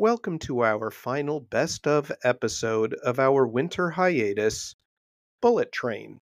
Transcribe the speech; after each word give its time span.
Welcome 0.00 0.38
to 0.38 0.64
our 0.64 0.90
final 0.90 1.40
best 1.40 1.86
of 1.86 2.10
episode 2.24 2.94
of 2.94 3.18
our 3.18 3.46
winter 3.46 3.90
hiatus, 3.90 4.74
Bullet 5.42 5.72
Train. 5.72 6.20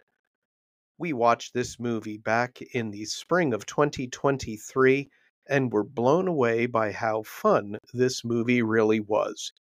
We 0.98 1.14
watched 1.14 1.54
this 1.54 1.80
movie 1.80 2.18
back 2.18 2.62
in 2.74 2.92
the 2.92 3.06
spring 3.06 3.54
of 3.54 3.66
2023 3.66 5.08
and 5.48 5.72
were 5.72 5.86
blown 5.86 6.28
away 6.28 6.66
by 6.66 6.92
how 6.92 7.24
fun 7.24 7.78
this 7.94 8.26
movie 8.26 8.62
really 8.62 9.00
was. 9.00 9.54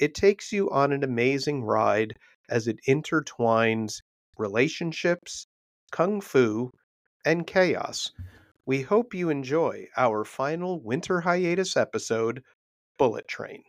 It 0.00 0.14
takes 0.14 0.50
you 0.50 0.70
on 0.70 0.90
an 0.90 1.04
amazing 1.04 1.62
ride 1.62 2.14
as 2.48 2.68
it 2.68 2.80
intertwines 2.88 4.00
relationships, 4.38 5.46
kung 5.92 6.22
fu, 6.22 6.70
and 7.22 7.46
chaos. 7.46 8.12
We 8.64 8.80
hope 8.80 9.12
you 9.12 9.28
enjoy 9.28 9.88
our 9.94 10.24
final 10.24 10.80
winter 10.80 11.20
hiatus 11.20 11.76
episode, 11.76 12.42
Bullet 12.98 13.28
Train. 13.28 13.62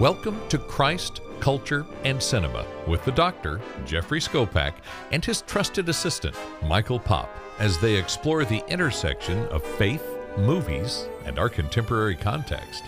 Welcome 0.00 0.40
to 0.48 0.56
Christ, 0.56 1.20
Culture, 1.40 1.84
and 2.04 2.22
Cinema 2.22 2.64
with 2.86 3.04
the 3.04 3.12
doctor, 3.12 3.60
Jeffrey 3.84 4.20
Skopak, 4.20 4.74
and 5.12 5.22
his 5.22 5.42
trusted 5.42 5.90
assistant, 5.90 6.34
Michael 6.62 6.98
Pop, 6.98 7.28
as 7.58 7.78
they 7.78 7.94
explore 7.94 8.46
the 8.46 8.62
intersection 8.68 9.46
of 9.48 9.62
faith, 9.62 10.04
movies, 10.38 11.06
and 11.26 11.38
our 11.38 11.50
contemporary 11.50 12.16
context. 12.16 12.82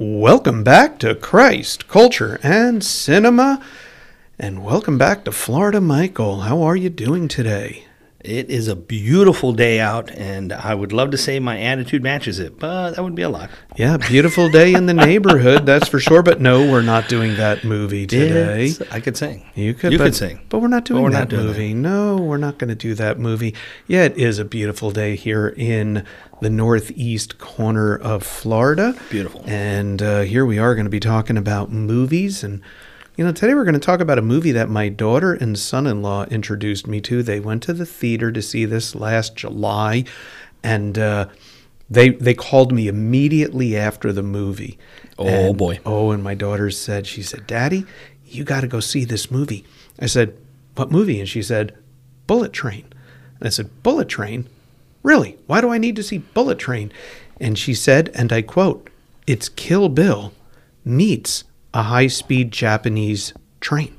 Welcome 0.00 0.62
back 0.62 1.00
to 1.00 1.16
Christ, 1.16 1.88
Culture, 1.88 2.38
and 2.44 2.84
Cinema. 2.84 3.60
And 4.38 4.62
welcome 4.62 4.96
back 4.96 5.24
to 5.24 5.32
Florida, 5.32 5.80
Michael. 5.80 6.42
How 6.42 6.62
are 6.62 6.76
you 6.76 6.88
doing 6.88 7.26
today? 7.26 7.87
It 8.28 8.50
is 8.50 8.68
a 8.68 8.76
beautiful 8.76 9.52
day 9.54 9.80
out, 9.80 10.10
and 10.10 10.52
I 10.52 10.74
would 10.74 10.92
love 10.92 11.10
to 11.12 11.16
say 11.16 11.40
my 11.40 11.58
attitude 11.60 12.02
matches 12.02 12.38
it, 12.38 12.58
but 12.58 12.90
that 12.90 13.02
would 13.02 13.14
be 13.14 13.22
a 13.22 13.28
lot. 13.30 13.48
Yeah, 13.76 13.96
beautiful 13.96 14.50
day 14.50 14.74
in 14.74 14.84
the 14.84 14.92
neighborhood, 14.92 15.64
that's 15.64 15.88
for 15.88 15.98
sure. 15.98 16.22
But 16.22 16.38
no, 16.40 16.70
we're 16.70 16.82
not 16.82 17.08
doing 17.08 17.36
that 17.36 17.64
movie 17.64 18.06
today. 18.06 18.66
It's- 18.66 18.82
I 18.92 19.00
could 19.00 19.16
sing. 19.16 19.46
You 19.54 19.72
could, 19.72 19.92
You 19.92 19.98
but, 19.98 20.04
could 20.04 20.14
sing. 20.14 20.40
but 20.50 20.58
we're 20.58 20.68
not 20.68 20.84
doing 20.84 21.02
we're 21.04 21.10
that 21.12 21.18
not 21.20 21.28
doing 21.30 21.46
movie. 21.46 21.72
No, 21.74 22.16
we're 22.18 22.36
not 22.36 22.58
going 22.58 22.68
to 22.68 22.74
do 22.74 22.92
that 22.94 23.18
movie. 23.18 23.54
Yeah, 23.86 24.04
it 24.04 24.18
is 24.18 24.38
a 24.38 24.44
beautiful 24.44 24.90
day 24.90 25.16
here 25.16 25.48
in 25.56 26.04
the 26.42 26.50
northeast 26.50 27.38
corner 27.38 27.96
of 27.96 28.22
Florida. 28.22 28.94
Beautiful. 29.10 29.42
And 29.46 30.02
uh, 30.02 30.20
here 30.20 30.44
we 30.44 30.58
are 30.58 30.74
going 30.74 30.84
to 30.86 30.90
be 30.90 31.00
talking 31.00 31.36
about 31.38 31.72
movies. 31.72 32.44
And, 32.44 32.60
you 33.18 33.24
know, 33.24 33.32
today 33.32 33.52
we're 33.52 33.64
going 33.64 33.74
to 33.74 33.80
talk 33.80 33.98
about 33.98 34.16
a 34.20 34.22
movie 34.22 34.52
that 34.52 34.70
my 34.70 34.88
daughter 34.88 35.34
and 35.34 35.58
son 35.58 35.88
in 35.88 36.02
law 36.02 36.24
introduced 36.26 36.86
me 36.86 37.00
to. 37.00 37.20
They 37.20 37.40
went 37.40 37.64
to 37.64 37.72
the 37.72 37.84
theater 37.84 38.30
to 38.30 38.40
see 38.40 38.64
this 38.64 38.94
last 38.94 39.34
July. 39.34 40.04
And, 40.62 40.96
uh, 40.96 41.26
they, 41.90 42.10
they 42.10 42.34
called 42.34 42.70
me 42.70 42.86
immediately 42.86 43.76
after 43.76 44.12
the 44.12 44.22
movie. 44.22 44.78
Oh, 45.18 45.26
And- 45.26 45.58
boy. 45.58 45.80
Oh, 45.84 46.12
and 46.12 46.22
my 46.22 46.36
daughter 46.36 46.70
said, 46.70 47.08
she 47.08 47.24
said, 47.24 47.44
Daddy, 47.48 47.86
you 48.24 48.44
got 48.44 48.60
to 48.60 48.68
go 48.68 48.78
see 48.78 49.04
this 49.04 49.32
movie. 49.32 49.64
I 49.98 50.06
said, 50.06 50.36
What 50.76 50.92
movie? 50.92 51.18
And 51.18 51.28
she 51.28 51.42
said, 51.42 51.76
Bullet 52.28 52.52
Train. 52.52 52.84
And 53.40 53.48
I 53.48 53.50
said, 53.50 53.82
Bullet 53.82 54.08
Train? 54.08 54.48
Really? 55.02 55.38
Why 55.48 55.60
do 55.60 55.70
I 55.70 55.78
need 55.78 55.96
to 55.96 56.04
see 56.04 56.18
Bullet 56.18 56.58
Train? 56.60 56.92
And 57.40 57.58
she 57.58 57.74
said, 57.74 58.10
and 58.14 58.32
I 58.32 58.42
quote, 58.42 58.90
It's 59.26 59.48
Kill 59.48 59.88
Bill 59.88 60.32
meets 60.84 61.42
a 61.74 61.82
high 61.84 62.06
speed 62.06 62.50
Japanese 62.52 63.32
train. 63.60 63.94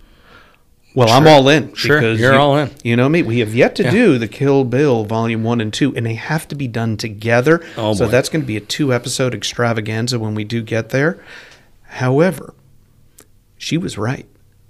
Well, 0.96 1.10
I'm 1.10 1.28
all 1.28 1.48
in. 1.50 1.74
Sure, 1.76 2.02
you're 2.02 2.34
you- 2.34 2.40
all 2.40 2.58
in. 2.58 2.72
You 2.84 2.96
know 2.96 3.08
me. 3.08 3.22
We 3.22 3.40
have 3.40 3.54
yet 3.54 3.76
to 3.76 3.84
Yeah. 3.84 3.92
do 3.92 4.18
the 4.18 4.28
Kill 4.28 4.64
Bill 4.64 5.06
Volume 5.06 5.44
One 5.44 5.62
and 5.62 5.72
Two, 5.72 5.96
and 5.96 6.06
they 6.06 6.16
have 6.16 6.48
to 6.48 6.56
be 6.56 6.68
done 6.68 6.98
together. 6.98 7.62
Oh, 7.78 7.94
so 7.94 8.06
boy. 8.06 8.12
that's 8.12 8.28
going 8.28 8.42
to 8.42 8.48
be 8.48 8.58
a 8.58 8.62
two 8.62 8.92
episode 8.94 9.36
extravaganza 9.36 10.18
when 10.20 10.34
we 10.34 10.44
do 10.44 10.62
get 10.64 10.90
there. 10.90 11.24
However, 11.84 12.54
she 13.58 13.78
was 13.78 13.98
right. 13.98 14.26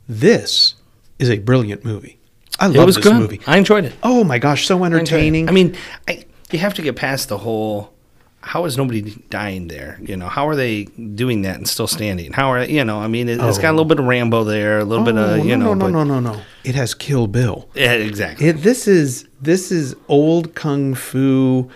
This 0.08 0.76
is 1.20 1.30
a 1.30 1.40
brilliant 1.40 1.86
movie. 1.86 2.20
I 2.60 2.68
love 2.68 2.88
this 2.88 2.98
good. 2.98 3.16
movie. 3.16 3.40
I 3.48 3.58
enjoyed 3.58 3.86
it. 3.86 3.94
Oh 4.04 4.24
my 4.26 4.40
gosh, 4.40 4.66
so 4.68 4.84
I 4.84 4.88
entertaining. 4.88 5.48
I 5.48 5.54
mean, 5.54 5.78
I, 6.08 6.26
you 6.52 6.60
have 6.60 6.74
to 6.76 6.82
get 6.82 6.96
past 6.98 7.30
the 7.30 7.38
whole. 7.38 7.94
How 8.42 8.66
is 8.66 8.78
nobody 8.78 9.02
dying 9.30 9.68
there? 9.68 10.00
You 10.02 10.16
know, 10.16 10.28
how 10.28 10.48
are 10.48 10.56
they 10.56 10.86
doing 10.86 11.42
that 11.42 11.58
and 11.58 11.68
still 11.68 11.88
standing? 11.88 12.32
How 12.32 12.52
are 12.52 12.64
you 12.64 12.86
know? 12.86 13.00
I 13.00 13.08
mean, 13.08 13.28
it, 13.28 13.40
has 13.40 13.58
got 13.58 13.72
a 13.72 13.76
little 13.76 13.86
oh. 13.86 13.90
bit 13.90 14.00
of 14.00 14.06
Rambo 14.06 14.46
there, 14.46 14.80
a 14.80 14.86
little 14.86 15.04
bit 15.04 15.16
Oh, 15.16 15.36
of 15.36 15.46
you 15.46 15.58
no, 15.58 15.66
know. 15.66 15.74
no, 15.74 15.86
but, 15.86 15.92
no, 15.92 16.04
no, 16.04 16.20
no, 16.20 16.34
no. 16.34 16.42
It 16.64 16.76
has 16.76 16.94
Kill 16.94 17.28
Bill. 17.28 17.70
Yeah, 17.76 17.94
exactly. 17.94 18.48
It, 18.48 18.54
this 18.64 18.88
is 18.88 19.28
this 19.42 19.72
is 19.72 19.96
old 20.08 20.56
kung 20.56 20.96
fu, 20.96 21.70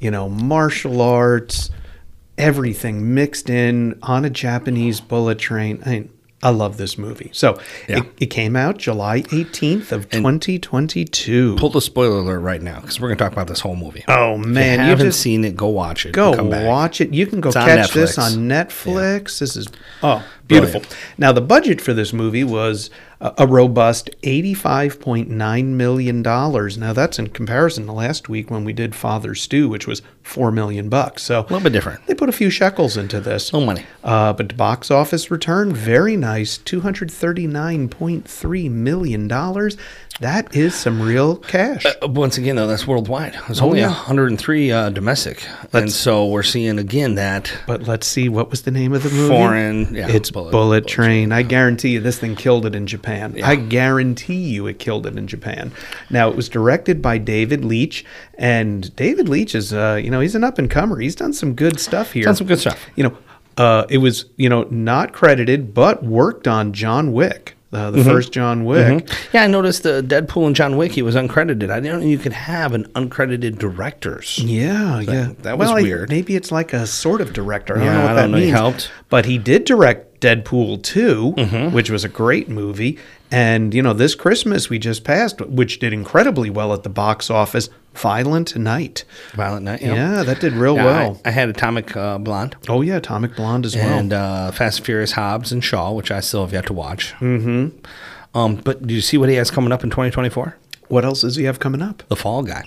you 0.00 0.10
know, 0.10 0.28
martial 0.28 1.02
arts, 1.02 1.70
everything 2.38 3.14
mixed 3.14 3.50
in 3.50 3.98
on 4.02 4.24
a 4.24 4.30
Japanese 4.30 5.00
bullet 5.00 5.38
train. 5.38 5.82
I 5.84 5.90
mean, 5.90 6.12
I 6.42 6.50
love 6.50 6.76
this 6.76 6.98
movie. 6.98 7.30
So 7.32 7.58
Yeah. 7.88 8.00
it, 8.00 8.04
it 8.20 8.26
came 8.26 8.56
out 8.56 8.76
July 8.76 9.22
18th 9.22 9.90
of 9.90 10.08
2022. 10.10 11.56
Pull 11.56 11.70
the 11.70 11.80
spoiler 11.80 12.18
alert 12.18 12.40
right 12.40 12.60
now 12.60 12.80
because 12.80 13.00
we're 13.00 13.08
going 13.08 13.18
to 13.18 13.24
talk 13.24 13.32
about 13.32 13.46
this 13.48 13.60
whole 13.60 13.76
movie. 13.76 14.04
oh 14.08 14.36
man, 14.36 14.80
if 14.80 14.84
you 14.84 14.90
haven't 14.90 15.06
just 15.06 15.20
seen 15.20 15.44
it, 15.44 15.56
go 15.56 15.68
watch 15.68 16.04
it. 16.06 16.12
go 16.12 16.34
come 16.34 16.50
back. 16.50 16.66
watch 16.66 17.00
it. 17.00 17.12
You 17.14 17.26
can 17.26 17.40
go 17.40 17.48
It's 17.48 17.56
on 17.56 17.66
catch 17.66 17.92
this 17.92 18.18
on 18.18 18.32
Netflix. 18.48 19.38
This 19.38 19.56
is 19.56 19.66
oh 20.02 20.24
beautiful. 20.46 20.80
Brilliant. 20.80 20.96
Now 21.18 21.32
the 21.32 21.40
budget 21.40 21.80
for 21.80 21.94
this 21.94 22.12
movie 22.12 22.44
was 22.44 22.90
a, 23.20 23.46
robust 23.46 24.10
eighty-five 24.22 25.00
point 25.00 25.28
nine 25.30 25.76
million 25.76 26.22
dollars. 26.22 26.76
Now 26.76 26.92
that's 26.92 27.18
in 27.18 27.28
comparison 27.28 27.86
to 27.86 27.92
last 27.92 28.28
week 28.28 28.50
when 28.50 28.64
we 28.64 28.72
did 28.72 28.94
Father 28.94 29.34
Stu, 29.34 29.68
which 29.68 29.86
was 29.86 30.02
four 30.22 30.50
million 30.52 30.88
bucks. 30.88 31.22
So 31.22 31.40
A 31.40 31.42
little 31.42 31.60
bit 31.60 31.72
different. 31.72 32.04
they 32.06 32.14
put 32.14 32.28
a 32.28 32.32
few 32.32 32.50
shekels 32.50 32.96
into 32.96 33.20
this. 33.20 33.52
No 33.52 33.60
money. 33.60 33.84
Uh, 34.04 34.32
but 34.32 34.48
the 34.48 34.54
box 34.54 34.90
office 34.90 35.30
return, 35.30 35.72
very 35.72 36.16
nice, 36.16 36.58
two 36.58 36.80
hundred 36.80 37.10
thirty-nine 37.10 37.88
point 37.88 38.28
three 38.28 38.68
million 38.68 39.28
dollars. 39.28 39.76
That 40.20 40.56
is 40.56 40.74
some 40.74 41.02
real 41.02 41.36
cash. 41.36 41.84
Uh, 41.84 42.08
Once 42.08 42.38
again, 42.38 42.56
though, 42.56 42.66
that's 42.66 42.86
worldwide. 42.86 43.34
There's 43.46 43.60
only 43.60 43.80
yeah. 43.80 43.88
103 43.88 44.72
uh, 44.72 44.88
domestic, 44.90 45.46
and 45.74 45.92
so 45.92 46.26
we're 46.26 46.42
seeing 46.42 46.78
again 46.78 47.16
that 47.16 47.52
But 47.66 47.82
let's 47.82 48.06
see, 48.06 48.30
what 48.30 48.50
was 48.50 48.62
the 48.62 48.70
name 48.70 48.94
of 48.94 49.02
the 49.02 49.10
movie? 49.10 49.28
Foreign, 49.28 49.94
yeah, 49.94 50.08
it's 50.08 50.30
Bullet, 50.30 50.52
Bullet- 50.52 50.80
Bullet 50.80 50.86
Train. 50.86 51.32
I 51.32 51.42
guarantee 51.42 51.90
you, 51.90 52.00
this 52.00 52.18
thing 52.18 52.34
killed 52.34 52.64
it 52.64 52.74
in 52.74 52.86
Japan. 52.86 53.38
I 53.44 53.56
guarantee 53.56 54.36
you, 54.42 54.66
it 54.66 54.78
killed 54.78 55.06
it 55.06 55.18
in 55.18 55.26
Japan. 55.26 55.70
Now, 56.08 56.30
it 56.30 56.36
was 56.36 56.48
directed 56.48 57.02
by 57.02 57.18
David 57.18 57.62
Leitch, 57.62 58.04
and 58.38 58.94
David 58.96 59.28
Leitch 59.28 59.54
is, 59.54 59.74
uh, 59.74 60.00
you 60.02 60.10
know, 60.10 60.20
he's 60.20 60.34
an 60.34 60.44
up 60.44 60.58
and 60.58 60.70
comer. 60.70 60.98
He's 60.98 61.14
done 61.14 61.34
some 61.34 61.54
good 61.54 61.78
stuff 61.78 62.12
here. 62.12 62.24
Done 62.24 62.36
some 62.36 62.46
good 62.46 62.60
stuff. 62.60 62.86
You 62.96 63.04
know, 63.04 63.18
uh, 63.58 63.84
it 63.90 63.98
was, 63.98 64.24
you 64.36 64.48
know, 64.48 64.62
not 64.70 65.12
credited, 65.12 65.74
but 65.74 66.02
worked 66.02 66.48
on 66.48 66.72
John 66.72 67.12
Wick, 67.12 67.55
uh, 67.72 67.90
Mm-hmm. 67.90 67.98
the 67.98 68.04
first 68.04 68.32
John 68.32 68.64
Wick. 68.64 69.08
yeah, 69.32 69.42
I 69.42 69.46
noticed 69.48 69.82
the 69.82 70.02
Deadpool 70.02 70.46
and 70.46 70.54
John 70.56 70.76
Wick. 70.76 70.92
He 70.92 71.02
was 71.02 71.14
uncredited. 71.14 71.70
I 71.70 71.80
didn't 71.80 72.00
know 72.00 72.06
you 72.06 72.18
could 72.18 72.32
have 72.32 72.72
an 72.74 72.84
uncredited 72.94 73.58
directors. 73.58 74.38
Yeah, 74.38 75.00
yeah. 75.00 75.32
that 75.42 75.58
was 75.58 75.68
Well, 75.68 75.78
I- 75.78 75.82
weird. 75.82 76.08
maybe 76.08 76.36
it's 76.36 76.52
like 76.52 76.72
a 76.72 76.86
sort 76.86 77.20
of 77.20 77.32
director. 77.32 77.74
I 77.74 77.78
don't 77.78 77.86
Yeah, 77.86 77.92
know 77.94 78.02
what 78.02 78.10
I 78.10 78.14
that 78.14 78.20
don't 78.22 78.30
know. 78.32 78.36
He 78.38 78.44
means. 78.44 78.56
helped. 78.56 78.90
But 79.08 79.24
he 79.26 79.36
did 79.38 79.64
direct 79.64 80.20
Deadpool 80.20 80.82
2, 80.82 81.34
Mm-hmm. 81.36 81.74
which 81.74 81.90
was 81.90 82.04
a 82.04 82.08
great 82.08 82.48
movie. 82.48 82.98
And, 83.30 83.74
you 83.74 83.82
know, 83.82 83.92
this 83.92 84.14
Christmas 84.14 84.70
we 84.70 84.78
just 84.78 85.04
passed, 85.04 85.40
which 85.40 85.78
did 85.78 85.92
incredibly 85.92 86.48
well 86.50 86.72
at 86.72 86.84
the 86.84 86.88
box 86.88 87.30
office, 87.30 87.68
Violent 87.94 88.56
Night. 88.56 89.04
Violent 89.32 89.64
Night. 89.64 89.82
Yeah, 89.82 90.22
that 90.22 90.40
did 90.40 90.52
real 90.52 90.76
Yeah, 90.76 90.84
well. 90.84 91.20
I, 91.24 91.28
I 91.28 91.32
had 91.32 91.48
Atomic 91.48 91.96
uh, 91.96 92.18
Blonde 92.18 92.56
oh, 92.68 92.82
yeah, 92.82 92.96
Atomic 92.96 93.34
Blonde 93.34 93.66
as 93.66 93.74
well. 93.74 93.98
and 93.98 94.12
uh, 94.12 94.52
Fast 94.52 94.78
and 94.78 94.86
Furious 94.86 95.12
Hobbs 95.12 95.50
and 95.50 95.64
Shaw, 95.64 95.92
which 95.92 96.10
I 96.10 96.20
still 96.20 96.42
have 96.42 96.52
yet 96.52 96.66
to 96.66 96.72
watch. 96.72 97.14
Mm-hmm. 97.14 97.68
Um, 98.36 98.56
but 98.56 98.86
do 98.86 98.94
you 98.94 99.00
see 99.00 99.16
what 99.16 99.28
he 99.28 99.34
has 99.36 99.50
coming 99.50 99.72
up 99.72 99.82
in 99.82 99.90
2024? 99.90 100.56
what 100.88 101.04
else 101.04 101.22
does 101.22 101.36
he 101.36 101.44
have 101.44 101.58
coming 101.58 101.82
up? 101.82 102.02
The 102.08 102.16
Fall 102.16 102.42
Guy. 102.42 102.64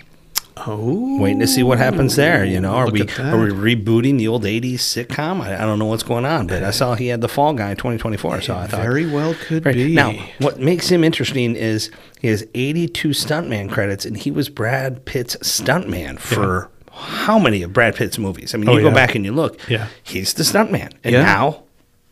Oh, 0.68 1.20
Waiting 1.20 1.40
to 1.40 1.48
see 1.48 1.64
what 1.64 1.78
happens 1.78 2.16
there. 2.16 2.44
You 2.44 2.60
know, 2.60 2.72
are 2.74 2.90
we 2.90 3.02
are 3.02 3.40
we 3.40 3.76
rebooting 3.76 4.18
the 4.18 4.28
old 4.28 4.44
'80s 4.44 4.76
sitcom? 4.76 5.42
I, 5.42 5.56
I 5.56 5.60
don't 5.66 5.80
know 5.80 5.86
what's 5.86 6.04
going 6.04 6.26
on, 6.26 6.48
but 6.48 6.64
I 6.64 6.72
saw 6.72 6.96
he 6.96 7.08
had 7.08 7.22
the 7.22 7.28
Fall 7.30 7.54
Guy 7.54 7.72
in 7.72 7.78
2024. 7.78 8.42
So 8.42 8.56
I 8.56 8.68
thought 8.68 8.82
very 8.82 9.06
well 9.06 9.34
could 9.36 9.66
Right. 9.66 9.76
be. 9.76 9.94
Now, 9.96 10.14
what 10.40 10.60
makes 10.60 10.90
him 10.90 11.04
interesting 11.04 11.56
is 11.56 11.90
he 12.20 12.28
has 12.28 12.46
82 12.54 13.10
stuntman 13.10 13.70
credits, 13.72 14.06
and 14.06 14.18
he 14.18 14.32
was 14.32 14.50
Brad 14.50 15.06
Pitt's 15.06 15.36
stuntman 15.38 16.20
for 16.20 16.70
how 16.92 17.40
many 17.40 17.62
of 17.64 17.72
Brad 17.72 17.96
Pitt's 17.96 18.18
movies? 18.18 18.54
I 18.54 18.58
mean, 18.58 18.68
Oh, 18.70 18.76
you 18.78 18.82
go 18.82 18.92
back 18.92 19.16
and 19.16 19.24
you 19.24 19.32
look. 19.32 19.58
Yeah. 19.70 19.88
he's 20.04 20.34
the 20.34 20.44
stuntman, 20.44 20.92
and 21.04 21.14
Yeah. 21.14 21.22
now 21.24 21.64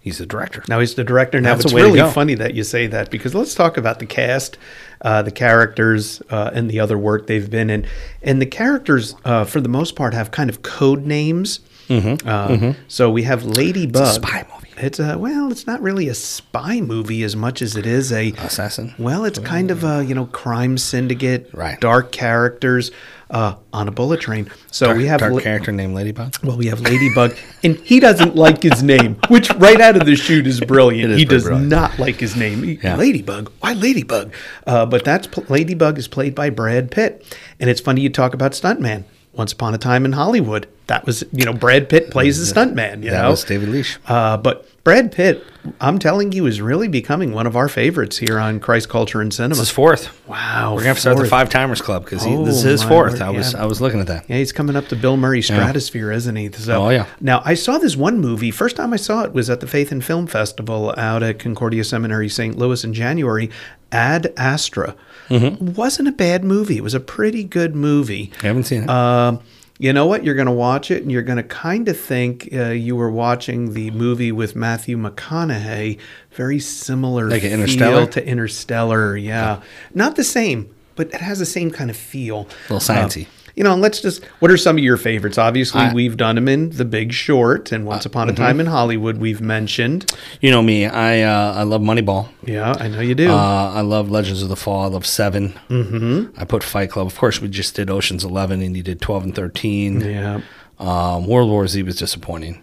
he's 0.07 0.18
the 0.18 0.25
director. 0.25 0.63
Now 0.68 0.80
he's 0.80 0.95
the 0.95 1.04
director. 1.04 1.39
Now 1.39 1.51
That's 1.54 1.65
it's 1.65 1.71
the 1.71 1.75
way 1.75 1.81
to 1.83 1.94
really 1.94 2.12
funny 2.12 2.36
that 2.36 2.54
you 2.54 2.63
say 2.63 2.88
that 2.88 3.12
because 3.12 3.36
let's 3.36 3.54
talk 3.54 3.77
about 3.77 4.00
the 4.00 4.06
cast 4.06 4.57
uh, 5.01 5.21
the 5.21 5.31
characters 5.31 6.21
uh, 6.30 6.50
and 6.54 6.69
the 6.69 6.80
other 6.80 6.98
work 6.98 7.27
they've 7.27 7.50
been 7.50 7.69
in. 7.69 7.86
And 8.24 8.42
the 8.42 8.45
characters, 8.45 9.15
uh, 9.25 9.45
for 9.45 9.62
the 9.62 9.69
most 9.69 9.95
part, 9.95 10.13
have 10.13 10.31
kind 10.31 10.50
of 10.50 10.63
code 10.63 11.06
names. 11.06 11.59
Uh, 11.89 12.74
So 12.88 13.09
we 13.09 13.24
have 13.24 13.44
Ladybug. 13.45 14.04
Mm-hmm. 14.04 14.24
spy 14.24 14.45
movie. 14.54 14.67
It's 14.79 15.00
a 15.00 15.18
well, 15.18 15.51
it's 15.51 15.65
not 15.65 15.81
really 15.81 16.07
a 16.07 16.13
spy 16.13 16.81
movie 16.81 17.24
as 17.24 17.35
much 17.35 17.62
as 17.62 17.75
it 17.75 17.85
is 17.85 18.12
a 18.12 18.31
Assassin? 18.33 18.94
Well, 19.00 19.25
it's 19.25 19.39
kind 19.39 19.71
of 19.71 19.83
a 19.83 20.03
you 20.06 20.13
know 20.15 20.25
crime 20.27 20.77
syndicate, 20.77 21.50
Right. 21.53 21.79
Dark 21.79 22.12
characters 22.12 22.91
uh, 23.31 23.56
on 23.74 23.88
a 23.88 23.91
bullet 23.91 24.21
train. 24.21 24.50
So 24.71 24.95
we 24.95 25.07
have 25.07 25.19
dark 25.19 25.33
li- 25.33 25.44
character 25.44 25.71
named 25.71 25.95
Ladybug. 25.95 26.35
well, 26.44 26.57
we 26.57 26.68
have 26.68 26.79
Ladybug, 26.81 27.35
and 27.63 27.75
he 27.77 28.00
doesn't 28.00 28.35
like 28.35 28.62
his 28.63 28.83
name, 28.83 29.15
which 29.29 29.50
right 29.56 29.81
out 29.81 29.97
of 29.97 30.06
the 30.06 30.15
chute 30.15 30.45
is 30.47 30.59
brilliant. 30.62 31.12
Is 31.12 31.18
he 31.18 31.25
does 31.25 31.44
brilliant. 31.44 31.69
not 31.69 31.97
like 32.00 32.15
his 32.18 32.35
name. 32.35 32.63
Yeah. 32.81 32.95
Ladybug, 32.95 33.51
why 33.59 33.74
Ladybug? 33.74 34.31
Uh, 34.65 34.85
but 34.85 35.03
that's 35.03 35.27
Ladybug 35.50 35.97
is 35.97 36.07
played 36.07 36.35
by 36.35 36.50
Brad 36.51 36.91
Pitt, 36.91 37.35
and 37.59 37.69
it's 37.69 37.81
funny 37.81 38.01
you 38.01 38.09
talk 38.09 38.33
about 38.33 38.51
stuntman. 38.51 39.03
Once 39.38 39.54
upon 39.54 39.74
a 39.74 39.78
time 39.78 40.04
in 40.04 40.13
Hollywood, 40.13 40.68
that 40.88 41.06
was 41.06 41.24
you 41.31 41.45
know 41.45 41.54
Brad 41.54 41.89
Pitt 41.89 42.10
plays 42.12 42.39
the 42.39 42.60
stuntman. 42.60 43.04
You 43.04 43.12
That 43.12 43.22
know, 43.24 43.30
was 43.31 43.44
David 43.44 43.69
Leitch. 43.69 43.98
uh, 44.07 44.38
but 44.38 44.66
Brad 44.84 45.12
Pitt, 45.12 45.44
I'm 45.81 46.00
telling 46.00 46.31
you, 46.31 46.45
is 46.45 46.62
really 46.62 46.88
becoming 46.88 47.34
one 47.34 47.45
of 47.45 47.57
our 47.57 47.68
favorites 47.68 48.18
here 48.18 48.39
on 48.39 48.60
Christ 48.62 48.88
Culture 48.88 49.19
and 49.19 49.34
Cinema. 49.34 49.56
This 49.56 49.63
is 49.63 49.69
fourth. 49.69 50.25
wow, 50.30 50.72
We're 50.72 50.78
gonna 50.80 50.88
have 50.88 50.95
to 50.98 51.01
start 51.01 51.18
the 51.18 51.24
fourth. 51.24 51.30
five 51.30 51.50
timers 51.50 51.81
club 51.81 52.06
because 52.06 52.25
Oh, 52.25 52.45
this 52.45 52.56
is 52.57 52.63
his 52.63 52.84
my 52.84 52.89
fourth. 52.89 53.13
word, 53.13 53.22
I 53.22 53.30
was 53.31 53.54
yeah. 53.54 53.63
I 53.63 53.66
was 53.66 53.81
looking 53.81 54.00
at 54.00 54.07
that. 54.07 54.30
Yeah, 54.30 54.38
he's 54.38 54.54
coming 54.54 54.75
up 54.78 54.88
to 54.88 54.95
Bill 54.95 55.18
Murray 55.18 55.42
Stratosphere, 55.42 56.12
isn't 56.13 56.36
he? 56.38 56.50
So, 56.54 56.86
Oh, 56.86 56.89
yeah. 56.89 57.06
Now, 57.19 57.42
I 57.44 57.54
saw 57.54 57.78
this 57.78 57.98
one 57.98 58.19
movie. 58.19 58.50
First 58.50 58.78
time 58.78 58.94
I 58.94 58.98
saw 58.98 59.24
it 59.24 59.34
was 59.34 59.50
at 59.50 59.60
the 59.60 59.68
Faith 59.68 59.92
and 59.92 60.04
Film 60.04 60.25
Festival 60.25 60.94
out 60.98 61.22
at 61.22 61.38
Concordia 61.38 61.84
Seminary, 61.84 62.30
St. 62.30 62.57
Louis 62.57 62.84
in 62.86 62.94
January. 62.94 63.50
Ad 63.92 64.34
Astra. 64.38 64.95
Mm-hmm. 65.30 65.74
Wasn't 65.74 66.07
a 66.07 66.12
bad 66.12 66.44
movie. 66.44 66.78
It 66.78 66.84
was 66.84 66.94
a 66.94 67.00
pretty 67.00 67.44
good 67.44 67.75
movie. 67.75 68.31
I 68.44 68.48
haven't 68.48 68.63
seen 68.66 68.84
it. 68.84 68.89
Um, 68.89 69.39
you 69.80 69.94
know 69.94 70.06
what? 70.07 70.24
You're 70.24 70.34
going 70.36 70.48
to 70.48 70.51
watch 70.54 70.89
it 70.89 71.04
and 71.04 71.12
you're 71.12 71.22
going 71.22 71.38
to 71.38 71.44
kind 71.44 71.88
of 71.88 72.00
think 72.00 72.50
uh, 72.51 72.69
you 72.69 72.95
were 72.95 73.12
watching 73.12 73.74
the 73.74 73.92
movie 73.92 74.31
with 74.31 74.56
Matthew 74.56 74.98
McConaughey. 74.98 76.00
Very 76.31 76.60
similar 76.60 77.30
Like 77.30 77.42
feel 77.44 77.51
Interstellar? 77.54 78.06
to 78.07 78.25
Interstellar. 78.28 79.16
Yeah. 79.18 79.62
Not 79.94 80.16
the 80.16 80.24
same, 80.24 80.74
but 80.95 81.07
it 81.13 81.22
has 81.22 81.39
the 81.39 81.45
same 81.45 81.69
kind 81.72 81.89
of 81.89 81.95
feel. 81.98 82.48
A 82.69 82.74
little 82.74 82.80
sciencey. 82.80 83.25
Uh, 83.25 83.30
you 83.57 83.63
know, 83.63 83.75
let's 83.75 84.00
just, 84.01 84.24
what 84.39 84.51
are 84.51 84.56
some 84.57 84.77
of 84.77 84.83
your 84.83 84.98
favorites? 84.98 85.38
Obviously, 85.38 85.81
I- 85.81 85.94
we've 85.94 86.15
done 86.15 86.36
them 86.36 86.48
in 86.48 86.69
The 86.69 86.86
Big 86.86 87.12
Short 87.12 87.71
and 87.71 87.86
Once 87.86 88.06
Upon 88.06 88.30
a 88.30 88.31
mm-hmm. 88.31 88.44
Time 88.44 88.59
in 88.59 88.68
Hollywood, 88.68 89.18
we've 89.18 89.42
mentioned. 89.42 90.13
you 90.39 90.51
know 90.51 90.62
me. 90.62 90.86
I 90.86 91.21
uh, 91.21 91.54
I 91.56 91.63
love 91.63 91.81
Moneyball. 91.81 92.30
Yeah, 92.45 92.75
I 92.80 92.88
know 92.88 93.01
you 93.01 93.15
do. 93.15 93.31
Uh, 93.31 93.71
I 93.74 93.81
love 93.81 94.12
Legends 94.12 94.44
of 94.44 94.50
the 94.50 94.56
Fall. 94.56 94.83
I 94.83 94.88
love 94.88 95.06
7 95.06 95.54
Mm-hmm. 95.69 96.39
I 96.39 96.45
put 96.45 96.63
Fight 96.63 96.92
Club. 96.92 97.07
Of 97.07 97.18
course, 97.18 97.42
we 97.42 97.48
just 97.48 97.75
did 97.75 97.89
Ocean's 97.89 98.24
Eleven, 98.24 98.62
and 98.62 98.77
you 98.77 98.83
did 98.83 99.01
twelve 99.01 99.24
and 99.24 99.36
thirteen. 99.36 100.01
yeah. 100.01 100.42
Um, 100.80 101.25
World 101.25 101.50
War 101.50 101.68
Z 101.68 101.81
was 101.83 101.95
disappointing. 101.95 102.62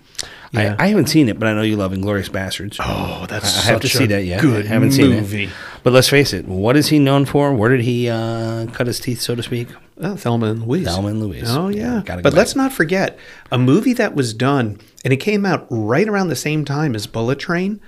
Yeah. 0.54 0.76
I, 0.78 0.84
I 0.84 0.86
haven't 0.88 1.06
seen 1.06 1.28
it, 1.28 1.38
but 1.38 1.48
I 1.48 1.52
know 1.52 1.62
you 1.62 1.76
love 1.76 1.92
Inglourious 1.92 2.30
Basterds. 2.30 2.76
Oh, 2.80 3.26
that's 3.28 3.66
I 3.66 3.70
have 3.72 3.80
to 3.80 3.88
see 3.88 4.06
that 4.06 4.24
yet. 4.24 4.40
good 4.40 4.66
I 4.66 4.68
haven't 4.68 4.92
seen 4.92 5.12
it. 5.12 5.50
But 5.82 5.92
let's 5.92 6.08
face 6.08 6.32
it. 6.32 6.46
What 6.46 6.76
is 6.76 6.88
he 6.88 6.98
known 6.98 7.24
for? 7.26 7.52
Where 7.52 7.70
did 7.70 7.80
he 7.80 8.08
uh, 8.08 8.66
cut 8.66 8.86
his 8.86 9.00
teeth, 9.00 9.20
so 9.20 9.34
to 9.34 9.42
speak? 9.42 9.68
Oh, 10.00 10.16
Thelma 10.16 10.46
and 10.46 10.66
Louise. 10.66 10.86
Thelma 10.86 11.08
and 11.08 11.20
Louise. 11.20 11.44
Oh 11.48 11.68
Yeah, 11.68 12.02
yeah. 12.06 12.20
but 12.20 12.32
let's 12.32 12.56
not 12.56 12.72
forget 12.72 13.18
a 13.52 13.58
movie 13.58 13.92
that 13.92 14.14
was 14.14 14.34
done 14.34 14.80
and 15.04 15.12
it 15.12 15.18
came 15.18 15.46
out 15.46 15.66
right 15.70 16.08
around 16.08 16.28
the 16.28 16.36
same 16.36 16.64
time 16.64 16.94
as 16.94 17.06
Bullet 17.06 17.38
Train, 17.38 17.80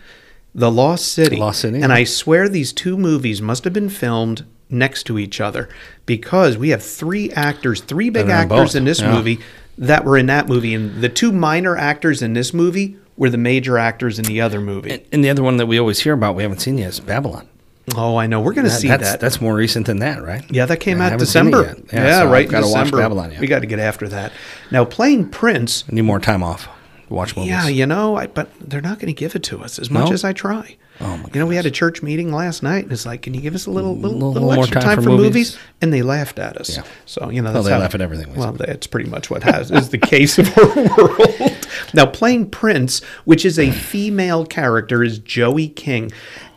The 0.55 0.71
Lost 0.71 1.11
City. 1.13 1.37
Lost 1.37 1.61
City, 1.61 1.81
And. 1.81 1.93
I 1.93 2.05
swear 2.05 2.49
these 2.49 2.73
two 2.73 2.97
movies 2.97 3.43
must 3.43 3.65
have 3.65 3.73
been 3.73 3.89
filmed 3.89 4.45
next 4.69 5.05
to 5.05 5.19
each 5.19 5.41
other 5.41 5.69
because 6.07 6.57
we 6.59 6.69
have 6.71 6.83
three 6.83 7.31
actors, 7.33 7.81
three 7.81 8.11
big 8.11 8.27
That 8.27 8.33
are 8.33 8.45
in 8.45 8.53
actors 8.53 8.73
both, 8.73 8.77
in 8.77 8.85
this 8.85 9.01
yeah. 9.01 9.13
movie 9.13 9.41
that 9.79 10.05
were 10.05 10.17
in 10.17 10.27
that 10.27 10.49
movie 10.49 10.75
and 10.75 11.01
the 11.03 11.09
two 11.09 11.33
minor 11.33 11.77
actors 11.77 12.23
in 12.23 12.33
this 12.33 12.55
movie 12.55 12.97
were 13.17 13.31
the 13.31 13.39
major 13.39 13.79
actors 13.79 14.19
in 14.19 14.25
the 14.25 14.41
other 14.41 14.61
movie. 14.61 15.03
And 15.13 15.25
the 15.25 15.31
other 15.31 15.43
one 15.43 15.57
that 15.59 15.67
we 15.67 15.79
always 15.79 16.01
hear 16.01 16.13
about, 16.13 16.35
we 16.35 16.43
haven't 16.43 16.59
seen 16.61 16.79
yet, 16.79 16.89
is 16.91 17.01
Babylon. 17.01 17.49
oh, 17.97 18.17
I 18.17 18.27
know. 18.27 18.41
We're 18.41 18.53
going 18.53 18.65
to 18.67 18.71
see 18.71 18.89
that's, 18.89 19.03
that. 19.13 19.21
That's 19.21 19.41
more 19.41 19.55
recent 19.55 19.87
than 19.87 20.01
that, 20.01 20.23
right? 20.23 20.45
Yeah, 20.51 20.67
that 20.67 20.79
came 20.79 21.01
I 21.01 21.07
out 21.07 21.13
haven't 21.13 21.27
seen 21.27 21.49
it 21.49 21.51
December. 21.53 21.83
Yeah, 21.93 22.05
Yeah, 22.05 22.19
so 22.21 22.31
right. 22.31 22.45
I've 22.47 22.51
gotta 22.51 22.69
watch 22.69 22.91
Babylon, 22.91 23.33
yeah. 23.33 23.41
We 23.41 23.47
got 23.47 23.61
to 23.61 23.67
get 23.67 23.79
after 23.79 24.09
that. 24.09 24.33
Now, 24.71 24.85
playing 24.85 25.29
Prince. 25.31 25.85
I 25.91 25.95
need 25.95 26.03
more 26.03 26.21
time 26.21 26.43
off. 26.43 26.69
Watch 27.09 27.37
movies. 27.37 27.51
Yeah, 27.51 27.69
you 27.69 27.87
know, 27.87 28.17
I, 28.17 28.27
but 28.27 28.51
they're 28.61 28.81
not 28.81 28.99
going 28.99 29.07
to 29.07 29.13
give 29.19 29.37
it 29.37 29.43
to 29.45 29.63
us 29.63 29.79
as 29.79 29.91
much 29.91 30.09
No? 30.09 30.13
as 30.13 30.25
I 30.25 30.33
try. 30.33 30.77
Oh, 31.01 31.17
my 31.17 31.29
You 31.35 31.41
know, 31.41 31.47
we 31.47 31.57
had 31.57 31.67
a 31.67 31.71
church 31.71 32.03
meeting 32.03 32.33
last 32.33 32.63
night, 32.63 32.85
and 32.85 32.93
it's 32.93 33.05
like, 33.05 33.23
can 33.23 33.35
you 33.35 33.41
give 33.41 33.55
us 33.55 33.67
a 33.67 33.71
little, 33.71 33.95
little, 33.97 34.19
Little- 34.19 34.49
little, 34.49 34.63
extra 34.65 34.81
time 34.81 34.97
time, 34.97 35.05
for 35.05 35.11
movies? 35.11 35.25
movies? 35.25 35.59
And 35.83 35.93
they 35.93 36.03
laughed 36.03 36.39
at 36.39 36.57
us. 36.57 36.77
Yeah. 36.77 36.85
So 37.05 37.29
you 37.31 37.43
know, 37.43 37.53
Well, 37.53 37.63
they 37.63 37.73
how, 37.73 37.79
laugh 37.79 37.95
at 37.95 38.01
everything 38.01 38.33
we 38.33 38.39
Well, 38.39 38.53
that's 38.53 38.87
pretty 38.87 39.09
much 39.11 39.29
what 39.31 39.43
has 39.43 39.71
is 39.71 39.91
the 39.91 39.99
case 39.99 40.39
of 40.39 40.57
our 40.57 40.75
world. 40.97 41.69
Now, 41.93 42.07
playing 42.07 42.51
Prince, 42.51 43.03
which 43.25 43.45
is 43.45 43.59
a 43.59 43.71
female 43.71 44.47
character, 44.47 45.03
is 45.05 45.19
Joey 45.19 45.69
King, 45.69 46.11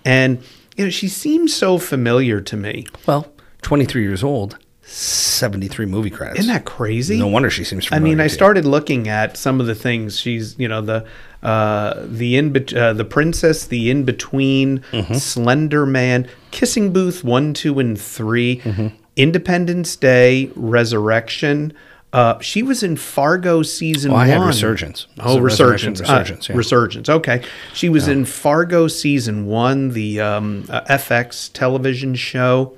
and 0.06 0.42
you 0.78 0.86
know, 0.86 0.90
she 0.92 1.10
seems 1.10 1.54
so 1.54 1.78
familiar 1.78 2.40
to 2.40 2.56
me. 2.56 2.86
Well, 3.06 3.28
23 3.64 4.02
years 4.02 4.24
old, 4.24 4.58
73 4.84 5.86
movie 5.86 6.10
credits. 6.10 6.40
Isn't 6.40 6.54
that 6.54 6.64
crazy? 6.66 7.20
No 7.20 7.28
wonder 7.28 7.50
she 7.50 7.64
seems 7.66 7.86
familiar. 7.86 8.02
I 8.06 8.10
mean, 8.10 8.20
I 8.22 8.24
you. 8.24 8.30
started 8.30 8.64
looking 8.66 9.08
at 9.10 9.36
some 9.38 9.60
of 9.60 9.68
the 9.68 9.76
things 9.76 10.18
she's, 10.20 10.58
you 10.58 10.68
know, 10.70 10.82
the 10.82 11.06
uh, 11.44 11.94
the 12.06 12.36
in 12.38 12.56
uh, 12.76 12.94
the 12.94 13.06
princess, 13.06 13.66
the 13.66 13.90
in 13.90 14.04
between, 14.04 14.80
Mm-hmm. 14.92 15.14
Slender 15.16 15.86
Man, 15.86 16.28
Kissing 16.52 16.92
Booth 16.94 17.24
one, 17.24 17.54
two, 17.54 17.80
and 17.80 18.00
3 18.00 18.58
Mm-hmm. 18.58 18.88
Independence 19.16 19.96
Day, 19.98 20.50
Resurrection. 20.56 21.74
Uh, 22.12 22.40
she 22.40 22.64
was 22.64 22.82
in 22.84 22.96
Fargo 22.98 23.62
season 23.62 24.12
Oh, 24.12 24.16
I 24.16 24.20
one. 24.20 24.28
had 24.30 24.42
Resurgence. 24.48 25.08
Oh, 25.20 25.36
So 25.36 25.40
Resurrection, 25.42 25.92
Resurgence. 25.92 26.00
Uh, 26.10 26.14
Resurgence, 26.14 26.50
yeah. 26.50 26.56
Resurgence. 26.56 27.10
Okay. 27.10 27.44
She 27.74 27.90
was 27.90 28.08
in 28.08 28.26
Fargo 28.26 28.88
season 28.88 29.46
one, 29.46 29.90
the 29.90 30.20
um, 30.22 30.66
uh, 30.70 30.82
FX 30.90 31.52
television 31.54 32.16
show. 32.16 32.76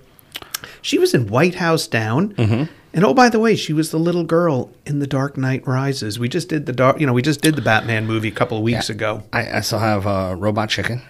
She 0.82 0.98
was 1.00 1.14
in 1.14 1.28
White 1.28 1.56
House 1.56 1.88
Down. 1.88 2.34
Mm-hmm. 2.36 2.72
And 2.94 3.06
oh, 3.06 3.14
by 3.14 3.30
the 3.30 3.40
way, 3.40 3.56
she 3.56 3.72
was 3.74 3.92
the 3.92 3.98
little 4.00 4.24
girl 4.24 4.70
in 4.86 5.00
The 5.00 5.08
Dark 5.08 5.38
Knight 5.38 5.66
Rises. 5.66 6.20
We 6.20 6.28
just 6.28 6.50
did 6.50 6.66
the 6.66 6.74
dark, 6.74 7.00
you 7.00 7.08
know, 7.08 7.14
we 7.14 7.22
just 7.22 7.42
did 7.42 7.56
the 7.56 7.62
Batman 7.62 8.06
movie 8.06 8.28
a 8.28 8.32
couple 8.32 8.58
of 8.58 8.64
weeks 8.64 8.90
ago. 8.90 9.24
I, 9.32 9.58
I 9.58 9.62
still 9.62 9.80
have 9.80 10.06
uh, 10.06 10.36
Robot 10.38 10.70
Chicken, 10.70 11.02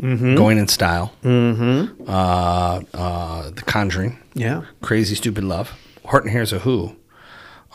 Mm-hmm. 0.00 0.34
Going 0.34 0.58
in 0.58 0.66
Style, 0.66 1.12
mm-hmm. 1.22 2.02
uh, 2.08 2.80
uh, 2.94 3.50
The 3.50 3.62
Conjuring, 3.62 4.18
Yeah. 4.34 4.62
Crazy 4.82 5.14
Stupid 5.14 5.44
Love, 5.44 5.72
Horton 6.06 6.30
Hears 6.32 6.52
a 6.52 6.58
Who. 6.60 6.96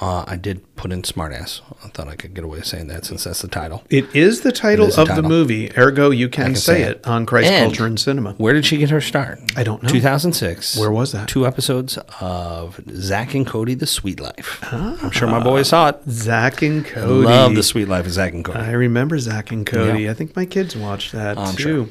Uh, 0.02 0.24
I 0.26 0.38
did 0.38 0.64
put 0.78 0.94
in 0.94 1.02
Smartass. 1.02 1.60
I 1.84 1.90
thought 1.90 2.08
I 2.08 2.16
could 2.16 2.34
get 2.34 2.46
away 2.46 2.60
with 2.60 2.66
saying 2.68 2.88
that 2.88 3.04
since 3.04 3.26
that's 3.26 3.42
the 3.42 3.50
title. 3.50 3.84
It 3.90 4.16
is 4.16 4.42
the 4.42 4.52
title 4.54 4.86
is 4.88 4.96
the 4.96 5.02
of 5.02 5.08
the 5.10 5.16
title. 5.16 5.30
movie. 5.30 5.78
Ergo, 5.78 6.10
you 6.10 6.30
can, 6.30 6.46
can 6.46 6.56
say, 6.56 6.84
it. 6.84 6.90
it. 6.98 7.08
on 7.08 7.26
Christ 7.26 7.50
And- 7.52 7.66
Culture 7.66 7.86
and 7.86 8.00
Cinema. 8.00 8.32
Where 8.38 8.54
did 8.54 8.66
she 8.66 8.78
get 8.78 8.92
her 8.92 9.02
start? 9.02 9.40
I 9.58 9.64
don't 9.64 9.84
know. 9.84 9.90
2006. 9.90 10.78
Where 10.78 10.90
was 10.90 11.12
that? 11.12 11.28
Two 11.28 11.46
episodes 11.46 11.98
of 12.22 12.80
Zack 12.96 13.34
and 13.34 13.46
Cody, 13.46 13.74
The 13.74 13.86
Suite 13.88 14.22
Life. 14.22 14.60
I'm 14.72 15.12
sure 15.12 15.28
my 15.28 15.44
boys 15.44 15.68
saw 15.68 15.90
it. 15.90 16.00
Zack 16.10 16.62
and 16.62 16.86
Cody. 16.86 17.26
Love 17.28 17.56
The 17.56 17.64
Suite 17.64 17.90
Life 17.90 18.06
of 18.06 18.14
Zack 18.14 18.32
and 18.32 18.46
Cody. 18.46 18.58
I 18.60 18.72
remember 18.72 19.20
Zack 19.20 19.52
and 19.52 19.66
Cody. 19.66 20.04
Yeah. 20.04 20.12
I 20.12 20.14
think 20.14 20.34
my 20.34 20.46
kids 20.46 20.78
watched 20.78 21.12
that 21.12 21.38
I'm 21.38 21.56
too. 21.58 21.90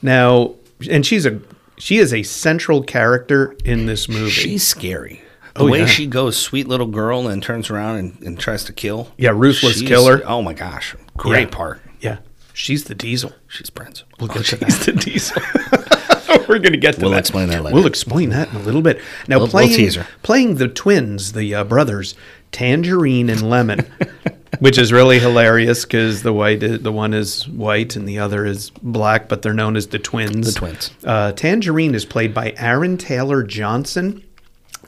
Now, 0.00 0.54
and 0.90 1.04
she's 1.04 1.26
a 1.26 1.38
she 1.76 1.98
is 1.98 2.14
a 2.14 2.22
central 2.22 2.82
character 2.82 3.54
in 3.64 3.84
this 3.86 4.08
movie. 4.08 4.30
She's 4.30 4.66
scary. 4.66 5.20
The 5.54 5.62
Oh, 5.62 5.66
way 5.70 5.80
yeah. 5.80 5.86
she 5.86 6.06
goes, 6.06 6.36
sweet 6.38 6.66
little 6.66 6.86
girl, 6.86 7.28
and 7.28 7.42
turns 7.42 7.68
around 7.70 7.96
and, 7.98 8.22
and 8.22 8.38
tries 8.38 8.64
to 8.64 8.72
kill. 8.72 9.08
Yeah, 9.18 9.30
ruthless 9.34 9.76
She's- 9.78 9.88
killer. 9.88 10.22
Oh 10.24 10.40
my 10.42 10.54
gosh, 10.54 10.94
great 11.16 11.48
Yeah. 11.50 11.56
part. 11.56 11.80
yeah, 12.00 12.16
she's 12.54 12.84
the 12.84 12.94
Diesel. 12.94 13.32
She's 13.48 13.68
Prince. 13.70 14.04
We'll 14.18 14.30
Oh, 14.30 14.34
to 14.36 14.42
she's 14.44 14.58
that. 14.60 14.80
the 14.86 14.92
diesel. 14.92 15.42
We're 16.48 16.58
going 16.58 16.72
to 16.72 16.78
get 16.78 16.94
to 16.96 17.02
We'll 17.02 17.10
that. 17.10 17.18
explain 17.18 17.48
that 17.50 17.62
later. 17.62 17.74
We'll 17.74 17.86
explain 17.86 18.30
that 18.30 18.48
in 18.50 18.56
a 18.56 18.60
little 18.62 18.82
bit. 18.82 19.00
Now, 19.28 19.36
Little- 19.38 19.48
playing 19.50 19.74
teaser. 19.74 20.06
playing 20.22 20.56
the 20.56 20.68
twins, 20.68 21.32
the 21.32 21.54
uh, 21.54 21.64
brothers, 21.64 22.14
Tangerine 22.50 23.28
and 23.30 23.48
Lemon, 23.48 23.86
which 24.58 24.78
is 24.78 24.92
really 24.92 25.18
hilarious 25.18 25.84
because 25.84 26.22
the 26.22 26.32
white 26.32 26.60
the 26.60 26.92
one 26.92 27.12
is 27.14 27.46
white 27.48 27.96
and 27.96 28.08
the 28.08 28.18
other 28.18 28.44
is 28.46 28.70
black, 28.82 29.28
but 29.28 29.42
they're 29.42 29.54
known 29.54 29.76
as 29.76 29.88
the 29.88 29.98
twins. 29.98 30.52
The 30.54 30.58
twins. 30.58 30.90
Uh, 31.04 31.32
Tangerine 31.32 31.94
is 31.94 32.04
played 32.04 32.32
by 32.34 32.54
Aaron 32.58 32.96
Taylor 32.98 33.42
Johnson, 33.42 34.22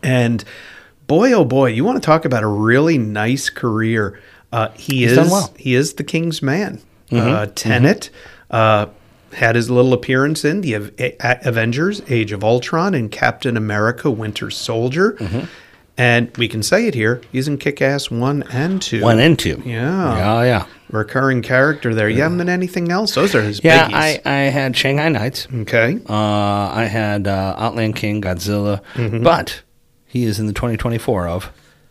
and 0.05 0.45
boy, 1.09 1.33
oh 1.33 1.45
boy, 1.45 1.71
you 1.71 1.85
want 1.85 2.01
to 2.01 2.05
talk 2.07 2.25
about 2.25 2.43
a 2.45 2.49
really 2.49 2.99
nice 2.99 3.51
career. 3.51 4.21
Uh, 4.53 4.69
he 4.77 5.03
is 5.05 5.17
done 5.17 5.31
well. 5.31 5.49
Mm-hmm. 5.49 5.57
he 5.59 5.75
is 5.75 5.95
the 5.95 6.05
King's 6.05 6.41
Man. 6.43 6.81
Uh, 7.11 7.47
Tenet 7.55 8.11
uh, 8.51 8.87
had 9.33 9.55
his 9.57 9.71
little 9.71 9.93
appearance 9.93 10.45
in 10.45 10.61
the 10.63 10.75
A- 10.75 11.17
Avengers: 11.49 12.03
Age 12.09 12.33
of 12.33 12.43
Ultron 12.45 12.95
and 12.95 13.11
Captain 13.11 13.57
America: 13.57 14.11
Winter 14.11 14.51
Soldier. 14.51 15.13
Mm-hmm. 15.13 15.47
And 15.97 16.37
we 16.37 16.49
can 16.49 16.65
say 16.65 16.89
it 16.89 16.95
here. 16.95 17.21
He's 17.31 17.47
in 17.47 17.57
Kick 17.57 17.81
Ass 17.81 18.11
1 18.11 18.43
and 18.51 18.83
2. 18.83 19.01
One 19.03 19.21
and 19.21 19.39
two. 19.39 19.63
Yeah. 19.65 20.17
Yeah, 20.17 20.43
yeah. 20.43 20.67
recurring 20.91 21.41
character 21.41 21.95
there. 21.95 22.09
You 22.09 22.23
haven't 22.23 22.39
been 22.39 22.49
anything 22.49 22.91
else. 22.91 23.15
Those 23.15 23.33
are 23.37 23.43
his 23.43 23.63
Yeah, 23.63 23.89
biggies. 23.89 23.93
I, 23.95 24.21
I 24.25 24.39
had 24.51 24.77
Shanghai 24.77 25.09
Nights. 25.09 25.47
okay. 25.55 26.01
Uh, 26.09 26.13
I 26.13 26.89
had 26.91 27.29
uh, 27.29 27.55
Outlaw 27.57 27.93
King, 27.93 28.21
Godzilla, 28.23 28.83
Mm-hmm. 28.95 29.23
but 29.23 29.63
he 30.15 30.25
is 30.25 30.39
in 30.39 30.47
the 30.47 30.53
2024 30.53 31.27
of 31.27 31.51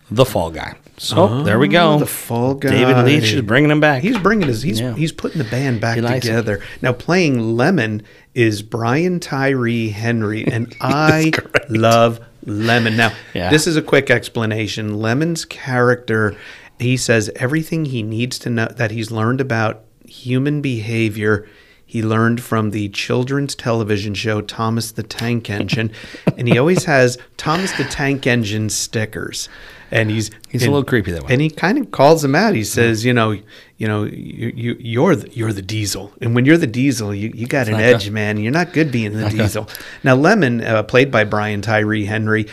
The 0.09 0.23
Fall 0.25 0.49
Guy. 0.49 0.75
So 0.95 1.17
oh. 1.17 1.43
there 1.43 1.59
we 1.59 1.67
go. 1.67 1.95
Oh, 1.95 1.99
The 1.99 2.05
Fall 2.05 2.55
Guy. 2.55 2.69
David 2.71 3.03
Leitch 3.03 3.33
is 3.33 3.41
bringing 3.41 3.69
him 3.69 3.81
back. 3.81 4.01
He's 4.01 4.17
bringing 4.17 4.47
his. 4.47 4.61
He's 4.61 4.79
Yeah. 4.79 4.95
he's 4.95 5.11
putting 5.11 5.39
the 5.39 5.43
band 5.49 5.81
back 5.81 5.95
He 5.95 6.01
likes 6.01 6.25
it. 6.25 6.29
together. 6.29 6.61
Now 6.81 6.93
playing 6.93 7.57
Lemon 7.57 8.01
is 8.33 8.61
Brian 8.61 9.19
Tyree 9.19 9.89
Henry, 9.89 10.47
and 10.51 10.73
I 10.79 11.33
love 11.67 12.21
Lemon. 12.45 12.95
Now 12.95 13.11
Yeah. 13.33 13.49
this 13.49 13.67
is 13.67 13.75
a 13.75 13.81
quick 13.81 14.09
explanation. 14.09 15.01
Lemon's 15.01 15.43
character, 15.43 16.33
he 16.79 16.95
says 16.95 17.29
everything 17.35 17.83
he 17.85 18.03
needs 18.03 18.39
to 18.39 18.49
know 18.49 18.67
that 18.67 18.91
he's 18.91 19.11
learned 19.11 19.41
about 19.41 19.83
human 20.07 20.61
behavior. 20.61 21.45
He 21.93 22.01
learned 22.01 22.41
from 22.41 22.71
the 22.71 22.89
children's 22.89 23.53
television 23.53 24.15
show 24.15 24.41
Thomas 24.41 24.91
the 24.93 25.03
Tank 25.03 25.47
Engine, 25.51 25.91
and 26.35 26.47
he 26.47 26.57
always 26.57 26.85
has 26.85 27.19
Thomas 27.37 27.71
the 27.77 27.83
Tank 27.83 28.25
Engine 28.25 28.71
stickers. 28.71 29.47
And 29.91 30.09
he's 30.09 30.31
He's 30.49 30.63
a 30.63 30.71
little 30.71 30.83
creepy 30.83 31.11
that 31.11 31.21
way. 31.21 31.31
and 31.33 31.39
he 31.39 31.51
kind 31.51 31.77
of 31.77 31.91
calls 31.91 32.23
him 32.25 32.33
out. 32.33 32.55
He 32.55 32.63
says, 32.63 33.05
"You 33.05 33.13
know, 33.13 33.29
you 33.77 33.87
know, 33.87 34.05
you, 34.05 34.51
you 34.55 34.75
you're 34.79 35.15
the, 35.15 35.29
you're 35.33 35.53
the 35.53 35.61
diesel, 35.61 36.11
and 36.19 36.33
when 36.33 36.45
you're 36.45 36.57
the 36.57 36.65
diesel, 36.65 37.13
you, 37.13 37.31
you 37.35 37.45
got 37.45 37.67
an 37.67 37.75
edge, 37.75 38.05
good. 38.05 38.13
man. 38.13 38.37
You're 38.37 38.51
not 38.51 38.73
good 38.73 38.91
being 38.91 39.13
the 39.13 39.29
diesel." 39.29 39.69
Now, 40.03 40.15
Lemon, 40.15 40.61
uh, 40.61 40.81
played 40.81 41.11
by 41.11 41.25
Brian 41.25 41.61
Tyree 41.61 42.05
Henry. 42.05 42.47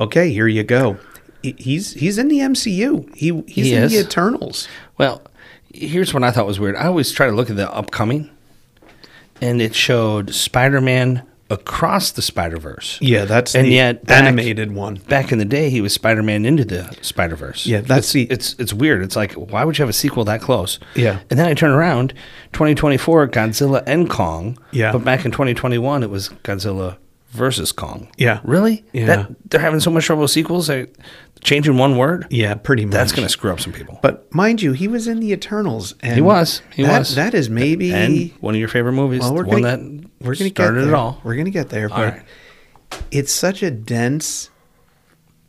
Okay, 0.00 0.30
here 0.32 0.46
you 0.46 0.62
go. 0.62 0.98
He- 1.42 1.56
He's 1.58 1.94
he's 1.94 2.16
in 2.16 2.28
the 2.28 2.38
MCU. 2.38 3.12
He 3.16 3.42
he's 3.48 3.66
He 3.66 3.74
in 3.74 3.82
is. 3.82 3.92
the 3.92 3.98
Eternals. 3.98 4.68
Well, 4.96 5.20
here's 5.72 6.14
what 6.14 6.22
I 6.22 6.30
thought 6.30 6.46
was 6.46 6.60
weird. 6.60 6.76
I 6.76 6.86
always 6.86 7.10
try 7.10 7.26
to 7.26 7.32
look 7.32 7.50
at 7.50 7.56
the 7.56 7.68
upcoming, 7.74 8.30
and 9.40 9.60
it 9.62 9.74
showed 9.74 10.34
Spider 10.34 10.80
Man 10.80 11.22
across 11.50 12.10
the 12.10 12.22
Spider 12.22 12.56
Verse. 12.56 12.98
Yeah, 13.02 13.26
that's 13.26 13.54
And 13.54 13.66
the 13.66 13.72
yet 13.72 14.04
back- 14.06 14.24
animated 14.24 14.72
one. 14.72 14.94
Back 15.08 15.30
in 15.30 15.38
the 15.38 15.44
day, 15.44 15.68
he 15.70 15.80
was 15.82 15.92
Spider 15.92 16.22
Man 16.22 16.44
into 16.46 16.64
the 16.64 16.96
Spider 17.02 17.36
Verse. 17.36 17.66
Yeah, 17.66 17.80
that's 17.82 18.12
the 18.12 18.22
It's 18.30 18.54
it's 18.58 18.72
weird. 18.72 19.02
It's 19.02 19.14
like 19.16 19.32
why 19.34 19.62
would 19.64 19.76
you 19.78 19.82
have 19.82 19.90
a 19.90 19.92
sequel 19.92 20.24
that 20.24 20.40
close? 20.40 20.78
Yeah. 20.94 21.20
And 21.30 21.38
then 21.38 21.46
I 21.46 21.54
turn 21.54 21.70
around, 21.70 22.14
2024 22.54 23.28
Godzilla 23.28 23.82
and 23.86 24.08
Kong. 24.08 24.58
Yeah. 24.72 24.90
But 24.92 25.04
back 25.04 25.24
in 25.24 25.30
2021 25.32 26.02
it 26.02 26.10
was 26.10 26.30
Godzilla 26.44 26.96
versus 27.34 27.72
Kong. 27.72 28.08
Yeah. 28.16 28.40
Really? 28.44 28.84
Yeah. 28.92 29.06
That, 29.06 29.50
they're 29.50 29.60
having 29.60 29.80
so 29.80 29.90
much 29.90 30.06
trouble 30.06 30.22
with 30.22 30.30
sequels. 30.30 30.68
They 30.68 30.86
changing 31.42 31.76
one 31.76 31.96
word. 31.98 32.26
yeah, 32.30 32.54
pretty 32.54 32.84
much. 32.86 32.92
That's 32.94 33.12
going 33.12 33.26
to 33.26 33.28
screw 33.28 33.52
up 33.52 33.60
some 33.60 33.72
people. 33.72 33.98
But 34.02 34.32
mind 34.34 34.62
you, 34.62 34.72
he 34.72 34.88
was 34.88 35.06
in 35.08 35.20
the 35.20 35.32
Eternals. 35.32 35.94
And 36.00 36.14
he 36.14 36.20
was. 36.22 36.62
He 36.72 36.82
that- 36.84 36.98
was. 37.00 37.14
That 37.16 37.34
is 37.34 37.50
maybe 37.50 37.92
and 37.92 38.30
one 38.40 38.54
of 38.54 38.58
your 38.60 38.68
favorite 38.68 38.92
movies. 38.92 39.20
Well, 39.20 39.34
we're 39.34 39.42
the 39.44 39.48
one 39.50 39.62
gonna, 39.62 39.76
that 39.76 40.10
we're 40.20 40.34
gonna 40.36 40.50
started 40.50 40.74
get 40.76 40.80
there. 40.86 40.94
it 40.94 40.96
all. 40.96 41.20
We're 41.24 41.36
gonna 41.36 41.50
get 41.50 41.68
there, 41.68 41.90
All 41.90 41.96
but 41.98 42.14
right. 42.14 42.22
it's 43.10 43.32
such 43.32 43.62
a 43.62 43.70
dense 43.70 44.50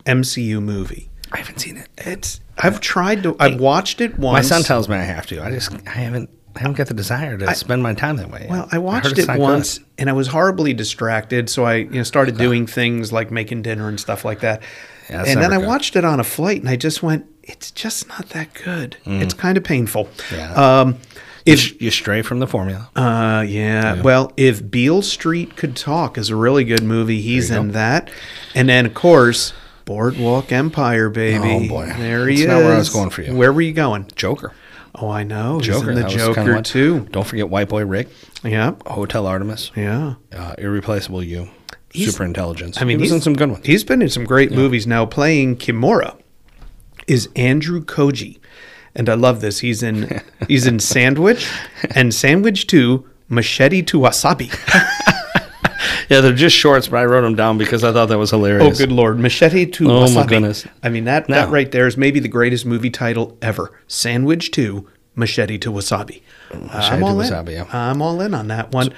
MCU 0.06 0.62
movie. 0.62 1.10
I 1.32 1.38
haven't 1.38 1.60
seen 1.60 1.77
it. 1.77 1.89
It's 1.98 2.39
I've 2.58 2.80
tried 2.82 3.24
to. 3.24 3.36
I've 3.39 3.60
watched 3.60 4.01
it 4.01 4.18
once. 4.18 4.34
My 4.34 4.42
son 4.42 4.63
tells 4.63 4.88
me 4.89 4.96
I 4.96 5.04
have 5.04 5.25
to. 5.27 5.44
I 5.44 5.51
just 5.51 5.74
I 5.88 5.92
haven't 5.92 6.30
I 6.56 6.60
haven't 6.60 6.78
got 6.78 6.88
the 6.88 6.94
desire 6.94 7.38
to 7.38 7.54
spend 7.56 7.84
my 7.84 7.94
time 7.94 8.16
that 8.18 8.32
way. 8.32 8.48
Well, 8.50 8.68
I 8.72 8.78
watched 8.78 9.18
it's 9.18 9.28
it 9.28 9.40
once, 9.40 9.78
good. 9.80 9.88
and 10.00 10.10
I 10.10 10.14
was 10.14 10.28
horribly 10.28 10.74
distracted. 10.74 11.50
So 11.50 11.66
I, 11.66 11.76
you 11.76 11.90
know, 11.90 12.04
started 12.04 12.38
doing 12.38 12.66
things 12.66 13.12
like 13.12 13.30
making 13.30 13.62
dinner 13.64 13.90
and 13.90 14.00
stuff 14.00 14.24
like 14.24 14.40
that. 14.40 14.62
Yeah, 15.10 15.24
and 15.28 15.42
then 15.42 15.54
I 15.54 15.58
watched 15.58 15.96
it 15.96 16.06
on 16.06 16.20
a 16.20 16.24
flight, 16.24 16.62
and 16.62 16.70
I 16.70 16.78
just 16.78 17.04
went, 17.04 17.26
"It's 17.44 17.72
just 17.72 18.08
not 18.10 18.30
that 18.30 18.54
good. 18.54 18.98
It's 19.06 19.34
kind 19.34 19.58
of 19.58 19.64
painful." 19.64 20.06
Mm. 20.06 20.38
Yeah. 20.38 20.80
Um, 20.80 20.98
if 21.46 21.80
You, 21.80 21.92
stray 21.92 22.24
from 22.24 22.40
the 22.40 22.48
formula. 22.48 22.90
Uh, 22.96 23.46
yeah. 23.48 24.02
Well, 24.02 24.32
if 24.36 24.68
Beale 24.72 25.04
Street 25.04 25.56
Could 25.56 25.76
Talk 25.76 26.18
is 26.18 26.32
a 26.32 26.36
really 26.36 26.64
good 26.64 26.82
movie, 26.82 27.22
he's 27.22 27.52
in 27.52 27.68
go. 27.68 27.74
that. 27.74 28.10
And 28.56 28.68
then, 28.68 28.88
of 28.88 28.96
course, 28.96 29.54
Boardwalk 29.86 30.52
Empire, 30.52 31.10
baby. 31.10 31.48
Oh, 31.48 31.68
boy. 31.70 31.94
There 31.98 32.28
he 32.28 32.38
That's 32.38 32.42
is. 32.42 32.48
not 32.48 32.58
where 32.64 32.74
I 32.74 32.78
was 32.80 32.90
going 32.90 33.12
for 33.12 33.22
you. 33.22 33.36
Where 33.36 33.54
were 33.54 33.62
you 33.62 33.74
going? 33.74 34.08
Joker. 34.16 34.54
Oh, 35.02 35.10
I 35.10 35.24
know. 35.24 35.58
He's 35.58 35.68
Joker. 35.68 35.92
in 35.92 35.96
the 36.02 36.08
Joker, 36.08 36.62
too. 36.62 37.08
Don't 37.12 37.25
forget 37.28 37.50
White 37.50 37.68
Boy 37.70 37.86
Rick, 37.86 38.08
Yeah. 38.44 38.75
Hotel 38.86 39.28
Artemis, 39.28 39.72
Yeah. 39.75 40.16
uh, 40.36 40.54
Irreplaceable 40.58 41.22
You, 41.24 41.50
He's- 41.92 42.12
Super 42.12 42.24
Intelligence. 42.25 42.78
I 42.82 42.86
mean, 42.86 43.00
he 43.00 43.06
he's 43.06 43.12
in 43.12 43.22
some 43.22 43.34
good 43.36 43.50
ones. 43.52 43.66
He's 43.66 43.84
been 43.84 44.02
in 44.02 44.10
some 44.10 44.24
great 44.25 44.52
movies 44.52 44.86
now. 44.88 45.06
Playing 45.06 45.58
Kimura 45.58 46.16
is 47.08 47.30
Andrew 47.36 47.84
Koji, 47.84 48.40
and 48.96 49.10
I 49.10 49.14
love 49.16 49.42
this. 49.42 49.60
He's 49.60 49.84
in 49.84 50.22
he's 50.48 50.66
in 50.66 50.80
Sandwich 50.80 51.48
and 51.94 52.14
Sandwich 52.14 52.68
Two, 52.68 53.06
Machete 53.30 53.82
to 53.84 54.00
Wasabi. 54.00 54.50
Yeah, 56.10 56.22
they're 56.22 56.34
just 56.34 56.56
shorts, 56.56 56.88
but 56.88 56.98
I 56.98 57.06
wrote 57.06 57.22
them 57.22 57.36
down 57.36 57.58
because 57.58 57.84
I 57.84 57.92
thought 57.92 58.08
that 58.08 58.18
was 58.18 58.32
hilarious. 58.32 58.76
Oh, 58.80 58.86
good 58.86 58.92
lord, 58.92 59.20
Machete 59.20 59.66
to 59.66 59.84
Wasabi. 59.86 59.90
Oh, 59.90 60.06
Wasabi. 60.06 60.16
my 60.16 60.26
goodness. 60.26 60.68
I 60.84 60.90
mean 60.90 61.06
that 61.06 61.28
No. 61.30 61.36
that 61.36 61.50
right 61.50 61.72
there 61.72 61.88
is 61.88 61.98
maybe 61.98 62.20
the 62.20 62.28
greatest 62.28 62.66
movie 62.66 62.90
title 62.90 63.38
ever. 63.42 63.72
Sandwich 63.88 64.52
Two, 64.52 64.88
Machete 65.16 65.58
to 65.60 65.72
Wasabi. 65.72 66.22
I'm 66.52 67.00
to 67.00 67.06
all 67.06 67.20
in. 67.22 67.30
Wasabi, 67.30 67.52
yeah. 67.54 67.66
I'm 67.72 68.02
all 68.02 68.22
in 68.22 68.34
on 68.34 68.48
that 68.50 68.72
one. 68.72 68.94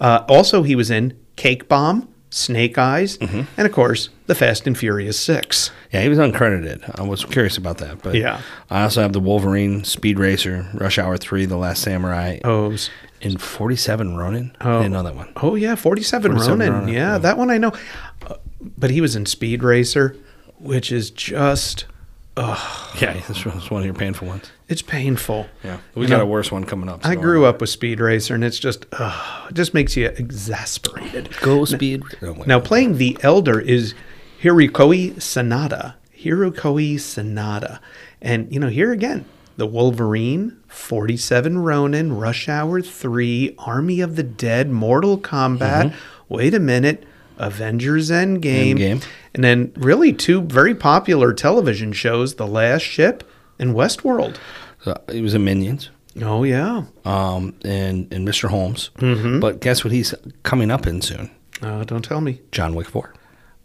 Uh, 0.00 0.24
also, 0.28 0.62
he 0.62 0.74
was 0.74 0.90
in 0.90 1.16
Cake 1.36 1.68
Bomb, 1.68 2.08
Snake 2.30 2.78
Eyes, 2.78 3.18
Mm-hmm. 3.18 3.42
and 3.56 3.66
of 3.66 3.72
course, 3.72 4.08
The 4.26 4.34
Fast 4.34 4.66
and 4.66 4.76
Furious 4.76 5.18
Six. 5.20 5.70
Yeah, 5.92 6.02
he 6.02 6.08
was 6.08 6.18
uncredited. 6.18 6.98
I 6.98 7.02
was 7.02 7.24
curious 7.24 7.56
about 7.58 7.78
that, 7.78 8.02
but 8.02 8.14
Yeah. 8.14 8.40
I 8.70 8.82
also 8.84 9.02
have 9.02 9.12
the 9.12 9.20
Wolverine, 9.20 9.84
Speed 9.84 10.18
Racer, 10.18 10.66
Rush 10.74 10.98
Hour 10.98 11.16
Three, 11.18 11.44
The 11.44 11.56
Last 11.58 11.82
Samurai, 11.82 12.38
Oh, 12.44 12.74
in 13.22 13.38
Forty 13.38 13.76
Seven 13.76 14.16
Ronin. 14.16 14.54
I 14.60 14.78
didn't 14.78 14.92
know 14.92 15.02
that 15.02 15.14
one. 15.14 15.32
Oh 15.36 15.54
yeah, 15.54 15.74
47, 15.74 16.32
47 16.32 16.58
Ronin. 16.58 16.72
Ronin, 16.72 16.88
Yeah, 16.94 17.12
yeah. 17.12 17.18
that 17.18 17.38
one 17.38 17.50
I 17.50 17.58
know. 17.58 17.72
Uh, 18.26 18.34
but 18.60 18.90
he 18.90 19.00
was 19.00 19.16
in 19.16 19.26
Speed 19.26 19.62
Racer, 19.62 20.16
which 20.58 20.92
is 20.92 21.10
just 21.10 21.86
Ugh. 22.36 22.96
Yeah, 23.00 23.12
this 23.28 23.44
was 23.44 23.70
one 23.70 23.82
of 23.82 23.86
your 23.86 23.94
painful 23.94 24.26
ones. 24.28 24.50
it's 24.68 24.80
painful. 24.82 25.46
Yeah, 25.62 25.78
we 25.94 26.02
You 26.02 26.08
got 26.08 26.16
know, 26.18 26.22
a 26.24 26.26
worse 26.26 26.50
one 26.50 26.64
coming 26.64 26.88
up. 26.88 27.04
I 27.04 27.14
grew 27.14 27.44
up 27.44 27.60
with 27.60 27.70
Speed 27.70 28.00
Racer, 28.00 28.34
and 28.34 28.42
it's 28.42 28.58
just 28.58 28.86
uh, 28.92 29.46
it 29.48 29.54
just 29.54 29.74
makes 29.74 29.96
you 29.96 30.06
exasperated. 30.06 31.28
Go 31.40 31.64
Speed. 31.64 32.02
Oh, 32.22 32.32
wait. 32.32 32.46
Now 32.46 32.58
playing 32.60 32.96
the 32.98 33.18
Elder 33.22 33.60
is 33.60 33.94
Hiroyuki 34.42 35.14
Sanada. 35.16 35.94
Hiroyuki 36.18 36.94
Sanada, 36.94 37.80
and 38.20 38.52
you 38.52 38.58
know 38.60 38.68
here 38.68 38.92
again 38.92 39.24
the 39.62 39.66
Wolverine, 39.68 40.58
47 40.66 41.60
Ronin, 41.60 42.16
Rush 42.16 42.48
Hour 42.48 42.82
3, 42.82 43.54
Army 43.58 44.00
of 44.00 44.16
the 44.16 44.24
Dead, 44.24 44.68
Mortal 44.68 45.16
Kombat. 45.16 45.94
Wait 46.28 46.52
a 46.52 46.58
minute, 46.58 47.04
Avengers 47.38 48.10
Endgame. 48.10 48.74
Endgame. 48.76 49.06
And 49.32 49.44
then 49.44 49.72
really 49.76 50.12
two 50.12 50.40
very 50.40 50.74
popular 50.74 51.32
television 51.32 51.92
shows, 51.92 52.34
The 52.34 52.46
Last 52.48 52.82
Ship 52.82 53.22
and 53.56 53.72
Westworld. 53.72 54.36
So 54.80 55.00
he 55.12 55.22
was 55.22 55.32
in 55.32 55.44
Minions. 55.44 55.90
Oh 56.20 56.42
yeah. 56.42 56.86
um, 57.04 57.54
and 57.64 58.12
and 58.12 58.26
Mr. 58.26 58.48
Holmes. 58.48 58.90
Mm-hmm. 58.96 59.38
But 59.38 59.60
guess 59.60 59.84
what? 59.84 59.92
He's 59.92 60.12
coming 60.42 60.72
up 60.72 60.88
in 60.88 61.00
soon. 61.02 61.30
Uh, 61.62 61.84
don't 61.84 62.04
tell 62.04 62.20
me. 62.20 62.40
John 62.50 62.74
Wick 62.74 62.88
Four. 62.88 63.14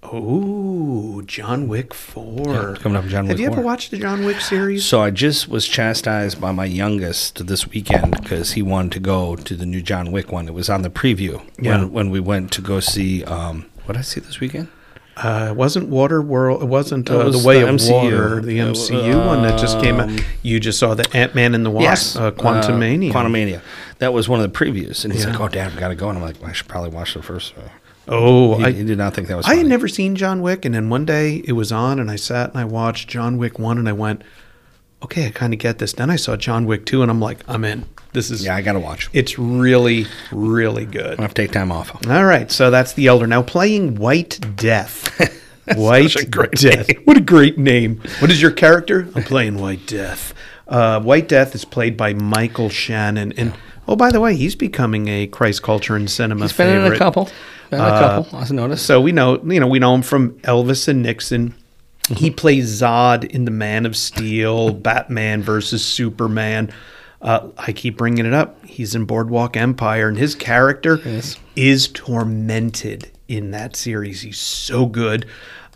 Oh, 0.03 1.21
John 1.25 1.67
Wick 1.67 1.93
4. 1.93 2.45
Yeah, 2.47 2.71
it's 2.71 2.81
coming 2.81 2.95
up 2.97 3.05
John 3.05 3.25
Have 3.25 3.37
Wick 3.37 3.39
you 3.45 3.51
ever 3.51 3.61
watched 3.61 3.91
the 3.91 3.97
John 3.97 4.25
Wick 4.25 4.39
series? 4.39 4.85
So 4.85 5.01
I 5.01 5.09
just 5.11 5.49
was 5.49 5.67
chastised 5.67 6.39
by 6.39 6.51
my 6.51 6.65
youngest 6.65 7.45
this 7.47 7.67
weekend 7.67 8.11
because 8.11 8.53
he 8.53 8.61
wanted 8.61 8.91
to 8.93 8.99
go 8.99 9.35
to 9.35 9.55
the 9.55 9.65
new 9.65 9.81
John 9.81 10.11
Wick 10.11 10.31
one. 10.31 10.47
It 10.47 10.53
was 10.53 10.69
on 10.69 10.83
the 10.83 10.89
preview 10.89 11.43
Yeah. 11.59 11.79
when 11.79 11.91
when 11.91 12.09
we 12.11 12.19
went 12.19 12.51
to 12.53 12.61
go 12.61 12.79
see. 12.79 13.23
Um, 13.25 13.65
what 13.85 13.93
did 13.93 13.99
I 13.99 14.03
see 14.03 14.19
this 14.19 14.39
weekend? 14.39 14.67
Uh, 15.17 15.47
it 15.49 15.55
wasn't 15.55 15.89
Water 15.89 16.21
World. 16.21 16.61
It 16.61 16.67
wasn't 16.67 17.09
uh, 17.09 17.19
It 17.21 17.25
was 17.25 17.41
the 17.41 17.47
Way 17.47 17.61
the 17.61 17.67
of 17.69 17.75
MCU. 17.75 17.91
Water, 17.91 18.41
the 18.41 18.61
Uh, 18.61 18.65
MCU 18.67 19.25
one 19.25 19.41
that 19.41 19.59
just 19.59 19.79
came 19.81 19.99
out. 19.99 20.09
um, 20.09 20.19
You 20.43 20.59
just 20.59 20.77
saw 20.77 20.93
the 20.93 21.07
Ant 21.17 21.33
Man 21.33 21.55
and 21.55 21.65
the 21.65 21.71
Wasp, 21.71 22.19
uh, 22.21 22.29
Quantum 22.31 22.77
Mania. 22.79 23.11
Quantumania. 23.11 23.61
That 23.97 24.13
was 24.13 24.29
one 24.29 24.39
of 24.41 24.51
the 24.51 24.57
previews, 24.57 25.03
and 25.03 25.11
he's 25.11 25.23
Yeah. 25.25 25.31
like, 25.31 25.39
"Oh, 25.41 25.47
Dad, 25.47 25.73
we 25.73 25.79
got 25.79 25.87
to 25.87 25.95
go." 25.95 26.07
And 26.09 26.19
I'm 26.19 26.23
like, 26.23 26.35
"I 26.45 26.51
should 26.53 26.67
probably 26.67 26.91
watch 26.91 27.15
the 27.15 27.23
first. 27.23 27.57
one." 27.57 27.65
Oh, 28.07 28.55
He, 28.57 28.63
I, 28.65 28.71
he 28.71 28.83
did 28.83 28.97
not 28.97 29.13
think 29.13 29.27
that 29.27 29.37
was. 29.37 29.45
I 29.45 29.55
had 29.55 29.65
never 29.65 29.87
seen 29.87 30.15
John 30.15 30.41
Wick, 30.41 30.65
and 30.65 30.73
then 30.73 30.89
one 30.89 31.05
day 31.05 31.41
it 31.45 31.53
was 31.53 31.71
on, 31.71 31.99
and 31.99 32.09
I 32.09 32.15
sat 32.15 32.49
and 32.51 32.59
I 32.59 32.65
watched 32.65 33.09
John 33.09 33.37
Wick 33.37 33.59
one, 33.59 33.77
and 33.77 33.87
I 33.89 33.93
went, 33.93 34.21
"Okay, 35.03 35.25
I 35.27 35.29
kind 35.29 35.53
of 35.53 35.59
get 35.59 35.79
this." 35.79 35.93
Then 35.93 36.09
I 36.09 36.15
saw 36.15 36.35
John 36.37 36.65
Wick 36.65 36.85
two, 36.85 37.01
and 37.01 37.11
I'm 37.11 37.19
like, 37.19 37.39
"I'm 37.47 37.65
in. 37.65 37.85
This 38.13 38.31
is 38.31 38.43
Yeah, 38.45 38.55
I 38.55 38.61
got 38.61 38.73
to 38.73 38.79
watch. 38.79 39.09
it's 39.13 39.37
really, 39.37 40.05
really 40.31 40.85
good." 40.85 41.19
I 41.19 41.21
have 41.21 41.33
to 41.33 41.41
take 41.41 41.51
time 41.51 41.71
off. 41.71 41.93
All 42.07 42.25
right, 42.25 42.49
so 42.51 42.71
that's 42.71 42.93
the 42.93 43.07
Elder. 43.07 43.27
Now 43.27 43.41
playing 43.43 43.95
White 43.95 44.39
Death. 44.55 45.09
White 45.75 46.11
such 46.11 46.23
a 46.23 46.25
great 46.27 46.51
Death. 46.51 46.89
What 47.05 47.17
a 47.17 47.21
great 47.21 47.57
name. 47.57 48.01
What 48.19 48.31
is 48.31 48.41
your 48.41 48.51
character? 48.51 49.07
I'm 49.15 49.23
playing 49.23 49.57
White 49.59 49.85
Death. 49.85 50.33
Uh, 50.67 50.99
White 51.01 51.27
Death 51.27 51.55
is 51.55 51.63
played 51.65 51.95
by 51.97 52.13
Michael 52.13 52.69
Shannon. 52.69 53.33
And 53.37 53.53
oh, 53.87 53.95
by 53.95 54.11
the 54.11 54.19
way, 54.19 54.35
he's 54.35 54.55
becoming 54.55 55.07
a 55.07 55.27
Christ 55.27 55.63
Culture 55.63 55.95
and 55.95 56.09
Cinema 56.09 56.41
He's 56.45 56.53
been 56.53 56.67
favorite. 56.67 56.87
in 56.87 56.93
a 56.93 56.97
couple. 56.97 57.29
Been 57.69 57.79
in 57.79 57.85
a 57.85 57.89
couple. 57.89 58.37
I 58.39 58.47
noticed. 58.49 58.85
So 58.85 59.01
we 59.01 59.11
know, 59.11 59.41
you 59.43 59.59
know, 59.59 59.67
we 59.67 59.79
know 59.79 59.93
him 59.95 60.01
from 60.01 60.33
Elvis 60.39 60.87
and 60.87 61.01
Nixon. 61.03 61.53
He 62.15 62.31
plays 62.31 62.81
Zod 62.81 63.25
in 63.25 63.45
The 63.45 63.51
Man 63.51 63.85
of 63.85 63.97
Steel, 63.97 64.71
Batman 64.73 65.41
versus 65.43 65.85
Superman. 65.85 66.71
Uh, 67.21 67.49
I 67.57 67.73
keep 67.73 67.97
bringing 67.97 68.25
it 68.25 68.33
up. 68.33 68.63
He's 68.65 68.93
in 68.95 69.05
Boardwalk 69.05 69.57
Empire, 69.57 70.07
and 70.07 70.17
his 70.17 70.35
character 70.35 70.99
is 71.55 71.87
tormented 71.89 73.11
in 73.27 73.51
that 73.51 73.75
series. 73.75 74.21
He's 74.21 74.39
so 74.39 74.85
good. 74.85 75.25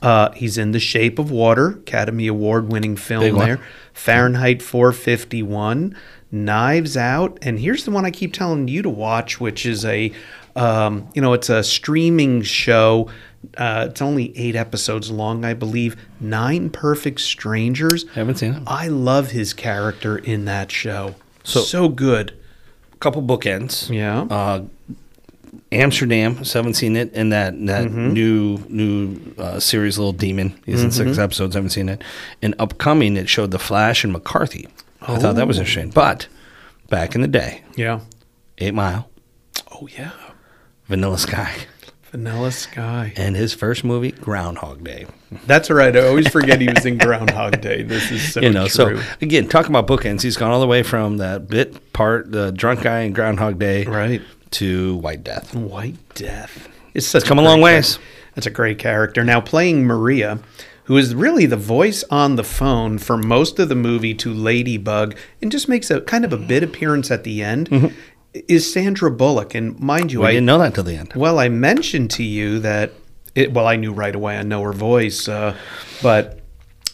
Uh, 0.01 0.31
he's 0.31 0.57
in 0.57 0.71
The 0.71 0.79
Shape 0.79 1.19
of 1.19 1.29
Water, 1.31 1.69
Academy 1.69 2.27
Award 2.27 2.71
winning 2.71 2.95
film 2.95 3.21
Big 3.23 3.33
one. 3.33 3.47
there. 3.47 3.59
Fahrenheit 3.93 4.61
451, 4.61 5.95
Knives 6.31 6.95
Out, 6.95 7.37
and 7.41 7.59
here's 7.59 7.83
the 7.85 7.91
one 7.91 8.05
I 8.05 8.11
keep 8.11 8.33
telling 8.33 8.67
you 8.67 8.81
to 8.81 8.89
watch, 8.89 9.39
which 9.39 9.65
is 9.65 9.83
a, 9.85 10.11
um, 10.55 11.07
you 11.13 11.21
know, 11.21 11.33
it's 11.33 11.49
a 11.49 11.63
streaming 11.63 12.41
show. 12.41 13.09
Uh, 13.57 13.87
it's 13.89 14.01
only 14.01 14.37
eight 14.37 14.55
episodes 14.55 15.09
long, 15.11 15.43
I 15.43 15.53
believe. 15.53 15.95
Nine 16.19 16.69
Perfect 16.69 17.19
Strangers. 17.21 18.05
I 18.11 18.19
Haven't 18.19 18.35
seen 18.35 18.53
it. 18.53 18.63
I 18.67 18.87
love 18.87 19.31
his 19.31 19.53
character 19.53 20.17
in 20.17 20.45
that 20.45 20.71
show. 20.71 21.15
So, 21.43 21.61
So- 21.61 21.89
good. 21.89 22.33
couple 22.99 23.21
bookends. 23.23 23.89
Yeah. 23.89 24.21
Uh, 24.29 24.63
Amsterdam, 25.71 26.43
so 26.43 26.59
haven't 26.59 26.73
seen 26.75 26.95
it, 26.97 27.11
and 27.13 27.31
that 27.31 27.53
that 27.65 27.85
Mm-hmm. 27.85 28.13
new 28.13 28.57
new 28.69 29.17
uh, 29.37 29.59
series, 29.59 29.97
Little 29.97 30.11
Demon. 30.13 30.53
He's 30.65 30.83
in 30.83 30.91
six 30.91 31.17
episodes. 31.17 31.55
Haven't 31.55 31.69
seen 31.71 31.87
it. 31.89 32.01
And 32.41 32.53
upcoming, 32.59 33.15
it 33.17 33.27
showed 33.29 33.51
the 33.51 33.59
Flash 33.59 34.03
and 34.03 34.11
McCarthy. 34.13 34.67
I 35.01 35.17
thought 35.17 35.35
that 35.35 35.47
was 35.47 35.57
Oh. 35.57 35.61
interesting. 35.61 35.89
But 35.91 36.27
back 36.89 37.15
in 37.15 37.21
the 37.21 37.27
day, 37.27 37.61
yeah. 37.75 38.01
Eight 38.57 38.73
Mile, 38.73 39.09
Oh 39.71 39.87
yeah. 39.97 40.11
Vanilla 40.87 41.17
Sky, 41.17 41.51
Vanilla 42.11 42.51
Sky. 42.51 43.13
and 43.15 43.35
his 43.35 43.53
first 43.53 43.83
movie, 43.83 44.11
Groundhog 44.11 44.83
Day. 44.83 45.05
That's 45.47 45.69
right. 45.71 45.95
I 45.95 46.05
always 46.07 46.27
forget 46.27 46.59
he 46.59 46.67
was 46.67 46.85
in 46.85 46.97
Groundhog 46.97 47.61
Day. 47.61 47.81
This 47.83 48.11
is 48.11 48.33
so 48.33 48.41
you 48.41 48.51
know, 48.51 48.67
true. 48.67 48.97
so 49.01 49.03
again, 49.21 49.47
talk 49.47 49.67
about 49.69 49.87
bookends. 49.87 50.21
He's 50.21 50.35
gone 50.37 50.51
all 50.51 50.59
the 50.59 50.67
way 50.67 50.83
from 50.83 51.17
that 51.17 51.47
bit 51.47 51.93
part, 51.93 52.31
the 52.31 52.51
drunk 52.51 52.81
guy 52.83 53.01
in 53.01 53.13
Groundhog 53.13 53.57
Day, 53.57 53.85
right. 53.85 54.21
to 54.51 54.97
White 54.97 55.23
Death. 55.23 55.55
White 55.55 55.95
Death. 56.13 56.67
It's 56.93 57.07
such 57.07 57.23
come 57.23 57.39
a 57.39 57.41
great 57.41 57.47
long 57.49 57.59
char- 57.59 57.63
ways. 57.63 57.99
That's 58.35 58.47
a 58.47 58.51
great 58.51 58.77
character. 58.79 59.23
Now 59.23 59.39
playing 59.39 59.85
Maria, 59.85 60.39
who 60.91 60.97
is 60.97 61.15
really 61.15 61.45
the 61.45 61.55
voice 61.55 62.03
on 62.09 62.35
the 62.35 62.43
phone 62.43 62.97
for 62.97 63.15
most 63.15 63.59
of 63.59 63.69
the 63.69 63.75
movie 63.75 64.13
to 64.13 64.33
Ladybug, 64.33 65.15
and 65.41 65.49
just 65.49 65.69
makes 65.69 65.89
a 65.89 66.01
kind 66.01 66.25
of 66.25 66.33
a 66.33 66.37
bit 66.37 66.63
appearance 66.63 67.09
at 67.09 67.23
the 67.23 67.41
end, 67.41 67.93
is 68.33 68.69
Sandra 68.73 69.09
Bullock. 69.09 69.55
And 69.55 69.79
mind 69.79 70.11
you, 70.11 70.19
Mm-hmm. 70.19 70.23
We 70.25 70.27
I 70.27 70.31
didn't 70.33 70.47
know 70.47 70.57
that 70.59 70.75
till 70.75 70.83
the 70.83 70.97
end. 70.97 71.13
well, 71.15 71.39
I 71.39 71.47
mentioned 71.47 72.11
to 72.11 72.23
you 72.23 72.59
that 72.59 72.91
it. 73.35 73.53
Well, 73.53 73.67
I 73.67 73.77
knew 73.77 73.93
right 73.93 74.13
away. 74.13 74.37
I 74.37 74.43
know 74.43 74.61
her 74.63 74.73
voice, 74.73 75.29
uh, 75.29 75.55
but 76.03 76.39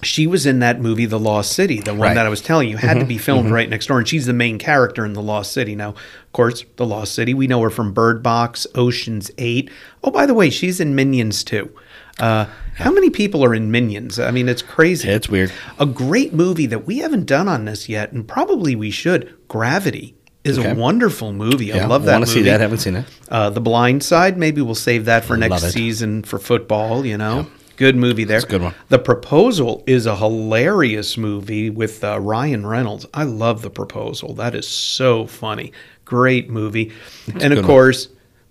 she 0.03 0.27
was 0.27 0.45
in 0.45 0.59
that 0.59 0.79
movie, 0.79 1.07
The 1.07 1.17
Lost 1.19 1.53
City, 1.53 1.79
the 1.79 1.91
one 1.93 2.01
Right. 2.01 2.07
Mm-hmm. 2.09 2.15
that 2.17 2.25
I 2.27 2.29
was 2.29 2.41
telling 2.41 2.69
you 2.69 2.77
had 2.77 2.99
to 2.99 3.05
be 3.05 3.17
filmed 3.17 3.49
right 3.49 3.67
next 3.67 3.87
door, 3.87 3.97
and 3.97 4.07
she's 4.07 4.27
the 4.27 4.33
main 4.33 4.59
character 4.59 5.03
in 5.07 5.13
The 5.13 5.23
Lost 5.23 5.51
City. 5.53 5.75
Now, 5.75 5.89
of 5.89 6.31
course, 6.33 6.63
The 6.75 6.85
Lost 6.85 7.15
City, 7.15 7.33
we 7.33 7.47
know 7.47 7.61
her 7.63 7.71
from 7.71 7.93
Bird 7.93 8.21
Box, 8.21 8.67
Ocean's 8.75 9.31
Eight. 9.39 9.71
Oh, 10.03 10.11
by 10.11 10.27
the 10.27 10.35
way, 10.35 10.51
she's 10.51 10.79
in 10.79 10.93
Minions 10.93 11.43
too. 11.43 11.71
Uh, 12.19 12.45
how 12.77 12.91
many 12.91 13.10
people 13.10 13.43
are 13.43 13.53
in 13.53 13.72
Minions? 13.72 14.19
I 14.19 14.31
mean, 14.31 14.48
it's 14.50 14.62
crazy. 14.62 15.10
It's 15.10 15.29
weird. 15.29 15.51
A 15.79 15.86
great 15.86 16.34
movie 16.34 16.65
that 16.67 16.86
we 16.86 17.00
haven't 17.00 17.25
done 17.25 17.48
on 17.48 17.65
this 17.65 17.89
yet, 17.89 18.12
and 18.12 18.27
probably 18.27 18.75
we 18.75 18.91
should. 18.91 19.34
Gravity 19.48 20.15
is 20.43 20.57
Okay. 20.57 20.72
a 20.72 20.75
wonderful 20.75 21.34
movie. 21.34 21.74
I 21.74 21.86
love 21.86 22.05
that. 22.05 22.13
Want 22.13 22.25
to 22.25 22.31
see 22.31 22.41
that? 22.43 22.62
Haven't 22.62 22.77
seen 22.79 22.96
it. 22.96 23.05
Uh, 23.29 23.50
the 23.50 23.60
Blind 23.62 24.03
Side, 24.03 24.38
maybe 24.38 24.62
we'll 24.62 24.75
save 24.75 25.05
that 25.05 25.25
for 25.25 25.36
next 25.36 25.63
it. 25.63 25.72
season 25.72 26.24
for 26.24 26.39
football, 26.39 27.05
you 27.05 27.17
know. 27.17 27.48
Good 27.75 27.96
movie 27.96 28.24
there. 28.24 28.41
Good 28.41 28.62
one. 28.63 28.74
The 28.89 28.98
Proposal 28.98 29.84
is 29.86 30.05
a 30.07 30.15
hilarious 30.15 31.15
movie 31.17 31.69
with 31.69 32.03
uh, 32.03 32.19
Ryan 32.19 32.65
Reynolds. 32.65 33.05
I 33.13 33.24
love 33.24 33.62
The 33.62 33.69
Proposal. 33.69 34.34
That 34.34 34.55
is 34.55 34.67
so 34.67 35.27
funny. 35.27 35.74
Great 36.05 36.50
movie. 36.50 36.91
and 37.27 37.39
good 37.39 37.51
of 37.51 37.57
one. 37.60 37.65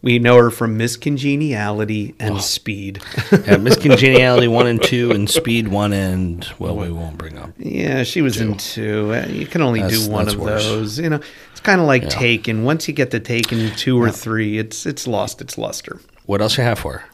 We 0.07 0.21
know 0.21 0.37
her 0.37 0.53
from 0.53 0.77
Miss 0.77 0.97
Congeniality 0.97 2.15
and 2.21 2.41
Speed. 2.41 3.03
Yeah, 3.33 3.57
Miss 3.57 3.77
Congeniality 3.77 4.47
one 4.47 4.69
and 4.69 4.81
two, 4.81 5.11
and 5.11 5.29
Speed 5.29 5.67
one 5.67 5.93
and 5.93 6.47
well, 6.61 6.77
we 6.77 6.93
won't 6.93 7.19
bring 7.19 7.37
up. 7.37 7.51
yeah, 7.59 8.05
she 8.05 8.23
was 8.23 8.41
in 8.41 8.57
two. 8.57 9.13
Uh, 9.13 9.27
You 9.27 9.47
can 9.47 9.63
only 9.63 9.81
That's- 9.81 10.07
do 10.07 10.11
one 10.13 10.29
of 10.29 10.37
worse. 10.37 10.63
those. 10.65 10.99
You 11.01 11.11
know, 11.11 11.21
it's 11.51 11.61
kind 11.61 11.81
of 11.81 11.89
like 11.89 12.09
Taken. 12.09 12.63
Once 12.63 12.87
you 12.87 12.95
get 12.95 13.11
to 13.11 13.19
Taken 13.19 13.73
two 13.75 14.01
or 14.01 14.13
three, 14.13 14.59
it's 14.59 14.87
it's 14.87 15.09
lost 15.09 15.41
its 15.41 15.59
luster. 15.59 15.99
What 16.27 16.41
else 16.41 16.57
you 16.57 16.63
have 16.63 16.79
for 16.79 16.99
her? 16.99 17.05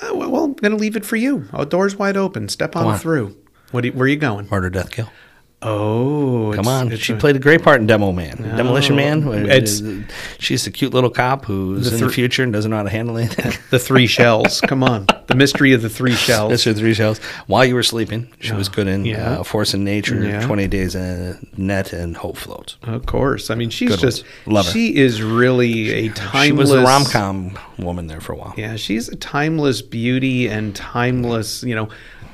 Uh, 0.00 0.14
well, 0.14 0.30
well, 0.30 0.44
I'm 0.44 0.54
going 0.54 0.72
to 0.72 0.78
leave 0.78 0.96
it 0.96 1.04
for 1.04 1.16
you. 1.16 1.48
Oh, 1.52 1.66
doors 1.66 1.96
wide 1.96 2.16
open. 2.16 2.48
Step 2.48 2.76
on, 2.76 2.86
on. 2.86 2.98
through. 2.98 3.36
What? 3.72 3.84
You, 3.84 3.92
where 3.92 4.04
are 4.04 4.08
you 4.08 4.16
going? 4.16 4.48
Murder, 4.50 4.70
Death, 4.70 4.90
Kill. 4.90 5.10
Oh, 5.60 6.52
Come 6.54 6.68
on, 6.68 6.94
she 6.96 7.12
a- 7.14 7.16
played 7.16 7.34
a 7.34 7.40
great 7.40 7.62
part 7.62 7.80
in 7.80 7.86
Demo 7.88 8.12
Man, 8.12 8.36
Demolition 8.56 8.94
Man. 8.94 9.26
It's- 9.48 9.82
she's 10.38 10.66
a 10.68 10.70
cute 10.70 10.94
little 10.94 11.10
cop 11.10 11.46
who's 11.46 11.86
The 11.90 11.94
in 11.94 11.98
thr- 11.98 12.06
the 12.06 12.12
future 12.12 12.42
and 12.44 12.52
doesn't 12.52 12.70
know 12.70 12.76
how 12.76 12.84
to 12.84 12.88
handle 12.90 13.18
anything. 13.18 13.52
the 13.70 13.78
three 13.80 14.06
shells. 14.06 14.60
Come 14.60 14.84
on, 14.84 15.06
the 15.26 15.34
mystery 15.34 15.72
of 15.72 15.82
the 15.82 15.88
three 15.90 16.14
shells. 16.28 16.52
Mr. 16.52 16.76
Three 16.76 16.94
Shells. 16.94 17.18
While 17.48 17.64
you 17.64 17.74
were 17.74 17.82
sleeping, 17.82 18.32
she 18.38 18.52
was 18.52 18.68
good 18.68 18.86
in 18.86 19.04
Yeah. 19.04 19.40
uh, 19.40 19.42
Force 19.42 19.74
in 19.74 19.82
Nature, 19.84 20.22
Yeah. 20.24 20.46
20 20.46 20.68
Days 20.68 20.94
in 20.94 21.44
Net, 21.56 21.92
and 21.92 22.16
Hope 22.16 22.36
Floats. 22.36 22.76
Of 22.84 23.06
course. 23.06 23.50
I 23.50 23.56
mean, 23.56 23.70
she's 23.70 23.90
Good 23.90 23.98
just. 23.98 24.24
Love 24.46 24.64
her. 24.66 24.70
she 24.72 24.94
is 24.96 25.22
really 25.22 25.90
a 25.92 26.08
timeless. 26.10 26.44
She 26.46 26.52
was 26.52 26.70
a 26.70 26.82
rom 26.82 27.04
com 27.04 27.58
woman 27.78 28.06
there 28.06 28.20
for 28.20 28.32
a 28.32 28.36
while. 28.36 28.54
Yeah, 28.56 28.76
she's 28.76 29.08
a 29.08 29.16
timeless 29.16 29.82
beauty 29.82 30.46
and 30.48 30.74
timeless, 30.76 31.62
you 31.64 31.74
know, 31.74 31.88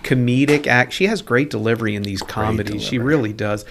comedic 0.05 0.67
act. 0.67 0.93
She 0.93 1.07
has 1.07 1.23
great 1.23 1.51
delivery 1.51 1.95
in 1.97 2.03
these 2.03 2.23
comedies. 2.23 2.83
She 2.83 2.99
really 2.99 3.33
does. 3.33 3.65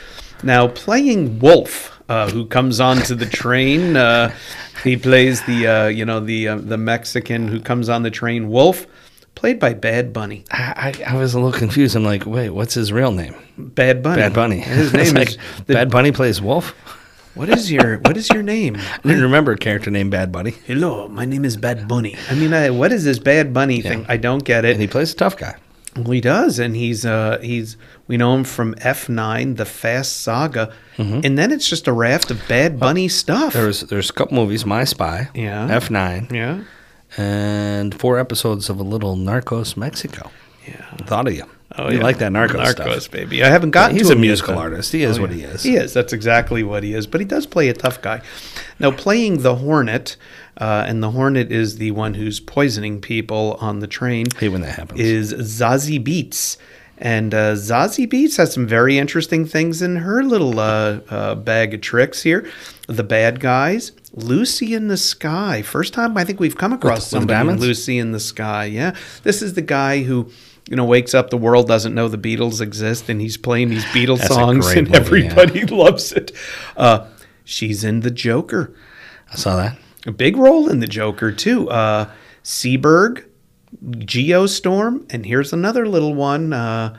Now, 0.43 0.67
playing 0.67 1.39
Wolf, 1.39 2.01
uh, 2.09 2.29
who 2.29 2.45
comes 2.45 2.79
onto 2.81 3.15
the 3.15 3.25
train, 3.25 3.95
uh, 3.95 4.33
he 4.83 4.97
plays 4.97 5.41
the, 5.45 5.67
uh, 5.67 5.87
you 5.87 6.03
know, 6.03 6.19
the 6.19 6.49
uh, 6.49 6.55
the 6.57 6.77
Mexican 6.77 7.47
who 7.47 7.61
comes 7.61 7.87
on 7.87 8.03
the 8.03 8.11
train. 8.11 8.49
Wolf, 8.49 8.85
played 9.35 9.59
by 9.59 9.73
Bad 9.73 10.11
Bunny. 10.11 10.43
I, 10.51 10.93
I, 11.07 11.13
I 11.13 11.15
was 11.15 11.33
a 11.33 11.39
little 11.39 11.57
confused. 11.57 11.95
I'm 11.95 12.03
like, 12.03 12.25
wait, 12.25 12.49
what's 12.49 12.73
his 12.73 12.91
real 12.91 13.11
name? 13.11 13.35
Bad 13.57 14.03
Bunny. 14.03 14.21
Bad 14.21 14.33
Bunny. 14.33 14.59
His 14.59 14.91
name 15.01 15.13
like, 15.15 15.29
is 15.29 15.37
the- 15.65 15.75
Bad 15.75 15.89
Bunny 15.89 16.11
plays 16.11 16.41
Wolf. 16.41 16.75
What 17.35 17.49
is 17.49 17.71
your 17.71 17.97
What 17.99 18.15
is 18.17 18.29
your 18.29 18.43
name? 18.43 18.75
I 18.79 18.97
didn't 19.01 19.23
remember 19.23 19.53
a 19.53 19.57
character 19.57 19.89
named 19.89 20.11
Bad 20.11 20.31
Bunny. 20.31 20.51
Hello, 20.65 21.07
my 21.07 21.25
name 21.25 21.45
is 21.45 21.57
Bad 21.57 21.87
Bunny. 21.87 22.15
I 22.29 22.35
mean, 22.35 22.53
I, 22.53 22.69
what 22.69 22.91
is 22.91 23.05
this 23.05 23.17
Bad 23.17 23.53
Bunny 23.53 23.81
thing? 23.81 24.05
I 24.09 24.17
don't 24.17 24.43
get 24.43 24.65
it. 24.65 24.71
And 24.73 24.81
he 24.81 24.87
plays 24.87 25.13
a 25.13 25.15
tough 25.15 25.37
guy. 25.37 25.55
Well, 25.95 26.11
he 26.11 26.21
does, 26.21 26.57
and 26.59 26.75
he's 26.75 27.05
uh 27.05 27.37
he's 27.41 27.77
we 28.07 28.17
know 28.17 28.33
him 28.35 28.43
from 28.43 28.73
F 28.79 29.09
nine, 29.09 29.55
the 29.55 29.65
Fast 29.65 30.21
Saga, 30.21 30.73
and 30.97 31.37
then 31.37 31.51
it's 31.51 31.69
just 31.69 31.87
a 31.87 31.93
raft 31.93 32.31
of 32.31 32.41
Bad 32.47 32.79
Bunny 32.79 33.07
stuff. 33.07 33.53
There's 33.53 33.81
there's 33.81 34.09
a 34.09 34.13
couple 34.13 34.35
movies, 34.35 34.65
My 34.65 34.85
Spy, 34.85 35.29
Yeah. 35.35 35.67
F9, 35.69 36.31
yeah, 36.31 36.63
and 37.17 37.93
four 37.99 38.17
episodes 38.19 38.69
of 38.69 38.79
a 38.79 38.83
little 38.83 39.15
Narcos 39.15 39.77
Mexico. 39.77 40.31
yeah. 40.67 40.83
Thought 41.05 41.27
of 41.27 41.35
you. 41.35 41.45
Oh, 41.75 41.89
you 41.89 41.97
yeah. 41.97 42.03
like 42.03 42.19
that 42.19 42.31
Narcos, 42.31 42.73
Narcos, 42.75 43.01
stuff. 43.01 43.11
baby. 43.11 43.43
I 43.43 43.49
haven't 43.49 43.71
gotten. 43.71 43.97
He's 43.97 44.07
to 44.07 44.13
a 44.13 44.15
him 44.15 44.23
yet, 44.23 44.29
musical 44.29 44.57
artist. 44.59 44.91
He 44.91 45.01
is 45.03 45.17
Oh, 45.17 45.21
what 45.21 45.31
yeah. 45.31 45.35
he 45.37 45.43
is. 45.43 45.63
He 45.63 45.75
is. 45.75 45.91
That's 45.93 46.13
exactly 46.13 46.61
what 46.63 46.83
he 46.83 46.93
is. 46.93 47.07
But 47.07 47.19
he 47.21 47.25
does 47.25 47.47
play 47.47 47.67
a 47.69 47.73
tough 47.73 47.99
guy. 48.01 48.21
Now, 48.79 48.91
playing 48.91 49.41
the 49.41 49.55
Hornet, 49.55 50.15
uh, 50.57 50.85
and 50.87 51.01
the 51.01 51.11
Hornet 51.11 51.51
is 51.51 51.77
the 51.77 51.91
one 51.91 52.13
who's 52.13 52.39
poisoning 52.39 53.01
people 53.01 53.57
on 53.59 53.79
the 53.79 53.87
train. 53.87 54.27
Hate 54.37 54.49
when 54.49 54.61
that 54.61 54.75
happens. 54.75 54.99
is 54.99 55.33
Zazie 55.33 56.03
Beetz. 56.03 56.57
And 56.99 57.33
uh, 57.33 57.53
Zazie 57.53 58.07
Beetz 58.07 58.37
has 58.37 58.53
some 58.53 58.67
very 58.67 58.97
interesting 58.97 59.45
things 59.45 59.81
in 59.81 59.97
her 59.97 60.23
little 60.23 60.59
uh, 60.59 60.99
uh, 61.09 61.35
bag 61.35 61.73
of 61.73 61.81
tricks 61.81 62.21
here. 62.21 62.49
The 62.87 63.03
bad 63.03 63.39
guys, 63.39 63.91
Lucy 64.13 64.73
in 64.73 64.87
the 64.87 64.97
Sky. 64.97 65.63
First 65.63 65.93
time 65.93 66.15
I 66.17 66.23
think 66.23 66.39
we've 66.39 66.55
come 66.55 66.71
across 66.71 66.99
with 66.99 67.03
somebody 67.05 67.33
diamonds? 67.37 67.61
Lucy 67.61 67.97
in 67.97 68.11
the 68.11 68.19
Sky. 68.19 68.65
Yeah, 68.65 68.95
this 69.23 69.41
is 69.41 69.53
the 69.53 69.61
guy 69.61 70.03
who. 70.03 70.29
You 70.69 70.77
know, 70.77 70.85
wakes 70.85 71.13
up, 71.13 71.29
the 71.29 71.35
world 71.35 71.67
doesn't 71.67 71.93
know 71.93 72.07
the 72.07 72.17
Beatles 72.17 72.61
exist, 72.61 73.09
and 73.09 73.19
he's 73.19 73.35
playing 73.35 73.67
these 73.69 73.83
Beatles 73.87 74.25
songs, 74.25 74.65
and 74.71 74.87
movie, 74.87 74.97
everybody 75.27 75.65
loves 75.75 76.13
it. 76.13 76.31
Uh, 76.77 77.05
she's 77.43 77.83
in 77.83 77.99
The 77.99 78.09
Joker. 78.09 78.73
I 79.29 79.35
saw 79.35 79.57
that. 79.57 79.77
A 80.05 80.11
big 80.11 80.35
role 80.37 80.69
in 80.69 80.79
the 80.79 80.87
Joker 80.87 81.31
too. 81.31 81.69
Uh, 81.69 82.11
Seberg, 82.43 83.25
Geostorm, 83.83 85.05
and 85.11 85.25
here's 85.25 85.53
another 85.53 85.87
little 85.87 86.13
one. 86.13 86.53
Uh, 86.53 86.97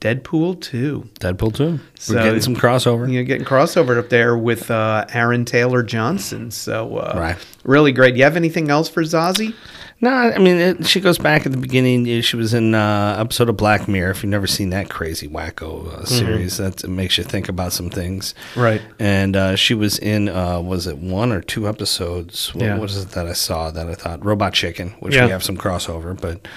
Deadpool 0.00 0.60
two. 0.62 1.08
Deadpool 1.20 1.54
2. 1.54 1.64
We're 1.72 1.78
So- 1.98 2.14
getting 2.14 2.40
some 2.40 2.56
crossover. 2.56 3.12
You're 3.12 3.22
getting 3.24 3.44
crossover 3.46 3.98
up 3.98 4.08
there 4.08 4.34
with 4.36 4.70
uh, 4.70 5.04
Aaron 5.12 5.44
Taylor 5.44 5.82
Johnson. 5.82 6.50
So 6.50 6.96
uh, 6.96 7.14
Right. 7.18 7.36
really 7.64 7.92
great. 7.92 8.16
You 8.16 8.24
have 8.24 8.36
anything 8.36 8.70
else 8.70 8.88
for 8.88 9.02
Zazie? 9.02 9.54
No, 10.02 10.08
I 10.10 10.38
mean, 10.38 10.56
it, 10.56 10.86
she 10.86 10.98
goes 10.98 11.18
back 11.18 11.44
at 11.44 11.52
the 11.52 11.58
beginning. 11.58 12.22
She 12.22 12.34
was 12.36 12.54
in 12.54 12.74
uh, 12.74 13.16
episode 13.18 13.50
of 13.50 13.58
Black 13.58 13.86
Mirror. 13.86 14.12
If 14.12 14.22
you've 14.22 14.30
never 14.30 14.46
seen 14.46 14.70
that 14.70 14.88
crazy 14.88 15.28
wacko 15.28 15.88
uh, 15.92 16.04
series, 16.06 16.56
that 16.56 16.88
makes 16.88 17.18
you 17.18 17.24
think 17.24 17.50
about 17.50 17.74
some 17.74 17.90
things. 17.90 18.34
Right. 18.56 18.80
And 18.98 19.36
uh, 19.36 19.56
she 19.56 19.74
was 19.74 19.98
in, 19.98 20.30
uh, 20.30 20.58
was 20.62 20.86
it 20.86 20.96
one 20.96 21.32
or 21.32 21.42
two 21.42 21.68
episodes? 21.68 22.54
What 22.54 22.64
Yeah. 22.64 22.78
what 22.78 22.88
is 22.88 22.96
it 23.02 23.10
that 23.10 23.26
I 23.26 23.34
saw 23.34 23.70
that 23.70 23.88
I 23.90 23.94
thought? 23.94 24.24
Robot 24.24 24.54
Chicken, 24.54 24.92
which 25.00 25.14
Yeah. 25.14 25.26
we 25.26 25.32
have 25.32 25.44
some 25.44 25.58
crossover, 25.58 26.18
but 26.18 26.48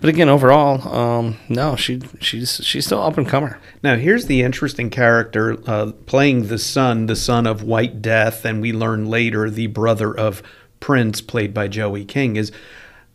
But 0.00 0.10
again, 0.10 0.28
overall, 0.28 0.86
um, 0.94 1.38
no, 1.48 1.76
she 1.76 2.00
she's 2.20 2.60
she's 2.64 2.86
still 2.86 3.02
up 3.02 3.18
and 3.18 3.28
comer. 3.28 3.58
Now, 3.82 3.96
here's 3.96 4.26
the 4.26 4.42
interesting 4.42 4.90
character 4.90 5.58
uh, 5.66 5.92
playing 6.06 6.48
the 6.48 6.58
son, 6.58 7.06
the 7.06 7.16
son 7.16 7.46
of 7.46 7.62
White 7.62 8.00
Death, 8.00 8.44
and 8.44 8.60
we 8.60 8.72
learn 8.72 9.06
later 9.06 9.50
the 9.50 9.66
brother 9.66 10.16
of 10.16 10.42
Prince, 10.80 11.20
played 11.20 11.52
by 11.52 11.68
Joey 11.68 12.04
King, 12.04 12.36
is 12.36 12.52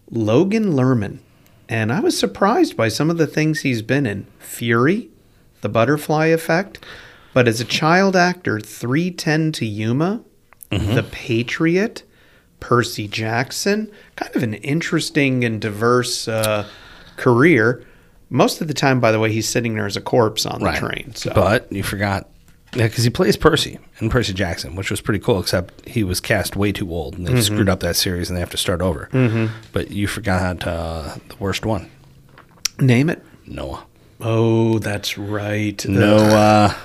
Logan 0.09 0.73
Lerman. 0.73 1.19
And 1.67 1.91
I 1.91 1.99
was 1.99 2.17
surprised 2.17 2.77
by 2.77 2.89
some 2.89 3.09
of 3.09 3.17
the 3.17 3.27
things 3.27 3.61
he's 3.61 3.81
been 3.81 4.05
in 4.05 4.27
Fury, 4.37 5.09
The 5.61 5.69
Butterfly 5.69 6.27
Effect, 6.27 6.83
but 7.33 7.47
as 7.47 7.59
a 7.59 7.65
child 7.65 8.15
actor, 8.15 8.59
310 8.59 9.51
to 9.53 9.65
Yuma, 9.65 10.23
The 10.69 11.03
Patriot, 11.03 12.03
Percy 12.65 13.07
Jackson, 13.07 13.91
kind 14.15 14.35
of 14.35 14.41
an 14.41 14.55
interesting 14.55 15.43
and 15.43 15.61
diverse 15.61 16.27
uh, 16.27 16.67
career. 17.15 17.85
Most 18.31 18.59
of 18.59 18.67
the 18.67 18.73
time, 18.73 18.99
by 18.99 19.11
the 19.11 19.19
way, 19.19 19.31
he's 19.31 19.47
sitting 19.47 19.75
there 19.75 19.85
as 19.85 19.95
a 19.95 20.01
corpse 20.01 20.47
on 20.47 20.61
the 20.61 20.71
train. 20.71 21.13
So. 21.13 21.31
But 21.35 21.71
you 21.71 21.83
forgot, 21.83 22.27
yeah, 22.73 22.87
because 22.87 23.03
he 23.03 23.11
plays 23.11 23.37
Percy 23.37 23.77
in 23.99 24.09
Percy 24.09 24.33
Jackson, 24.33 24.75
which 24.75 24.89
was 24.89 24.99
pretty 24.99 25.19
cool. 25.19 25.39
Except 25.39 25.87
he 25.87 26.03
was 26.03 26.19
cast 26.19 26.55
way 26.55 26.71
too 26.71 26.89
old, 26.89 27.15
and 27.19 27.27
they 27.27 27.39
screwed 27.39 27.69
up 27.69 27.81
that 27.81 27.97
series, 27.97 28.31
and 28.31 28.35
they 28.35 28.39
have 28.39 28.49
to 28.49 28.57
start 28.57 28.81
over. 28.81 29.09
Mm-hmm. 29.11 29.53
But 29.71 29.91
you 29.91 30.07
forgot 30.07 30.65
uh, 30.65 31.17
the 31.29 31.35
worst 31.37 31.67
one, 31.67 31.87
Name 32.79 33.11
it. 33.11 33.23
Noah. 33.45 33.85
Oh, 34.19 34.79
that's 34.79 35.19
right. 35.19 35.87
Noah. 35.87 36.75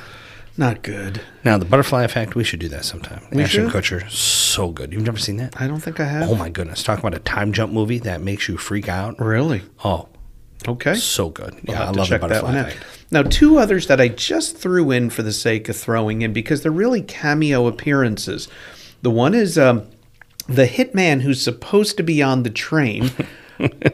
Not 0.60 0.82
good. 0.82 1.22
Now 1.42 1.56
the 1.56 1.64
Butterfly 1.64 2.04
Effect, 2.04 2.34
we 2.34 2.44
should 2.44 2.60
do 2.60 2.68
that 2.68 2.84
sometime. 2.84 3.22
We 3.32 3.42
Ashton 3.42 3.70
should? 3.70 3.82
Kutcher, 3.82 4.10
so 4.10 4.70
good. 4.70 4.92
You've 4.92 5.06
never 5.06 5.16
seen 5.16 5.38
that? 5.38 5.58
I 5.58 5.66
don't 5.66 5.80
think 5.80 5.98
I 5.98 6.04
have. 6.04 6.28
Oh 6.28 6.34
my 6.34 6.50
goodness! 6.50 6.82
Talk 6.82 6.98
about 6.98 7.14
a 7.14 7.18
time 7.18 7.52
jump 7.54 7.72
movie 7.72 7.98
that 8.00 8.20
makes 8.20 8.46
you 8.46 8.58
freak 8.58 8.86
out. 8.86 9.18
Really? 9.18 9.62
Oh, 9.82 10.08
Okay. 10.68 10.94
so 10.96 11.30
good. 11.30 11.54
I'll 11.54 11.74
Yeah, 11.74 11.84
I 11.84 11.90
love 11.92 12.10
the 12.10 12.18
Butterfly. 12.18 12.54
Effect. 12.58 12.78
Now, 13.10 13.22
two 13.22 13.56
others 13.58 13.86
that 13.86 14.02
I 14.02 14.08
just 14.08 14.58
threw 14.58 14.90
in 14.90 15.08
for 15.08 15.22
the 15.22 15.32
sake 15.32 15.70
of 15.70 15.76
throwing 15.78 16.20
in 16.20 16.34
because 16.34 16.62
they're 16.62 16.70
really 16.70 17.00
cameo 17.00 17.66
appearances. 17.66 18.46
The 19.00 19.10
one 19.10 19.32
is 19.32 19.56
um, 19.56 19.86
the 20.46 20.66
hitman 20.66 21.22
who's 21.22 21.40
supposed 21.42 21.96
to 21.96 22.02
be 22.02 22.22
on 22.22 22.42
the 22.42 22.50
train, 22.50 23.10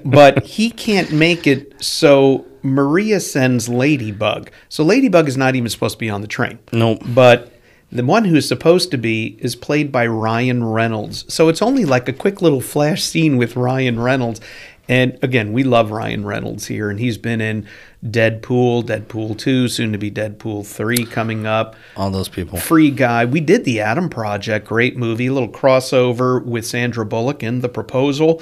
but 0.05 0.45
he 0.45 0.71
can't 0.71 1.13
make 1.13 1.47
it, 1.47 1.83
so 1.83 2.47
Maria 2.63 3.21
sends 3.21 3.69
Ladybug. 3.69 4.51
So 4.69 4.85
Ladybug 4.85 5.29
is 5.29 5.37
not 5.37 5.55
even 5.57 5.69
supposed 5.69 5.95
to 5.95 5.99
be 5.99 6.11
on 6.11 6.21
the 6.21 6.27
train. 6.27 6.59
Nope. 6.73 7.03
But 7.09 7.53
the 7.93 8.05
one 8.05 8.25
who's 8.25 8.49
supposed 8.49 8.91
to 8.91 8.99
be 8.99 9.39
is 9.41 9.55
played 9.55 9.93
by 9.93 10.07
Ryan 10.07 10.65
Reynolds. 10.65 11.33
So 11.33 11.49
it's 11.49 11.63
only 11.63 11.85
like 11.85 12.09
a 12.09 12.13
quick 12.13 12.43
little 12.43 12.61
flash 12.61 13.03
scene 13.03 13.37
with 13.37 13.57
Ryan 13.57 14.01
Reynolds. 14.01 14.41
And 14.89 15.19
again, 15.23 15.53
we 15.53 15.65
love 15.65 15.91
Ryan 15.91 16.25
Reynolds 16.25 16.67
here, 16.67 16.91
and 16.91 17.01
he's 17.01 17.19
been 17.19 17.41
in 17.41 17.67
Deadpool, 18.05 18.85
Deadpool 18.85 19.37
2, 19.37 19.67
soon 19.67 19.91
to 19.91 19.99
be 19.99 20.13
Deadpool 20.13 20.65
3 20.65 21.07
coming 21.07 21.45
up. 21.45 21.75
All 21.97 22.11
those 22.11 22.29
people. 22.29 22.59
Free 22.59 22.93
Guy. 22.93 23.25
We 23.25 23.41
did 23.41 23.65
The 23.65 23.81
Adam 23.81 24.09
Project, 24.09 24.67
great 24.67 24.97
movie, 24.97 25.27
a 25.27 25.33
little 25.33 25.49
crossover 25.49 26.45
with 26.45 26.65
Sandra 26.65 27.05
Bullock 27.05 27.43
in 27.43 27.63
The 27.63 27.69
Proposal. 27.69 28.41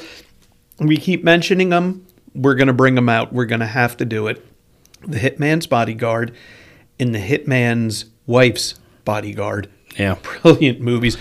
We 0.78 0.96
keep 0.96 1.22
mentioning 1.24 1.68
them. 1.70 2.06
We're 2.34 2.54
going 2.56 2.66
to 2.68 2.72
bring 2.74 2.94
them 2.96 3.08
out. 3.08 3.32
We're 3.32 3.44
going 3.46 3.60
to 3.60 3.66
have 3.66 3.96
to 3.98 4.04
do 4.04 4.26
it. 4.26 4.44
The 5.06 5.18
Hitman's 5.18 5.66
Bodyguard 5.66 6.34
and 6.98 7.14
The 7.14 7.18
Hitman's 7.20 8.06
Wife's 8.26 8.74
Bodyguard. 9.04 9.68
Yeah. 9.98 10.16
Brilliant 10.42 10.80
movies. 10.80 11.16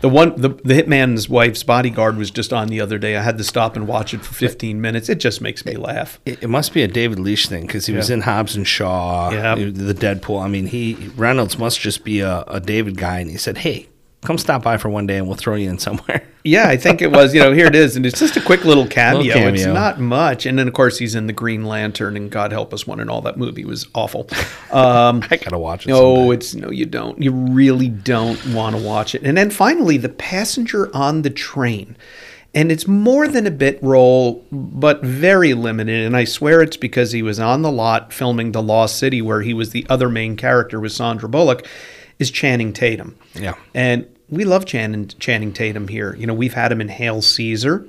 The 0.00 0.08
one, 0.08 0.40
the, 0.40 0.50
the 0.50 0.74
Hitman's 0.80 1.28
Wife's 1.28 1.62
Bodyguard 1.64 2.16
was 2.18 2.30
just 2.30 2.52
on 2.52 2.68
the 2.68 2.80
other 2.80 2.98
day. 2.98 3.16
I 3.16 3.22
had 3.22 3.38
to 3.38 3.44
stop 3.44 3.74
and 3.74 3.88
watch 3.88 4.12
it 4.14 4.20
for 4.24 4.32
15 4.34 4.80
minutes. 4.80 5.08
It 5.08 5.18
just 5.18 5.40
makes 5.40 5.64
me 5.64 5.76
laugh. 5.76 6.20
It, 6.24 6.42
it 6.44 6.46
must 6.48 6.72
be 6.72 6.82
a 6.82 6.88
David 6.88 7.18
Leitch 7.18 7.46
thing 7.48 7.62
because 7.66 7.86
he 7.86 7.92
was 7.94 8.08
Yeah. 8.10 8.14
in 8.16 8.20
Hobbs 8.22 8.54
and 8.54 8.66
Shaw, 8.68 9.30
Yeah. 9.30 9.54
the 9.56 9.94
Deadpool. 9.94 10.40
I 10.42 10.46
mean, 10.48 10.66
he 10.66 10.94
Reynolds 11.16 11.58
must 11.58 11.80
just 11.80 12.04
be 12.04 12.20
a, 12.20 12.42
a 12.46 12.60
David 12.60 12.96
guy, 12.96 13.18
and 13.18 13.28
he 13.30 13.36
said, 13.38 13.58
"Hey, 13.58 13.88
come 14.22 14.38
stop 14.38 14.62
by 14.62 14.76
for 14.76 14.88
one 14.88 15.06
day, 15.06 15.16
and 15.16 15.26
we'll 15.26 15.36
throw 15.36 15.54
you 15.54 15.68
in 15.70 15.78
somewhere." 15.78 16.22
Yeah, 16.44 16.68
I 16.68 16.78
think 16.78 17.02
it 17.02 17.10
was. 17.10 17.34
You 17.34 17.40
know, 17.40 17.52
here 17.52 17.66
it 17.66 17.74
is, 17.74 17.94
and 17.94 18.06
it's 18.06 18.18
just 18.18 18.36
a 18.38 18.40
quick 18.40 18.64
little 18.64 18.86
cameo. 18.86 19.34
Little 19.34 19.54
It's 19.54 19.66
not 19.66 20.00
much, 20.00 20.46
and 20.46 20.58
then 20.58 20.66
of 20.66 20.72
course 20.72 20.96
he's 20.96 21.14
in 21.14 21.26
the 21.26 21.32
Green 21.34 21.64
Lantern, 21.64 22.16
and 22.16 22.30
God 22.30 22.52
help 22.52 22.72
us, 22.72 22.86
one 22.86 23.00
and 23.00 23.10
all 23.10 23.20
that 23.22 23.36
movie 23.36 23.66
was 23.66 23.86
awful. 23.94 24.28
Um, 24.70 25.22
I 25.30 25.36
gotta 25.36 25.58
watch 25.58 25.84
it. 25.84 25.90
no, 25.90 26.14
someday. 26.14 26.34
it's 26.34 26.54
no, 26.54 26.70
you 26.70 26.86
don't. 26.86 27.20
You 27.20 27.32
really 27.32 27.88
don't 27.88 28.42
want 28.54 28.76
to 28.76 28.82
watch 28.82 29.14
it. 29.14 29.24
And 29.24 29.36
then 29.36 29.50
finally, 29.50 29.98
the 29.98 30.08
passenger 30.08 30.94
on 30.96 31.20
the 31.20 31.30
train. 31.30 31.96
And 32.54 32.72
it's 32.72 32.88
more 32.88 33.28
than 33.28 33.46
a 33.46 33.50
bit 33.50 33.78
role, 33.82 34.42
but 34.50 35.02
very 35.02 35.52
limited. 35.52 36.06
And 36.06 36.16
I 36.16 36.24
swear 36.24 36.62
it's 36.62 36.78
because 36.78 37.12
he 37.12 37.22
was 37.22 37.38
on 37.38 37.60
the 37.60 37.70
lot 37.70 38.10
filming 38.10 38.52
The 38.52 38.62
Lost 38.62 38.98
City, 38.98 39.20
where 39.20 39.42
he 39.42 39.52
was 39.52 39.70
the 39.70 39.84
other 39.90 40.08
main 40.08 40.34
character 40.34 40.80
with 40.80 40.92
Sandra 40.92 41.28
Bullock, 41.28 41.66
is 42.18 42.30
Channing 42.30 42.72
Tatum. 42.72 43.16
Yeah. 43.34 43.54
And 43.74 44.06
we 44.28 44.44
love 44.44 44.66
Channing, 44.66 45.08
Channing 45.18 45.52
Tatum 45.52 45.88
here. 45.88 46.14
You 46.16 46.26
know, 46.26 46.34
we've 46.34 46.54
had 46.54 46.72
him 46.72 46.80
in 46.80 46.88
Hail 46.88 47.22
Caesar. 47.22 47.86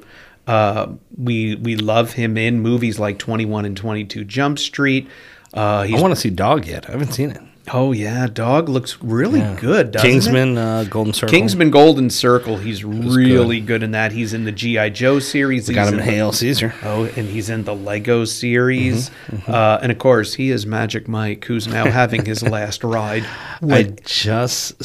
Uh, 0.48 0.94
we 1.18 1.56
we 1.56 1.76
love 1.76 2.14
him 2.14 2.38
in 2.38 2.60
movies 2.60 2.98
like 2.98 3.20
21 3.20 3.66
and 3.66 3.78
22 3.78 4.24
Jump 4.24 4.58
Street. 4.58 5.08
Uh, 5.54 5.84
he's 5.84 5.98
I 5.98 6.02
want 6.02 6.14
to 6.14 6.20
see 6.20 6.30
Dog 6.30 6.66
yet. 6.66 6.88
I 6.90 6.94
haven't 6.94 7.12
seen 7.12 7.32
it. 7.32 7.42
Oh 7.74 7.92
yeah, 7.92 8.28
dog 8.28 8.70
looks 8.70 9.02
really 9.02 9.42
good. 9.60 9.92
Doesn't 9.92 10.10
Kingsman, 10.10 10.58
uh, 10.58 10.86
Golden 10.90 11.14
Circle. 11.14 11.32
Kingsman 11.34 11.70
Golden 11.72 12.10
Circle. 12.10 12.58
He's 12.58 12.84
really 12.84 13.60
good. 13.60 13.84
in 13.84 13.92
that. 13.92 14.12
He's 14.12 14.34
in 14.34 14.44
the 14.46 14.52
GI 14.52 14.90
Joe 14.92 15.20
series. 15.20 15.70
got 15.70 15.84
He's 15.86 15.94
him 15.94 16.00
in 16.00 16.06
Hail 16.06 16.32
Caesar. 16.32 16.74
Oh, 16.84 17.06
and 17.06 17.28
he's 17.28 17.50
in 17.50 17.64
the 17.64 17.76
Lego 17.76 18.26
series. 18.26 19.10
Mm-hmm, 19.28 19.52
Uh, 19.52 19.80
and 19.82 19.92
of 19.92 20.00
course, 20.00 20.34
he 20.36 20.50
is 20.52 20.66
Magic 20.66 21.08
Mike, 21.08 21.46
who's 21.46 21.68
now 21.68 21.86
having 21.92 22.26
his 22.26 22.42
last 22.44 22.84
ride. 22.84 23.26
I 23.62 23.84
just 24.06 24.84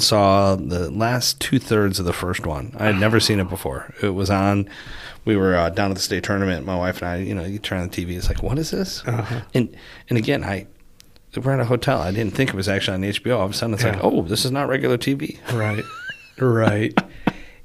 saw 0.00 0.56
the 0.56 0.90
last 0.90 1.40
two 1.40 1.58
thirds 1.58 1.98
of 1.98 2.06
the 2.06 2.12
first 2.12 2.46
one. 2.46 2.74
I 2.78 2.86
had 2.86 2.96
never 2.96 3.20
seen 3.20 3.40
it 3.40 3.48
before. 3.48 3.92
It 4.02 4.10
was 4.10 4.30
on. 4.30 4.68
We 5.24 5.36
were 5.36 5.54
uh, 5.54 5.70
down 5.70 5.90
at 5.90 5.96
the 5.96 6.02
state 6.02 6.24
tournament. 6.24 6.64
My 6.64 6.76
wife 6.76 7.02
and 7.02 7.10
I, 7.10 7.16
you 7.18 7.34
know, 7.34 7.44
you 7.44 7.58
turn 7.58 7.80
on 7.80 7.88
the 7.88 7.94
TV. 8.06 8.16
It's 8.16 8.28
like, 8.28 8.42
what 8.42 8.58
is 8.58 8.70
this? 8.70 9.02
Uh-huh. 9.06 9.40
And 9.54 9.76
and 10.08 10.16
again, 10.16 10.42
I 10.44 10.66
we're 11.36 11.52
at 11.52 11.60
a 11.60 11.64
hotel. 11.64 12.00
I 12.00 12.10
didn't 12.10 12.34
think 12.34 12.50
it 12.50 12.56
was 12.56 12.68
actually 12.68 12.94
on 12.94 13.02
HBO. 13.02 13.38
All 13.38 13.44
of 13.44 13.50
a 13.52 13.54
sudden, 13.54 13.74
it's 13.74 13.84
like, 13.84 14.02
oh, 14.02 14.22
this 14.22 14.44
is 14.44 14.50
not 14.50 14.68
regular 14.68 14.98
TV. 14.98 15.38
right, 15.52 15.84
right. 16.40 16.94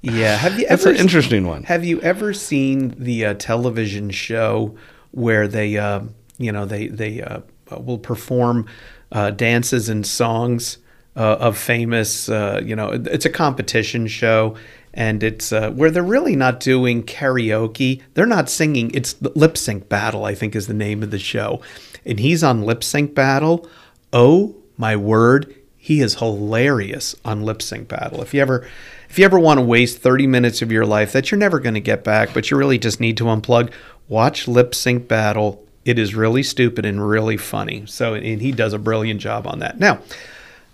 Yeah. 0.01 0.35
Have 0.35 0.59
you 0.59 0.67
That's 0.69 0.85
an 0.85 0.95
interesting 0.97 1.47
one. 1.47 1.63
Have 1.63 1.83
you 1.83 1.99
ever 2.01 2.33
seen 2.33 2.93
the 2.97 3.25
uh, 3.25 3.33
television 3.35 4.11
show 4.11 4.75
where 5.11 5.47
they, 5.47 5.77
uh, 5.77 6.01
you 6.37 6.51
know, 6.51 6.65
they 6.65 6.87
they 6.87 7.21
uh, 7.21 7.39
will 7.71 7.97
perform 7.97 8.67
uh, 9.11 9.31
dances 9.31 9.89
and 9.89 10.05
songs 10.05 10.77
uh, 11.15 11.37
of 11.39 11.57
famous, 11.57 12.27
uh, 12.29 12.61
you 12.63 12.75
know, 12.75 12.89
it's 12.89 13.25
a 13.25 13.29
competition 13.29 14.07
show, 14.07 14.55
and 14.93 15.23
it's 15.23 15.51
uh, 15.51 15.71
where 15.71 15.89
they're 15.89 16.03
really 16.03 16.35
not 16.35 16.59
doing 16.59 17.03
karaoke. 17.03 18.01
They're 18.13 18.25
not 18.25 18.49
singing. 18.49 18.91
It's 18.93 19.13
the 19.13 19.31
lip 19.35 19.57
sync 19.57 19.87
battle. 19.87 20.25
I 20.25 20.35
think 20.35 20.55
is 20.55 20.67
the 20.67 20.73
name 20.73 21.03
of 21.03 21.11
the 21.11 21.19
show, 21.19 21.61
and 22.05 22.19
he's 22.19 22.43
on 22.43 22.63
lip 22.63 22.83
sync 22.83 23.15
battle. 23.15 23.67
Oh 24.13 24.55
my 24.77 24.95
word, 24.95 25.53
he 25.75 26.01
is 26.01 26.15
hilarious 26.15 27.15
on 27.23 27.43
lip 27.43 27.61
sync 27.61 27.87
battle. 27.87 28.21
If 28.21 28.33
you 28.33 28.41
ever 28.41 28.67
if 29.09 29.19
you 29.19 29.25
ever 29.25 29.39
want 29.39 29.59
to 29.59 29.65
waste 29.65 29.99
30 29.99 30.27
minutes 30.27 30.61
of 30.61 30.71
your 30.71 30.85
life 30.85 31.11
that 31.13 31.29
you're 31.29 31.37
never 31.37 31.59
going 31.59 31.75
to 31.75 31.81
get 31.81 32.03
back, 32.03 32.33
but 32.33 32.49
you 32.49 32.57
really 32.57 32.79
just 32.79 32.99
need 32.99 33.17
to 33.17 33.25
unplug, 33.25 33.71
watch 34.07 34.47
lip 34.47 34.73
sync 34.73 35.07
battle. 35.07 35.63
It 35.85 35.99
is 35.99 36.15
really 36.15 36.43
stupid 36.43 36.85
and 36.85 37.07
really 37.07 37.37
funny. 37.37 37.85
So 37.85 38.15
and 38.15 38.41
he 38.41 38.51
does 38.51 38.73
a 38.73 38.79
brilliant 38.79 39.21
job 39.21 39.45
on 39.47 39.59
that. 39.59 39.79
Now, 39.79 39.99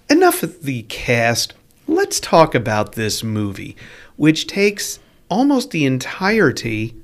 enough 0.10 0.44
of 0.44 0.64
the 0.64 0.84
cast. 0.84 1.54
Let's 1.88 2.20
talk 2.20 2.56
about 2.56 2.94
this 2.94 3.22
movie, 3.22 3.76
which 4.16 4.48
takes 4.48 5.00
almost 5.30 5.72
the 5.72 5.86
entirety 5.86 6.96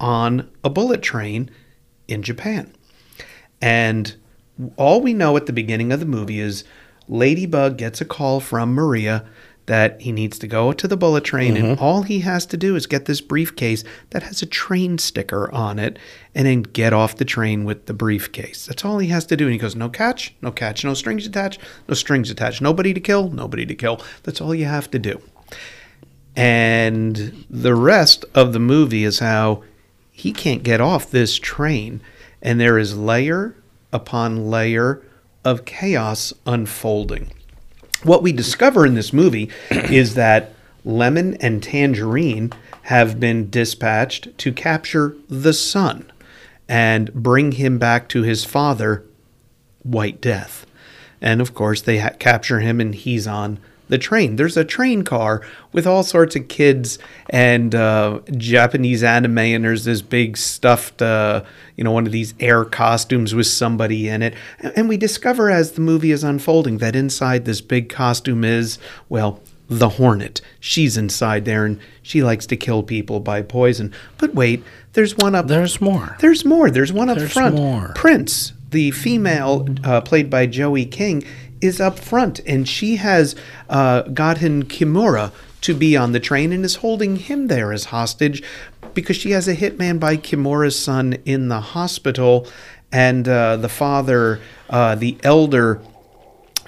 on 0.00 0.50
a 0.64 0.70
bullet 0.70 1.00
train 1.00 1.50
in 2.08 2.22
Japan. 2.22 2.74
And 3.62 4.14
all 4.76 5.00
we 5.00 5.14
know 5.14 5.36
at 5.36 5.46
the 5.46 5.52
beginning 5.52 5.92
of 5.92 6.00
the 6.00 6.06
movie 6.06 6.40
is 6.40 6.64
Ladybug 7.08 7.78
gets 7.78 8.00
a 8.00 8.04
call 8.04 8.40
from 8.40 8.74
Maria 8.74 9.24
that 9.66 10.00
he 10.00 10.10
needs 10.10 10.38
to 10.40 10.48
go 10.48 10.72
to 10.72 10.88
the 10.88 10.96
bullet 10.96 11.22
train, 11.22 11.56
and 11.56 11.64
mm-hmm. 11.76 11.82
all 11.82 12.02
he 12.02 12.20
has 12.20 12.44
to 12.46 12.56
do 12.56 12.74
is 12.74 12.86
get 12.86 13.04
this 13.04 13.20
briefcase 13.20 13.84
that 14.10 14.24
has 14.24 14.42
a 14.42 14.46
train 14.46 14.98
sticker 14.98 15.52
on 15.52 15.78
it 15.78 15.98
and 16.34 16.46
then 16.46 16.62
get 16.62 16.92
off 16.92 17.16
the 17.16 17.24
train 17.24 17.64
with 17.64 17.86
the 17.86 17.94
briefcase. 17.94 18.66
That's 18.66 18.84
all 18.84 18.98
he 18.98 19.08
has 19.08 19.24
to 19.26 19.36
do. 19.36 19.44
And 19.44 19.52
he 19.52 19.58
goes, 19.58 19.76
No 19.76 19.88
catch, 19.88 20.34
no 20.42 20.50
catch, 20.50 20.84
no 20.84 20.94
strings 20.94 21.26
attached, 21.26 21.60
no 21.88 21.94
strings 21.94 22.30
attached, 22.30 22.60
nobody 22.60 22.92
to 22.92 23.00
kill, 23.00 23.30
nobody 23.30 23.64
to 23.66 23.74
kill. 23.74 24.00
That's 24.24 24.40
all 24.40 24.54
you 24.54 24.64
have 24.64 24.90
to 24.90 24.98
do. 24.98 25.22
And 26.34 27.46
the 27.48 27.74
rest 27.74 28.24
of 28.34 28.52
the 28.52 28.58
movie 28.58 29.04
is 29.04 29.20
how 29.20 29.62
he 30.10 30.32
can't 30.32 30.62
get 30.62 30.80
off 30.80 31.10
this 31.10 31.38
train. 31.38 32.00
And 32.42 32.60
there 32.60 32.78
is 32.78 32.96
layer 32.96 33.54
upon 33.92 34.50
layer 34.50 35.00
of 35.44 35.64
chaos 35.64 36.32
unfolding. 36.46 37.32
What 38.02 38.22
we 38.22 38.32
discover 38.32 38.84
in 38.84 38.94
this 38.94 39.12
movie 39.12 39.48
is 39.70 40.14
that 40.14 40.52
Lemon 40.84 41.36
and 41.36 41.62
Tangerine 41.62 42.52
have 42.82 43.20
been 43.20 43.48
dispatched 43.48 44.36
to 44.38 44.52
capture 44.52 45.16
the 45.28 45.52
son. 45.52 46.10
and 46.68 47.12
bring 47.12 47.52
him 47.52 47.78
back 47.78 48.08
to 48.08 48.22
his 48.22 48.44
father, 48.44 49.04
White 49.82 50.20
Death. 50.20 50.64
And 51.20 51.40
of 51.40 51.54
course, 51.54 51.82
they 51.82 51.98
ha- 51.98 52.10
capture 52.18 52.60
him, 52.60 52.80
and 52.80 52.94
he's 52.94 53.26
on 53.26 53.58
the 53.88 53.98
train. 53.98 54.36
There's 54.36 54.56
a 54.56 54.64
train 54.64 55.02
car 55.02 55.42
with 55.72 55.86
all 55.86 56.02
sorts 56.02 56.36
of 56.36 56.48
kids 56.48 56.98
and 57.30 57.74
uh, 57.74 58.20
Japanese 58.36 59.02
anime, 59.02 59.38
and 59.38 59.64
there's 59.64 59.84
this 59.84 60.02
big 60.02 60.36
stuffed, 60.36 61.02
uh, 61.02 61.44
you 61.76 61.84
know, 61.84 61.90
one 61.90 62.06
of 62.06 62.12
these 62.12 62.34
air 62.40 62.64
costumes 62.64 63.34
with 63.34 63.46
somebody 63.46 64.08
in 64.08 64.22
it. 64.22 64.34
And 64.60 64.88
we 64.88 64.96
discover 64.96 65.50
as 65.50 65.72
the 65.72 65.80
movie 65.80 66.10
is 66.10 66.24
unfolding 66.24 66.78
that 66.78 66.96
inside 66.96 67.44
this 67.44 67.60
big 67.60 67.88
costume 67.88 68.44
is, 68.44 68.78
well, 69.08 69.40
the 69.68 69.90
Hornet. 69.90 70.40
She's 70.60 70.96
inside 70.96 71.44
there 71.44 71.64
and 71.64 71.80
she 72.02 72.22
likes 72.22 72.46
to 72.46 72.56
kill 72.56 72.82
people 72.82 73.20
by 73.20 73.42
poison. 73.42 73.92
But 74.18 74.34
wait, 74.34 74.62
there's 74.92 75.16
one 75.16 75.34
up. 75.34 75.48
There's 75.48 75.80
more. 75.80 76.16
There's 76.20 76.44
more. 76.44 76.70
There's 76.70 76.92
one 76.92 77.08
up 77.08 77.16
front. 77.16 77.20
There's 77.20 77.32
front. 77.32 77.54
more. 77.56 77.92
Prince, 77.94 78.52
the 78.70 78.90
female 78.90 79.66
uh, 79.84 80.00
played 80.02 80.28
by 80.28 80.46
Joey 80.46 80.84
King, 80.84 81.24
is 81.62 81.80
up 81.80 81.98
front, 81.98 82.40
and 82.46 82.68
she 82.68 82.96
has 82.96 83.34
uh, 83.70 84.02
gotten 84.02 84.64
Kimura 84.64 85.32
to 85.62 85.74
be 85.74 85.96
on 85.96 86.12
the 86.12 86.20
train 86.20 86.52
and 86.52 86.64
is 86.64 86.76
holding 86.76 87.16
him 87.16 87.46
there 87.46 87.72
as 87.72 87.86
hostage 87.86 88.42
because 88.94 89.16
she 89.16 89.30
has 89.30 89.48
a 89.48 89.54
hitman 89.56 89.98
by 90.00 90.16
Kimura's 90.16 90.78
son 90.78 91.14
in 91.24 91.48
the 91.48 91.60
hospital, 91.60 92.46
and 92.90 93.26
uh, 93.28 93.56
the 93.56 93.68
father, 93.68 94.40
uh, 94.68 94.94
the 94.96 95.16
elder, 95.22 95.80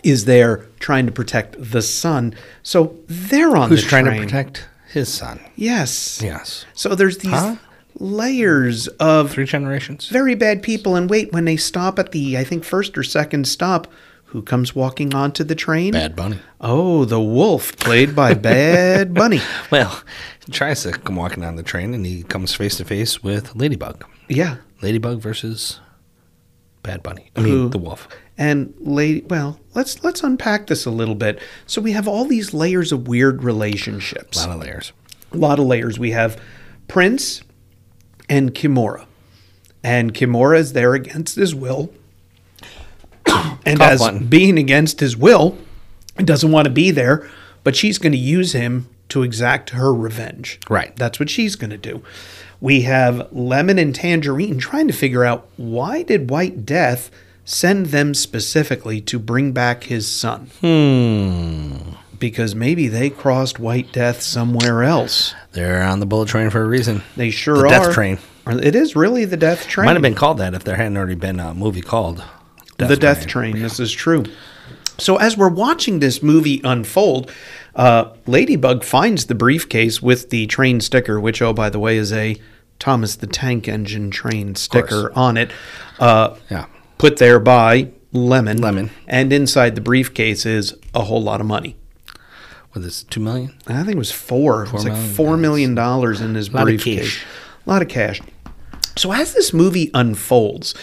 is 0.02 0.24
there 0.26 0.66
trying 0.80 1.06
to 1.06 1.12
protect 1.12 1.56
the 1.58 1.82
son. 1.82 2.34
So 2.62 2.96
they're 3.08 3.56
on 3.56 3.68
Who's 3.68 3.82
the 3.82 3.88
train. 3.88 4.04
Who's 4.06 4.14
trying 4.14 4.20
to 4.20 4.26
protect 4.26 4.68
his 4.90 5.12
son? 5.12 5.40
Yes. 5.56 6.20
Yes. 6.22 6.64
So 6.74 6.94
there's 6.94 7.18
these 7.18 7.32
Huh? 7.32 7.56
layers 7.98 8.86
of 9.00 9.30
Three 9.32 9.44
generations. 9.44 10.08
very 10.08 10.34
bad 10.34 10.62
people. 10.62 10.94
And 10.96 11.08
wait, 11.10 11.32
when 11.32 11.44
they 11.46 11.56
stop 11.56 11.98
at 11.98 12.12
the, 12.12 12.36
I 12.38 12.44
think, 12.44 12.64
first 12.64 12.96
or 12.98 13.02
second 13.02 13.46
stop, 13.48 13.86
who 14.34 14.42
comes 14.42 14.74
walking 14.74 15.14
onto 15.14 15.44
the 15.44 15.54
train? 15.54 15.92
Bad 15.92 16.16
Bunny. 16.16 16.40
Oh, 16.60 17.04
the 17.04 17.20
wolf, 17.20 17.76
played 17.76 18.16
by 18.16 18.34
Bad 18.50 19.14
Bunny. 19.14 19.40
Well, 19.70 20.02
he 20.44 20.50
tries 20.50 20.82
to 20.82 20.90
come 20.90 21.14
walking 21.14 21.44
on 21.44 21.54
the 21.54 21.62
train, 21.62 21.94
and 21.94 22.04
he 22.04 22.24
comes 22.24 22.52
face 22.52 22.76
to 22.78 22.84
face 22.84 23.22
with 23.22 23.54
Ladybug. 23.54 24.04
Yeah. 24.28 24.56
Ladybug 24.82 25.20
versus 25.20 25.78
Bad 26.82 27.04
Bunny. 27.04 27.30
I 27.36 27.42
mean, 27.42 27.52
Who- 27.52 27.68
the 27.68 27.78
wolf. 27.78 28.08
And 28.36 28.74
lady, 28.80 29.20
well, 29.28 29.60
let's 29.74 30.02
let's 30.02 30.24
unpack 30.24 30.66
this 30.66 30.84
a 30.84 30.90
little 30.90 31.14
bit. 31.14 31.40
So 31.66 31.80
we 31.80 31.92
have 31.92 32.08
all 32.08 32.24
these 32.24 32.52
layers 32.52 32.90
of 32.90 33.06
weird 33.06 33.44
relationships. 33.44 34.44
A 34.44 34.48
lot 34.48 34.56
of 34.56 34.60
layers. 34.62 34.92
a 35.30 35.36
lot 35.36 35.60
of 35.60 35.66
layers. 35.66 36.00
We 36.00 36.10
have 36.10 36.40
Prince 36.88 37.44
and 38.28 38.52
Kimura. 38.52 39.06
And 39.84 40.12
Kimura 40.12 40.58
is 40.58 40.72
there 40.72 40.94
against 40.94 41.36
his 41.36 41.54
will. 41.54 41.92
and 43.64 43.80
as 43.80 44.00
button. 44.00 44.26
being 44.26 44.58
against 44.58 45.00
his 45.00 45.16
will, 45.16 45.56
doesn't 46.16 46.52
want 46.52 46.66
to 46.66 46.70
be 46.70 46.90
there, 46.90 47.28
but 47.62 47.74
she's 47.76 47.98
going 47.98 48.12
to 48.12 48.18
use 48.18 48.52
him 48.52 48.88
to 49.08 49.22
exact 49.22 49.70
her 49.70 49.92
revenge. 49.92 50.58
Right. 50.68 50.94
That's 50.96 51.20
what 51.20 51.30
she's 51.30 51.56
going 51.56 51.70
to 51.70 51.76
do. 51.76 52.02
We 52.60 52.82
have 52.82 53.28
Lemon 53.32 53.78
and 53.78 53.94
Tangerine 53.94 54.58
trying 54.58 54.86
to 54.86 54.92
figure 54.94 55.24
out 55.24 55.46
why 55.56 56.02
did 56.02 56.30
White 56.30 56.64
Death 56.64 57.10
send 57.44 57.86
them 57.86 58.14
specifically 58.14 59.00
to 59.02 59.18
bring 59.18 59.52
back 59.52 59.84
his 59.84 60.08
son? 60.08 60.50
Hmm. 60.60 61.96
Because 62.18 62.54
maybe 62.54 62.88
they 62.88 63.10
crossed 63.10 63.58
White 63.58 63.92
Death 63.92 64.22
somewhere 64.22 64.82
else. 64.82 65.34
They're 65.52 65.82
on 65.82 66.00
the 66.00 66.06
bullet 66.06 66.28
train 66.28 66.48
for 66.48 66.62
a 66.62 66.66
reason. 66.66 67.02
They 67.16 67.30
sure 67.30 67.56
The 67.56 67.66
are. 67.66 67.68
Death 67.68 67.92
Train. 67.94 68.18
It 68.46 68.74
is 68.74 68.96
really 68.96 69.24
the 69.24 69.36
Death 69.36 69.66
Train. 69.66 69.86
Might 69.86 69.92
have 69.94 70.02
been 70.02 70.14
called 70.14 70.38
that 70.38 70.54
if 70.54 70.64
there 70.64 70.76
hadn't 70.76 70.96
already 70.96 71.14
been 71.16 71.40
a 71.40 71.52
movie 71.54 71.82
called 71.82 72.22
the 72.78 72.96
Death 72.96 73.26
Train. 73.26 73.60
This 73.60 73.78
is 73.80 73.92
true. 73.92 74.24
So 74.98 75.16
as 75.16 75.36
we're 75.36 75.48
watching 75.48 75.98
this 75.98 76.22
movie 76.22 76.60
unfold, 76.62 77.30
uh, 77.74 78.10
Ladybug 78.26 78.84
finds 78.84 79.26
the 79.26 79.34
briefcase 79.34 80.00
with 80.00 80.30
the 80.30 80.46
train 80.46 80.80
sticker, 80.80 81.18
which, 81.20 81.42
oh, 81.42 81.52
by 81.52 81.68
the 81.70 81.80
way, 81.80 81.96
is 81.96 82.12
a 82.12 82.36
Thomas 82.78 83.16
the 83.16 83.26
Tank 83.26 83.66
Engine 83.68 84.10
train 84.10 84.54
sticker 84.54 85.12
on 85.16 85.36
it. 85.36 85.50
Uh, 85.98 86.36
Yeah. 86.50 86.66
put 86.98 87.16
there 87.16 87.40
by 87.40 87.88
Lemon. 88.12 88.58
Lemon. 88.60 88.90
And 89.08 89.32
inside 89.32 89.74
the 89.74 89.80
briefcase 89.80 90.46
is 90.46 90.74
a 90.94 91.02
whole 91.02 91.22
lot 91.22 91.40
of 91.40 91.46
money. 91.46 91.76
With 92.72 92.82
this 92.84 93.02
two 93.04 93.20
million. 93.20 93.54
I 93.68 93.82
think 93.82 93.94
it 93.94 93.98
was 93.98 94.10
four. 94.12 94.64
it 94.64 94.72
was 94.72 94.84
like 94.84 94.96
four 94.96 95.36
million 95.36 95.74
dollars 95.76 96.20
in 96.20 96.34
his 96.34 96.48
briefcase. 96.48 97.18
A 97.66 97.70
lot 97.70 97.82
of 97.82 97.88
cash. 97.88 98.20
So 98.96 99.12
as 99.12 99.32
this 99.32 99.52
movie 99.52 99.90
unfolds, 99.94 100.74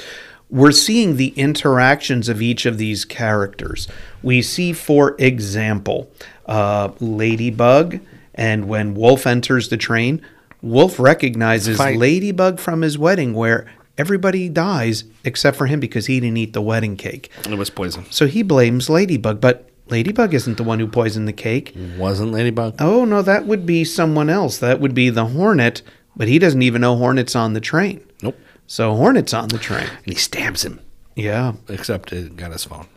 we're 0.52 0.74
seeing 0.74 1.16
the 1.16 1.30
interactions 1.30 2.28
of 2.30 2.42
each 2.42 2.66
of 2.66 2.78
these 2.78 3.06
characters. 3.06 3.88
We 4.22 4.42
see, 4.42 4.74
for 4.74 5.16
example, 5.18 6.12
uh, 6.46 6.92
Ladybug, 7.00 8.02
and 8.36 8.68
when 8.68 8.94
Wolf 8.94 9.26
enters 9.26 9.70
the 9.70 9.78
train, 9.78 10.22
Wolf 10.62 11.00
recognizes 11.00 11.78
Fight. 11.78 11.98
Ladybug 11.98 12.60
from 12.60 12.82
his 12.82 12.98
wedding, 12.98 13.34
where 13.34 13.66
everybody 13.98 14.50
dies 14.50 15.06
except 15.24 15.58
for 15.58 15.68
him 15.68 15.80
because 15.80 16.06
he 16.08 16.20
didn't 16.20 16.38
eat 16.38 16.54
the 16.54 16.62
wedding 16.62 16.98
cake. 16.98 17.32
It 17.50 17.58
was 17.58 17.70
poison. 17.70 18.06
So 18.12 18.28
he 18.28 18.44
blames 18.44 18.90
Ladybug, 18.90 19.40
but 19.40 19.70
Ladybug 19.88 20.34
isn't 20.34 20.58
the 20.58 20.64
one 20.64 20.80
who 20.80 20.88
poisoned 20.88 21.28
the 21.28 21.34
cake. 21.34 21.74
Wasn't 21.98 22.32
Ladybug? 22.32 22.76
Oh 22.80 23.06
no, 23.06 23.22
that 23.22 23.46
would 23.46 23.66
be 23.66 23.84
someone 23.86 24.30
else. 24.30 24.58
That 24.58 24.80
would 24.82 24.94
be 24.94 25.10
the 25.10 25.26
Hornet, 25.26 25.82
but 26.16 26.28
he 26.28 26.40
doesn't 26.40 26.62
even 26.62 26.82
know 26.82 26.98
Hornet's 26.98 27.36
on 27.36 27.54
the 27.54 27.62
train. 27.62 28.04
So 28.72 28.96
Hornet's 28.96 29.34
on 29.34 29.50
the 29.50 29.58
train. 29.58 29.84
And 29.90 30.06
he 30.06 30.16
stabs 30.16 30.64
him. 30.64 30.80
Yeah, 31.14 31.56
Except 31.68 32.14
it 32.14 32.38
got 32.38 32.54
his 32.54 32.64
phone. 32.64 32.88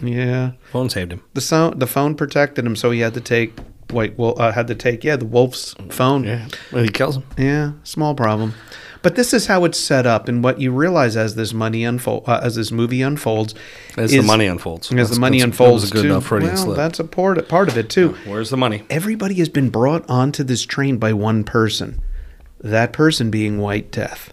yeah. 0.00 0.52
Phone 0.70 0.88
saved 0.88 1.12
him. 1.12 1.22
The 1.34 1.40
sound, 1.40 1.80
the 1.80 1.88
phone 1.88 2.14
protected 2.14 2.64
him, 2.64 2.76
so 2.76 2.92
he 2.92 3.00
had 3.00 3.14
to 3.14 3.20
take. 3.20 3.52
Wait, 3.92 4.16
well, 4.16 4.40
uh, 4.40 4.52
had 4.52 4.68
to 4.68 4.76
take 4.76 5.02
yeah 5.02 5.16
the 5.16 5.24
wolf's 5.26 5.74
phone. 5.90 6.22
Yeah. 6.22 6.46
Well, 6.72 6.84
he 6.84 6.88
kills 6.88 7.16
him. 7.16 7.24
Yeah, 7.36 7.72
small 7.82 8.14
problem. 8.14 8.54
But 9.02 9.16
this 9.16 9.34
is 9.34 9.46
how 9.46 9.64
it's 9.64 9.78
set 9.78 10.06
up, 10.06 10.28
and 10.28 10.42
what 10.44 10.60
you 10.60 10.70
realize 10.70 11.16
as 11.16 11.34
this 11.34 11.52
money 11.52 11.82
unfold, 11.84 12.22
uh, 12.28 12.38
as 12.42 12.54
this 12.54 12.70
movie 12.70 13.02
unfolds, 13.02 13.56
As 13.96 14.12
the 14.12 14.22
money 14.22 14.46
unfolds. 14.46 14.86
as 14.86 14.90
That's- 14.96 15.10
the 15.14 15.20
money 15.20 15.40
unfolds, 15.40 15.82
That 15.82 15.86
was 15.86 15.90
a 15.90 15.94
good 15.94 16.02
too. 16.02 16.10
enough 16.12 16.26
Freudian 16.26 16.54
well, 16.54 16.62
slip. 16.64 16.76
that's 16.76 17.00
a 17.00 17.04
part 17.04 17.48
part 17.48 17.68
of 17.68 17.76
it 17.76 17.90
too. 17.90 18.14
Where's 18.24 18.50
the 18.50 18.56
money? 18.56 18.84
everybody 18.88 19.34
has 19.34 19.48
been 19.48 19.68
brought 19.70 20.08
onto 20.08 20.44
this 20.44 20.62
train 20.64 20.98
by 20.98 21.12
one 21.12 21.42
person. 21.42 22.00
That 22.60 22.92
person 22.92 23.30
being 23.30 23.58
White 23.58 23.90
Death. 23.90 24.32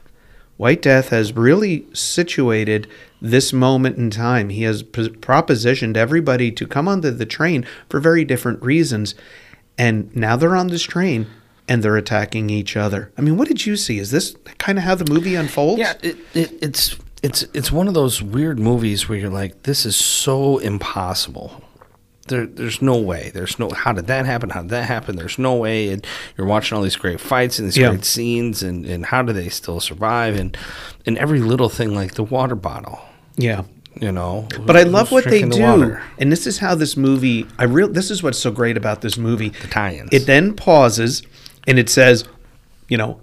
White 0.61 0.83
Death 0.83 1.09
has 1.09 1.35
really 1.35 1.87
situated 1.91 2.87
this 3.19 3.51
moment 3.51 3.97
in 3.97 4.11
time. 4.11 4.49
He 4.49 4.61
has 4.61 4.83
propositioned 4.83 5.97
everybody 5.97 6.51
to 6.51 6.67
come 6.67 6.87
onto 6.87 7.09
the 7.09 7.25
train 7.25 7.65
for 7.89 7.99
very 7.99 8.23
different 8.23 8.61
reasons. 8.61 9.15
And 9.75 10.15
now 10.15 10.35
they're 10.35 10.55
on 10.55 10.67
this 10.67 10.83
train 10.83 11.25
and 11.67 11.81
they're 11.81 11.97
attacking 11.97 12.51
each 12.51 12.77
other. 12.77 13.11
I 13.17 13.21
mean, 13.21 13.37
what 13.37 13.47
did 13.47 13.65
you 13.65 13.75
see? 13.75 13.97
Is 13.97 14.11
this 14.11 14.35
kind 14.59 14.77
of 14.77 14.83
how 14.83 14.93
the 14.93 15.11
movie 15.11 15.33
unfolds? 15.33 15.79
Yeah, 15.79 15.95
it, 16.03 16.17
it, 16.35 16.51
it's 16.61 16.95
it's 17.23 17.41
it's 17.55 17.71
one 17.71 17.87
of 17.87 17.95
those 17.95 18.21
weird 18.21 18.59
movies 18.59 19.09
where 19.09 19.17
you're 19.17 19.31
like, 19.31 19.63
this 19.63 19.83
is 19.83 19.95
so 19.95 20.59
impossible. 20.59 21.63
There, 22.31 22.47
there's 22.47 22.81
no 22.81 22.97
way. 22.97 23.29
There's 23.33 23.59
no. 23.59 23.69
How 23.69 23.93
did 23.93 24.07
that 24.07 24.25
happen? 24.25 24.49
How 24.49 24.61
did 24.61 24.71
that 24.71 24.85
happen? 24.85 25.15
There's 25.15 25.37
no 25.37 25.53
way. 25.55 25.89
And 25.89 26.05
you're 26.37 26.47
watching 26.47 26.75
all 26.75 26.83
these 26.83 26.95
great 26.95 27.19
fights 27.21 27.59
and 27.59 27.67
these 27.67 27.77
Yeah. 27.77 27.89
great 27.89 28.03
scenes, 28.05 28.63
and, 28.63 28.85
and 28.85 29.05
how 29.05 29.21
do 29.21 29.31
they 29.33 29.49
still 29.49 29.79
survive? 29.79 30.35
And 30.37 30.57
and 31.05 31.17
every 31.19 31.39
little 31.39 31.69
thing, 31.69 31.93
like 31.93 32.15
the 32.15 32.23
water 32.23 32.55
bottle, 32.55 32.99
Yeah. 33.37 33.63
you 33.99 34.11
know. 34.11 34.47
But 34.65 34.75
I 34.77 34.83
love 34.83 35.11
what 35.11 35.25
they 35.25 35.43
the 35.43 35.49
do, 35.49 35.61
water? 35.61 36.03
and 36.17 36.31
this 36.31 36.47
is 36.47 36.57
how 36.57 36.73
this 36.75 36.97
movie. 36.97 37.45
I 37.59 37.65
real. 37.65 37.87
This 37.87 38.09
is 38.09 38.23
what's 38.23 38.39
so 38.39 38.49
great 38.51 38.77
about 38.77 39.01
this 39.01 39.17
movie. 39.17 39.49
The 39.49 39.67
tie-ins. 39.67 40.09
It 40.11 40.25
then 40.25 40.53
pauses, 40.55 41.21
and 41.67 41.77
it 41.77 41.89
says, 41.89 42.23
you 42.89 42.97
know, 42.97 43.19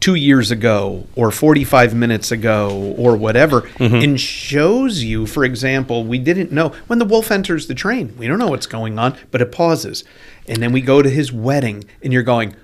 two 0.00 0.14
years 0.14 0.50
ago, 0.50 1.06
or 1.16 1.30
forty-five 1.30 1.94
minutes 1.94 2.30
ago, 2.30 2.94
or 2.98 3.16
whatever, 3.16 3.62
Mm-hmm. 3.62 3.94
and 3.96 4.20
shows 4.20 5.02
you. 5.02 5.26
For 5.26 5.44
example, 5.44 6.04
we 6.04 6.18
didn't 6.18 6.52
know 6.52 6.70
when 6.88 6.98
the 6.98 7.04
wolf 7.04 7.30
enters 7.30 7.66
the 7.68 7.74
train. 7.74 8.14
We 8.18 8.26
don't 8.26 8.38
know 8.38 8.48
what's 8.48 8.66
going 8.66 8.98
on, 8.98 9.16
but 9.30 9.40
it 9.40 9.50
pauses, 9.52 10.04
and 10.46 10.62
then 10.62 10.72
we 10.72 10.80
go 10.80 11.00
to 11.02 11.08
his 11.10 11.32
wedding, 11.32 11.84
and 12.02 12.12
you're 12.12 12.22
going. 12.22 12.54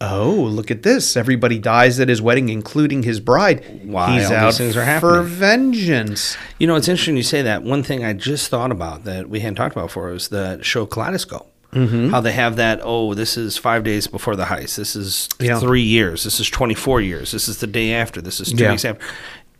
Oh, 0.00 0.32
look 0.32 0.70
at 0.70 0.82
this. 0.82 1.16
Everybody 1.16 1.58
dies 1.58 1.98
at 1.98 2.08
his 2.10 2.20
wedding, 2.20 2.50
including 2.50 3.04
his 3.04 3.20
bride. 3.20 3.64
Why 3.84 4.18
He's 4.18 4.24
all 4.24 4.30
these 4.30 4.36
out 4.38 4.54
things 4.54 4.76
are 4.76 4.84
happening. 4.84 5.14
for 5.14 5.22
vengeance. 5.22 6.36
You 6.58 6.66
know, 6.66 6.74
it's 6.74 6.88
interesting 6.88 7.16
you 7.16 7.22
say 7.22 7.40
that. 7.42 7.62
One 7.62 7.82
thing 7.82 8.04
I 8.04 8.12
just 8.12 8.50
thought 8.50 8.70
about 8.70 9.04
that 9.04 9.30
we 9.30 9.40
hadn't 9.40 9.54
talked 9.54 9.74
about 9.74 9.86
before 9.86 10.08
was 10.10 10.28
the 10.28 10.60
show 10.62 10.84
Kaleidoscope. 10.84 11.50
Mm-hmm. 11.74 12.08
How 12.10 12.20
they 12.20 12.32
have 12.32 12.56
that, 12.56 12.80
oh, 12.82 13.14
this 13.14 13.36
is 13.36 13.56
five 13.58 13.84
days 13.84 14.06
before 14.06 14.36
the 14.36 14.44
heist. 14.44 14.76
This 14.76 14.94
is 14.96 15.28
Yeah. 15.40 15.58
three 15.60 15.82
years. 15.82 16.24
This 16.24 16.40
is 16.40 16.48
24 16.48 17.00
years. 17.00 17.32
This 17.32 17.48
is 17.48 17.58
the 17.58 17.66
day 17.66 17.92
after. 17.92 18.20
This 18.22 18.40
is 18.40 18.52
two 18.52 18.62
Yeah. 18.64 18.70
weeks 18.70 18.84
after. 18.84 19.04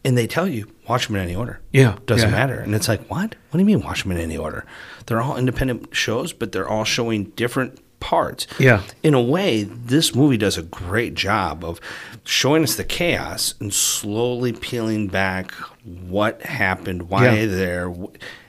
And 0.06 0.16
they 0.18 0.26
tell 0.26 0.46
you, 0.46 0.66
watch 0.86 1.06
them 1.06 1.16
in 1.16 1.22
any 1.22 1.34
order. 1.34 1.60
Yeah, 1.72 1.96
Doesn't 2.06 2.28
yeah. 2.30 2.36
matter. 2.36 2.60
And 2.60 2.74
it's 2.74 2.88
like, 2.88 3.06
what? 3.08 3.34
What 3.50 3.52
do 3.54 3.58
you 3.58 3.64
mean 3.64 3.80
watch 3.80 4.02
them 4.02 4.12
in 4.12 4.18
any 4.18 4.36
order? 4.36 4.64
They're 5.06 5.20
all 5.20 5.36
independent 5.36 5.88
shows, 5.94 6.32
but 6.32 6.52
they're 6.52 6.68
all 6.68 6.84
showing 6.84 7.24
different 7.36 7.78
parts. 8.00 8.46
Yeah. 8.58 8.82
In 9.02 9.14
a 9.14 9.22
way, 9.22 9.62
this 9.62 10.14
movie 10.14 10.36
does 10.36 10.58
a 10.58 10.62
great 10.62 11.14
job 11.14 11.64
of 11.64 11.80
showing 12.24 12.62
us 12.62 12.74
the 12.74 12.84
chaos 12.84 13.54
and 13.60 13.72
slowly 13.72 14.52
peeling 14.52 15.06
back 15.08 15.52
what 15.84 16.42
happened, 16.42 17.08
why 17.08 17.24
Yeah. 17.38 17.46
there, 17.46 17.94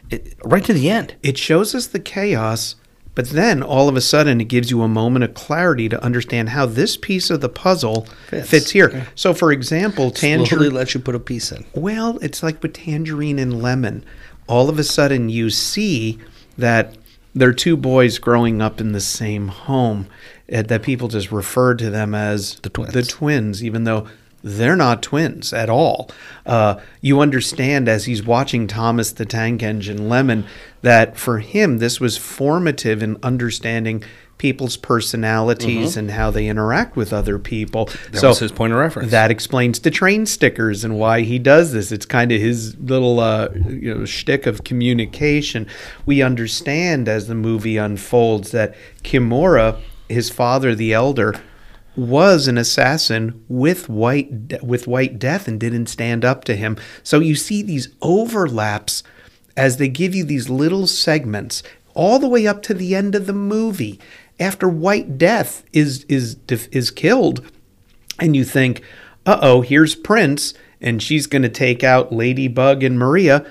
it, 0.09 0.33
right 0.43 0.63
to 0.65 0.73
the 0.73 0.89
end. 0.89 1.15
It 1.23 1.37
shows 1.37 1.73
us 1.73 1.87
the 1.87 1.99
chaos, 1.99 2.75
but 3.15 3.29
then 3.29 3.63
all 3.63 3.89
of 3.89 3.95
a 3.95 4.01
sudden 4.01 4.39
it 4.41 4.45
gives 4.49 4.69
you 4.69 4.81
a 4.83 4.87
moment 4.87 5.23
of 5.25 5.33
clarity 5.33 5.89
to 5.89 6.03
understand 6.03 6.49
how 6.49 6.65
this 6.65 6.97
piece 6.97 7.29
of 7.29 7.41
the 7.41 7.49
puzzle 7.49 8.01
fits, 8.27 8.49
Fits. 8.49 8.71
here. 8.71 9.07
So, 9.15 9.33
for 9.33 9.51
example, 9.51 10.13
Slowly 10.13 10.37
tangerine. 10.45 10.73
lets 10.73 10.93
you 10.93 10.99
put 10.99 11.15
a 11.15 11.19
piece 11.19 11.51
in. 11.51 11.65
Well, 11.73 12.19
it's 12.21 12.43
like 12.43 12.61
with 12.61 12.73
tangerine 12.73 13.39
and 13.39 13.61
lemon. 13.63 14.03
All 14.47 14.69
of 14.69 14.77
a 14.77 14.83
sudden, 14.83 15.29
you 15.29 15.49
see 15.49 16.19
that 16.57 16.95
they're 17.33 17.53
two 17.53 17.75
boys 17.75 18.19
growing 18.19 18.61
up 18.61 18.79
in 18.79 18.91
the 18.91 19.01
same 19.01 19.47
home, 19.49 20.07
uh, 20.53 20.61
that 20.61 20.83
people 20.83 21.07
just 21.07 21.31
refer 21.31 21.73
to 21.75 21.89
them 21.89 22.13
as 22.13 22.59
The 22.61 22.69
twins. 22.69 22.93
The 22.93 23.03
twins, 23.03 23.63
even 23.63 23.83
though 23.85 24.07
they're 24.43 24.75
not 24.75 25.01
twins 25.01 25.51
at 25.53 25.71
all. 25.71 26.11
Uh, 26.45 26.75
you 27.01 27.19
understand 27.19 27.89
as 27.89 28.05
he's 28.05 28.21
watching 28.23 28.67
Thomas 28.67 29.11
the 29.11 29.25
Tank 29.25 29.63
Engine 29.63 30.07
Lemon 30.07 30.45
that 30.85 31.17
for 31.17 31.39
him, 31.39 31.79
this 31.79 31.99
was 31.99 32.15
formative 32.15 33.01
in 33.01 33.17
understanding 33.23 34.03
people's 34.37 34.77
personalities 34.77 35.97
and 35.97 36.11
how 36.11 36.29
they 36.29 36.47
interact 36.47 36.95
with 36.95 37.11
other 37.11 37.39
people. 37.39 37.87
Mm-hmm. 37.87 38.13
That 38.13 38.27
was 38.27 38.37
his 38.37 38.51
point 38.51 38.71
of 38.71 38.77
reference. 38.77 39.09
That 39.09 39.31
explains 39.31 39.79
the 39.79 39.89
train 39.89 40.27
stickers 40.27 40.83
and 40.83 40.99
why 40.99 41.21
he 41.21 41.39
does 41.39 41.71
this. 41.71 41.91
It's 41.91 42.05
kind 42.05 42.31
of 42.31 42.39
his 42.39 42.77
little, 42.77 43.19
uh, 43.19 43.49
you 43.67 43.95
know, 43.95 44.05
shtick 44.05 44.45
of 44.45 44.63
communication. 44.63 45.65
We 46.05 46.21
understand 46.21 47.09
as 47.09 47.27
the 47.27 47.33
movie 47.33 47.77
unfolds 47.77 48.51
that 48.51 48.75
Kimura, 49.03 49.79
his 50.07 50.29
father, 50.29 50.75
the 50.75 50.93
elder, 50.93 51.41
was 51.95 52.47
an 52.47 52.59
assassin 52.59 53.43
with 53.47 53.89
white 53.89 54.61
with 54.61 54.85
white 54.85 55.17
death 55.17 55.47
and 55.47 55.59
didn't 55.59 55.87
stand 55.87 56.23
up 56.23 56.43
to 56.43 56.55
him. 56.55 56.77
So 57.01 57.21
you 57.21 57.33
see 57.33 57.63
these 57.63 57.87
overlaps 58.03 59.01
as 59.57 59.77
they 59.77 59.87
give 59.87 60.13
you 60.13 60.23
these 60.23 60.49
little 60.49 60.87
segments 60.87 61.63
all 61.93 62.19
the 62.19 62.27
way 62.27 62.45
up 62.45 62.61
to 62.61 62.73
the 62.73 62.95
end 62.95 63.15
of 63.15 63.25
the 63.25 63.33
movie 63.33 63.99
after 64.39 64.67
white 64.67 65.17
death 65.17 65.63
is 65.71 66.05
is 66.09 66.37
is 66.49 66.91
killed 66.91 67.41
and 68.19 68.35
you 68.35 68.43
think, 68.43 68.81
uh 69.25 69.39
oh, 69.41 69.61
here's 69.61 69.95
Prince, 69.95 70.53
and 70.79 71.01
she's 71.01 71.27
going 71.27 71.41
to 71.41 71.49
take 71.49 71.83
out 71.83 72.13
Ladybug 72.13 72.83
and 72.83 72.97
Maria, 72.97 73.45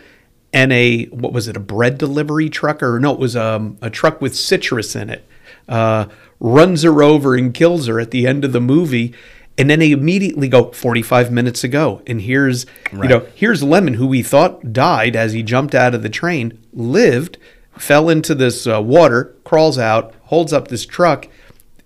and 0.53 0.73
a 0.73 1.07
what 1.07 1.33
was 1.33 1.49
it, 1.49 1.57
a 1.57 1.61
bread 1.61 1.99
delivery 1.99 2.49
truck, 2.49 2.83
or 2.83 2.99
no, 2.99 3.13
it 3.13 3.19
was 3.19 3.37
um, 3.37 3.77
a 3.83 3.91
truck 3.91 4.21
with 4.21 4.35
citrus 4.35 4.95
in 4.97 5.11
it, 5.11 5.27
uh, 5.69 6.07
runs 6.41 6.83
her 6.83 7.03
over 7.03 7.35
and 7.35 7.55
kills 7.55 7.87
her 7.87 8.01
at 8.01 8.11
the 8.11 8.27
end 8.27 8.45
of 8.45 8.53
the 8.53 8.61
movie. 8.61 9.13
And 9.57 9.71
then 9.71 9.79
they 9.79 9.93
immediately 9.93 10.49
go 10.49 10.73
45 10.73 11.31
minutes 11.31 11.63
ago, 11.63 12.03
and 12.09 12.21
here's 12.21 12.67
you 12.93 13.09
know 13.09 13.27
here's 13.37 13.63
Lemon, 13.63 13.95
who 13.95 14.07
we 14.07 14.23
thought 14.23 14.73
died 14.73 15.15
as 15.15 15.33
he 15.33 15.45
jumped 15.45 15.77
out 15.77 15.95
of 15.95 16.03
the 16.03 16.09
train, 16.09 16.59
lived, 16.73 17.39
fell 17.79 18.09
into 18.09 18.35
this 18.35 18.67
uh, 18.67 18.83
water, 18.83 19.37
crawls 19.45 19.79
out, 19.79 20.13
holds 20.25 20.53
up 20.53 20.69
this 20.69 20.85
truck, 20.85 21.29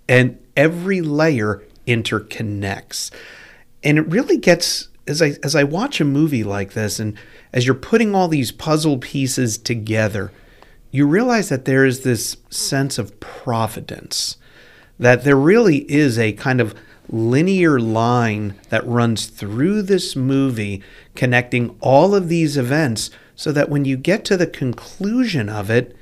and 0.08 0.38
every 0.56 1.02
layer 1.02 1.62
interconnects. 1.86 3.10
And 3.82 3.98
it 3.98 4.08
really 4.08 4.38
gets 4.38 4.88
as 5.08 5.22
i 5.22 5.34
as 5.42 5.56
i 5.56 5.64
watch 5.64 6.00
a 6.00 6.04
movie 6.04 6.44
like 6.44 6.74
this 6.74 7.00
and 7.00 7.18
as 7.52 7.66
you're 7.66 7.74
putting 7.74 8.14
all 8.14 8.28
these 8.28 8.52
puzzle 8.52 8.98
pieces 8.98 9.58
together 9.58 10.30
you 10.90 11.06
realize 11.06 11.48
that 11.48 11.64
there 11.64 11.84
is 11.84 12.02
this 12.02 12.36
sense 12.50 12.98
of 12.98 13.18
providence 13.20 14.36
that 14.98 15.24
there 15.24 15.36
really 15.36 15.90
is 15.90 16.18
a 16.18 16.32
kind 16.32 16.60
of 16.60 16.74
linear 17.08 17.80
line 17.80 18.54
that 18.68 18.86
runs 18.86 19.26
through 19.26 19.82
this 19.82 20.14
movie 20.14 20.82
connecting 21.14 21.76
all 21.80 22.14
of 22.14 22.28
these 22.28 22.56
events 22.56 23.10
so 23.34 23.52
that 23.52 23.68
when 23.68 23.84
you 23.84 23.96
get 23.96 24.24
to 24.24 24.36
the 24.36 24.46
conclusion 24.46 25.48
of 25.48 25.70
it 25.70 25.96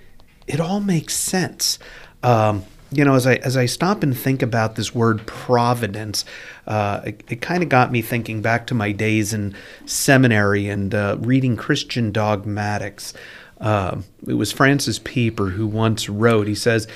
it 0.46 0.60
all 0.60 0.80
makes 0.80 1.14
sense. 1.14 1.78
Um, 2.22 2.64
you 2.92 3.04
know, 3.04 3.14
as 3.14 3.26
I 3.26 3.34
as 3.36 3.56
I 3.56 3.66
stop 3.66 4.02
and 4.02 4.16
think 4.16 4.42
about 4.42 4.76
this 4.76 4.94
word 4.94 5.26
providence, 5.26 6.24
uh, 6.66 7.00
it, 7.04 7.24
it 7.28 7.40
kind 7.40 7.62
of 7.62 7.68
got 7.68 7.90
me 7.90 8.00
thinking 8.00 8.42
back 8.42 8.66
to 8.68 8.74
my 8.74 8.92
days 8.92 9.32
in 9.32 9.54
seminary 9.86 10.68
and 10.68 10.94
uh, 10.94 11.16
reading 11.20 11.56
Christian 11.56 12.12
dogmatics. 12.12 13.12
Uh, 13.60 14.02
it 14.26 14.34
was 14.34 14.52
Francis 14.52 14.98
Pieper 14.98 15.50
who 15.50 15.66
once 15.66 16.08
wrote. 16.08 16.46
He 16.46 16.54
says, 16.54 16.86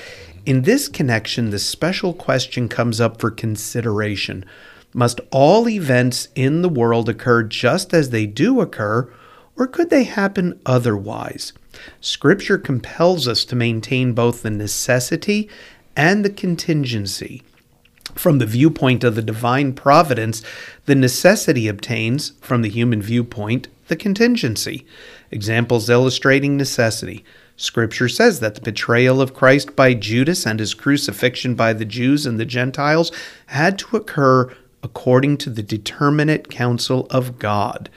"In 0.45 0.63
this 0.63 0.87
connection, 0.87 1.51
the 1.51 1.59
special 1.59 2.13
question 2.13 2.67
comes 2.67 2.99
up 2.99 3.21
for 3.21 3.29
consideration: 3.29 4.43
Must 4.93 5.21
all 5.29 5.69
events 5.69 6.29
in 6.35 6.61
the 6.61 6.69
world 6.69 7.07
occur 7.09 7.43
just 7.43 7.93
as 7.93 8.09
they 8.09 8.25
do 8.25 8.59
occur?" 8.59 9.07
or 9.57 9.67
could 9.67 9.89
they 9.91 10.05
happen 10.05 10.59
otherwise? 10.65 11.53
Scripture 11.99 12.57
compels 12.57 13.27
us 13.27 13.45
to 13.45 13.55
maintain 13.55 14.13
both 14.13 14.41
the 14.41 14.49
necessity 14.49 15.47
and 15.95 16.25
the 16.25 16.29
contingency. 16.29 17.43
From 18.15 18.39
the 18.39 18.45
viewpoint 18.45 19.03
of 19.03 19.15
the 19.15 19.21
divine 19.21 19.73
providence, 19.73 20.41
the 20.85 20.95
necessity 20.95 21.67
obtains, 21.67 22.33
from 22.41 22.61
the 22.61 22.69
human 22.69 23.01
viewpoint, 23.01 23.67
the 23.87 23.95
contingency. 23.95 24.85
Examples 25.29 25.89
illustrating 25.89 26.57
necessity. 26.57 27.23
Scripture 27.61 28.09
says 28.09 28.39
that 28.39 28.55
the 28.55 28.61
betrayal 28.61 29.21
of 29.21 29.35
Christ 29.35 29.75
by 29.75 29.93
Judas 29.93 30.47
and 30.47 30.59
his 30.59 30.73
crucifixion 30.73 31.53
by 31.53 31.73
the 31.73 31.85
Jews 31.85 32.25
and 32.25 32.39
the 32.39 32.45
Gentiles 32.45 33.11
had 33.47 33.77
to 33.79 33.97
occur 33.97 34.51
according 34.81 35.37
to 35.37 35.51
the 35.51 35.61
determinate 35.61 36.49
counsel 36.49 37.05
of 37.11 37.37
God. 37.37 37.87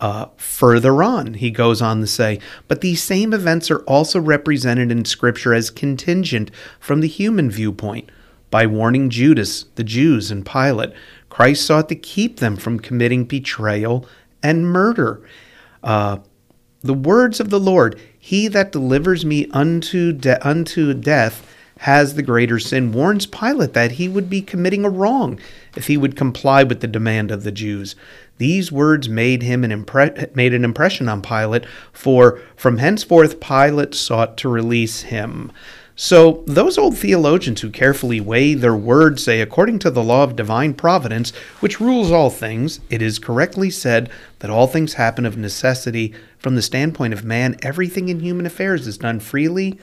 Uh, 0.00 0.26
further 0.36 1.00
on, 1.00 1.34
he 1.34 1.52
goes 1.52 1.80
on 1.80 2.00
to 2.00 2.08
say, 2.08 2.40
but 2.66 2.80
these 2.80 3.00
same 3.00 3.32
events 3.32 3.70
are 3.70 3.84
also 3.84 4.20
represented 4.20 4.90
in 4.90 5.04
Scripture 5.04 5.54
as 5.54 5.70
contingent 5.70 6.50
from 6.80 7.00
the 7.00 7.06
human 7.06 7.48
viewpoint. 7.48 8.10
By 8.50 8.66
warning 8.66 9.10
Judas, 9.10 9.66
the 9.76 9.84
Jews, 9.84 10.32
and 10.32 10.44
Pilate, 10.44 10.92
Christ 11.28 11.64
sought 11.64 11.88
to 11.88 11.94
keep 11.94 12.40
them 12.40 12.56
from 12.56 12.80
committing 12.80 13.24
betrayal 13.24 14.08
and 14.42 14.66
murder. 14.66 15.24
Uh, 15.84 16.18
the 16.84 16.94
words 16.94 17.40
of 17.40 17.48
the 17.48 17.58
Lord, 17.58 17.98
He 18.26 18.48
that 18.48 18.72
delivers 18.72 19.22
me 19.22 19.48
unto, 19.50 20.10
de- 20.10 20.48
unto 20.48 20.94
death 20.94 21.46
has 21.80 22.14
the 22.14 22.22
greater 22.22 22.58
sin, 22.58 22.90
warns 22.90 23.26
Pilate 23.26 23.74
that 23.74 23.92
he 23.92 24.08
would 24.08 24.30
be 24.30 24.40
committing 24.40 24.82
a 24.82 24.88
wrong 24.88 25.38
if 25.76 25.88
he 25.88 25.98
would 25.98 26.16
comply 26.16 26.62
with 26.62 26.80
the 26.80 26.86
demand 26.86 27.30
of 27.30 27.44
the 27.44 27.52
Jews. 27.52 27.94
These 28.38 28.72
words 28.72 29.10
made 29.10 29.42
him 29.42 29.62
an 29.62 29.70
impre- 29.70 30.34
made 30.34 30.54
an 30.54 30.64
impression 30.64 31.06
on 31.06 31.20
Pilate, 31.20 31.66
for 31.92 32.40
from 32.56 32.78
henceforth 32.78 33.40
Pilate 33.40 33.94
sought 33.94 34.38
to 34.38 34.48
release 34.48 35.02
him. 35.02 35.52
So 35.96 36.42
those 36.46 36.76
old 36.76 36.96
theologians 36.96 37.60
who 37.60 37.70
carefully 37.70 38.20
weigh 38.20 38.54
their 38.54 38.74
words 38.74 39.22
say, 39.22 39.40
according 39.40 39.78
to 39.80 39.90
the 39.90 40.02
law 40.02 40.24
of 40.24 40.34
divine 40.34 40.74
providence, 40.74 41.30
which 41.60 41.78
rules 41.78 42.10
all 42.10 42.30
things, 42.30 42.80
it 42.90 43.00
is 43.00 43.20
correctly 43.20 43.70
said 43.70 44.10
that 44.40 44.50
all 44.50 44.66
things 44.66 44.94
happen 44.94 45.24
of 45.24 45.36
necessity. 45.36 46.12
From 46.44 46.56
the 46.56 46.60
standpoint 46.62 47.14
of 47.14 47.24
man, 47.24 47.56
everything 47.62 48.10
in 48.10 48.20
human 48.20 48.44
affairs 48.44 48.86
is 48.86 48.98
done 48.98 49.18
freely 49.18 49.78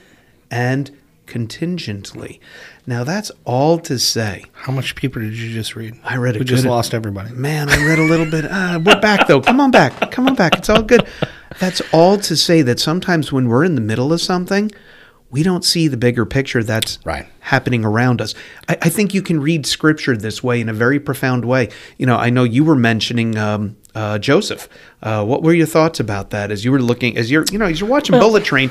and 0.48 0.96
contingently. 1.26 2.40
Now 2.86 3.02
that's 3.02 3.32
all 3.44 3.80
to 3.80 3.98
say. 3.98 4.44
How 4.52 4.70
much 4.70 4.94
paper 4.94 5.18
did 5.18 5.32
you 5.36 5.52
just 5.52 5.74
read? 5.74 5.98
I 6.04 6.18
read 6.18 6.36
a 6.36 6.38
We 6.38 6.44
just 6.44 6.64
lost 6.64 6.94
everybody. 6.94 7.32
Man, 7.34 7.68
I 7.68 7.84
read 7.84 7.98
a 7.98 8.04
little 8.04 8.26
bit. 8.30 8.44
Uh, 8.44 8.78
we're 8.80 9.00
back 9.00 9.26
though. 9.26 9.40
Come 9.40 9.60
on 9.60 9.72
back. 9.72 10.12
Come 10.12 10.28
on 10.28 10.36
back. 10.36 10.54
It's 10.56 10.68
all 10.70 10.82
good. 10.82 11.04
That's 11.58 11.82
all 11.92 12.16
to 12.18 12.36
say 12.36 12.62
that 12.62 12.78
sometimes 12.78 13.32
when 13.32 13.48
we're 13.48 13.64
in 13.64 13.74
the 13.74 13.80
middle 13.80 14.12
of 14.12 14.20
something, 14.20 14.70
we 15.32 15.42
don't 15.42 15.64
see 15.64 15.88
the 15.88 15.96
bigger 15.96 16.24
picture 16.24 16.62
that's 16.62 17.00
Right. 17.04 17.26
happening 17.40 17.84
around 17.84 18.20
us. 18.20 18.36
I, 18.68 18.78
I 18.82 18.88
think 18.88 19.14
you 19.14 19.22
can 19.22 19.40
read 19.40 19.66
scripture 19.66 20.16
this 20.16 20.44
way 20.44 20.60
in 20.60 20.68
a 20.68 20.72
very 20.72 21.00
profound 21.00 21.44
way. 21.44 21.70
You 21.98 22.06
know, 22.06 22.16
I 22.18 22.30
know 22.30 22.44
you 22.44 22.62
were 22.62 22.76
mentioning 22.76 23.36
um, 23.36 23.76
uh, 23.94 24.18
Joseph. 24.18 24.68
Uh, 25.02 25.24
what 25.24 25.42
were 25.42 25.52
your 25.52 25.66
thoughts 25.66 26.00
about 26.00 26.30
that 26.30 26.50
as 26.50 26.64
you 26.64 26.72
were 26.72 26.80
looking, 26.80 27.16
as 27.16 27.30
you're, 27.30 27.44
you 27.50 27.58
know, 27.58 27.66
as 27.66 27.80
you're 27.80 27.88
watching 27.88 28.18
Bullet 28.18 28.44
Train? 28.44 28.70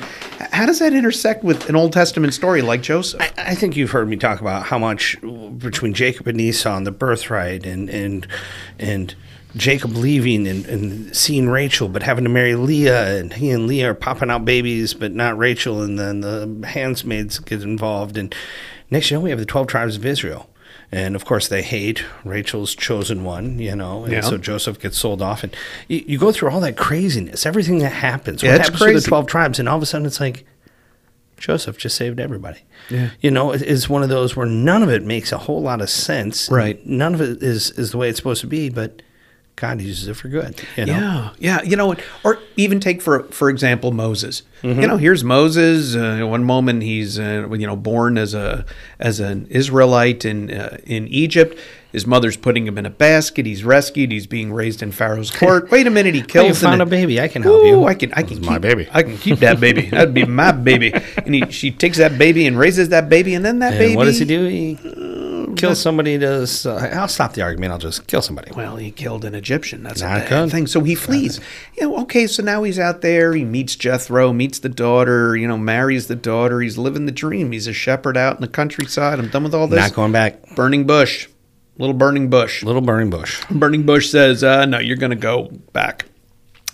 How 0.52 0.66
does 0.66 0.80
that 0.80 0.94
intersect 0.94 1.44
with 1.44 1.70
an 1.70 1.76
Old 1.76 1.94
Testament 1.94 2.34
story 2.34 2.62
like 2.62 2.82
Joseph? 2.82 3.22
I, 3.22 3.52
I 3.52 3.56
think 3.56 3.76
you've 3.76 3.92
heard 3.92 4.08
me 4.08 4.16
talk 4.16 4.42
about 4.42 4.64
how 4.64 4.78
much 4.78 5.18
between 5.58 5.94
Jacob 5.94 6.28
and 6.28 6.40
Esau 6.40 6.76
and 6.76 6.88
the 6.88 6.92
birthright 6.92 7.66
and 7.66 7.90
and 7.90 8.28
and 8.80 9.16
Jacob 9.56 9.96
leaving 9.96 10.48
and, 10.48 10.66
and 10.66 11.16
seeing 11.16 11.50
Rachel 11.50 11.90
but 11.90 12.04
having 12.04 12.24
to 12.24 12.30
marry 12.30 12.56
Leah 12.56 13.20
and 13.20 13.34
he 13.34 13.52
and 13.52 13.68
Leah 13.68 13.92
are 13.92 13.94
popping 13.94 14.30
out 14.30 14.46
babies 14.46 14.94
but 14.94 15.12
not 15.14 15.38
Rachel 15.38 15.82
and 15.82 16.00
then 16.00 16.22
the 16.22 16.48
handsmaids 16.68 17.44
get 17.44 17.62
involved 17.62 18.18
and 18.18 18.34
next 18.90 19.12
you 19.12 19.18
know 19.18 19.22
we 19.22 19.30
have 19.30 19.40
the 19.40 19.46
12 19.46 19.68
tribes 19.68 19.98
of 19.98 20.06
Israel 20.06 20.50
and 20.92 21.16
of 21.16 21.24
course 21.26 21.48
they 21.48 21.62
hate 21.62 22.04
Rachel's 22.26 22.76
chosen 22.76 23.24
one 23.24 23.60
you 23.60 23.76
know 23.76 24.04
and 24.04 24.14
Yeah. 24.14 24.22
so 24.22 24.38
Joseph 24.38 24.80
gets 24.80 24.98
sold 24.98 25.22
off 25.22 25.44
and 25.44 25.56
you, 25.88 26.04
you 26.06 26.18
go 26.18 26.32
through 26.32 26.50
all 26.52 26.60
that 26.62 26.76
craziness 26.78 27.46
everything 27.46 27.80
that 27.80 27.92
happens 27.94 28.44
what 28.44 28.50
Yeah, 28.50 28.56
it's 28.58 28.70
happens 28.70 28.82
to 28.96 29.00
the 29.02 29.08
12 29.08 29.28
tribes 29.28 29.60
and 29.60 29.70
all 29.70 29.78
of 29.78 29.84
a 29.84 29.86
sudden 29.86 30.06
it's 30.06 30.20
like 30.20 30.46
Joseph 31.38 31.76
just 31.80 31.96
saved 31.96 32.20
everybody. 32.20 32.60
Yeah. 32.92 33.10
You 33.20 33.32
know, 33.32 33.52
it- 33.52 33.64
it's 33.64 33.90
one 33.90 34.04
of 34.04 34.10
those 34.10 34.36
where 34.36 34.46
none 34.46 34.84
of 34.84 34.90
it 34.92 35.04
makes 35.04 35.32
a 35.32 35.40
whole 35.40 35.60
lot 35.60 35.82
of 35.82 35.90
sense. 35.90 36.48
Right. 36.52 36.86
None 36.86 37.16
of 37.16 37.22
it 37.22 37.42
is, 37.42 37.72
is 37.72 37.90
the 37.90 37.98
way 37.98 38.10
it's 38.10 38.18
supposed 38.20 38.42
to 38.42 38.48
be, 38.48 38.70
but 38.70 39.02
God 39.62 39.80
uses 39.80 40.08
it 40.08 40.16
for 40.16 40.28
good. 40.28 40.60
You 40.76 40.88
know? 40.88 40.94
Yeah, 40.94 41.30
yeah. 41.38 41.62
You 41.62 41.76
know, 41.76 41.96
or 42.26 42.40
even 42.58 42.80
take 42.80 43.00
for 43.00 43.24
for 43.26 43.48
example 43.48 43.92
Moses. 43.92 44.42
Mm-hmm. 44.64 44.82
You 44.82 44.88
know, 44.88 44.98
here's 44.98 45.24
Moses. 45.24 45.96
Uh, 45.96 46.26
one 46.28 46.44
moment 46.44 46.82
he's 46.82 47.20
uh, 47.20 47.48
you 47.52 47.68
know 47.68 47.76
born 47.76 48.18
as 48.18 48.34
a 48.34 48.66
as 49.00 49.20
an 49.20 49.46
Israelite 49.52 50.26
in 50.26 50.50
uh, 50.52 50.78
in 50.88 51.08
Egypt. 51.10 51.60
His 51.92 52.08
mother's 52.08 52.38
putting 52.38 52.66
him 52.66 52.78
in 52.78 52.86
a 52.86 52.90
basket. 52.90 53.46
He's 53.46 53.64
rescued. 53.66 54.12
He's 54.14 54.26
being 54.26 54.52
raised 54.54 54.82
in 54.82 54.92
Pharaoh's 54.94 55.30
court. 55.30 55.70
Wait 55.72 55.86
a 55.86 55.90
minute, 55.90 56.16
he 56.16 56.22
Oh, 56.24 56.26
kills. 56.26 56.48
you 56.48 56.68
found 56.68 56.82
a 56.82 56.86
baby. 56.86 57.20
I 57.22 57.28
can 57.28 57.44
help 57.44 57.64
you. 57.66 57.84
I 57.86 57.94
can. 57.94 58.14
I 58.14 58.24
can. 58.24 58.38
It's 58.38 58.46
my 58.48 58.58
baby. 58.58 58.88
I 58.92 59.04
can 59.04 59.18
keep 59.18 59.40
that 59.40 59.60
baby. 59.60 59.90
That'd 59.92 60.14
be 60.16 60.26
my 60.26 60.54
baby. 60.54 60.92
And 61.18 61.36
he, 61.36 61.52
she 61.52 61.70
takes 61.70 61.98
that 62.00 62.18
baby 62.18 62.48
and 62.48 62.58
raises 62.58 62.90
that 62.90 63.10
baby, 63.10 63.36
and 63.36 63.44
then 63.46 63.60
that 63.60 63.74
And 63.74 63.80
baby. 63.80 63.96
what 63.96 64.06
does 64.06 64.18
he 64.20 64.26
do? 64.26 64.46
He 64.46 64.78
kills 65.62 65.82
somebody. 65.82 66.18
Does 66.18 66.66
uh, 66.66 66.90
I'll 66.94 67.08
stop 67.08 67.34
the 67.34 67.42
argument. 67.42 67.72
I'll 67.72 67.78
just 67.80 68.08
kill 68.08 68.22
somebody. 68.22 68.52
Well, 68.56 68.76
he 68.76 68.92
killed 68.92 69.24
an 69.26 69.34
Egyptian. 69.36 69.84
That's 69.84 70.02
Not 70.02 70.18
a 70.18 70.20
bad 70.22 70.30
good. 70.30 70.52
thing. 70.52 70.68
So 70.68 70.82
he 70.82 70.96
flees. 70.96 71.40
You 71.78 71.84
know, 71.90 72.00
okay, 72.02 72.28
so 72.28 72.44
now 72.44 72.64
he's 72.64 72.80
out 72.80 73.02
there. 73.02 73.34
He 73.34 73.46
meets 73.46 73.76
Jethro, 73.76 74.34
meets 74.34 74.60
the 74.60 74.70
daughter. 74.70 75.36
You 75.38 75.48
know, 75.48 75.58
marries 75.58 76.08
the 76.08 76.16
daughter. 76.16 76.60
He's 76.62 76.78
living 76.78 77.06
the 77.06 77.12
dream. 77.12 77.52
He's 77.52 77.68
a 77.68 77.74
shepherd 77.74 78.18
out 78.18 78.36
in 78.36 78.42
the 78.42 78.48
countryside. 78.48 79.20
I'm 79.20 79.30
done 79.30 79.44
with 79.44 79.56
all 79.56 79.68
this. 79.68 79.80
Not 79.80 79.94
going 79.94 80.12
back. 80.12 80.56
burning 80.56 80.86
bush, 80.86 81.28
little 81.78 81.94
burning 81.96 82.30
bush. 82.30 82.64
Little 82.64 82.82
burning 82.82 83.10
bush. 83.10 83.44
Burning 83.50 83.84
bush 83.84 84.10
says, 84.10 84.44
uh, 84.44 84.66
"No, 84.66 84.80
you're 84.80 84.98
going 84.98 85.12
to 85.12 85.16
go 85.16 85.50
back," 85.74 86.06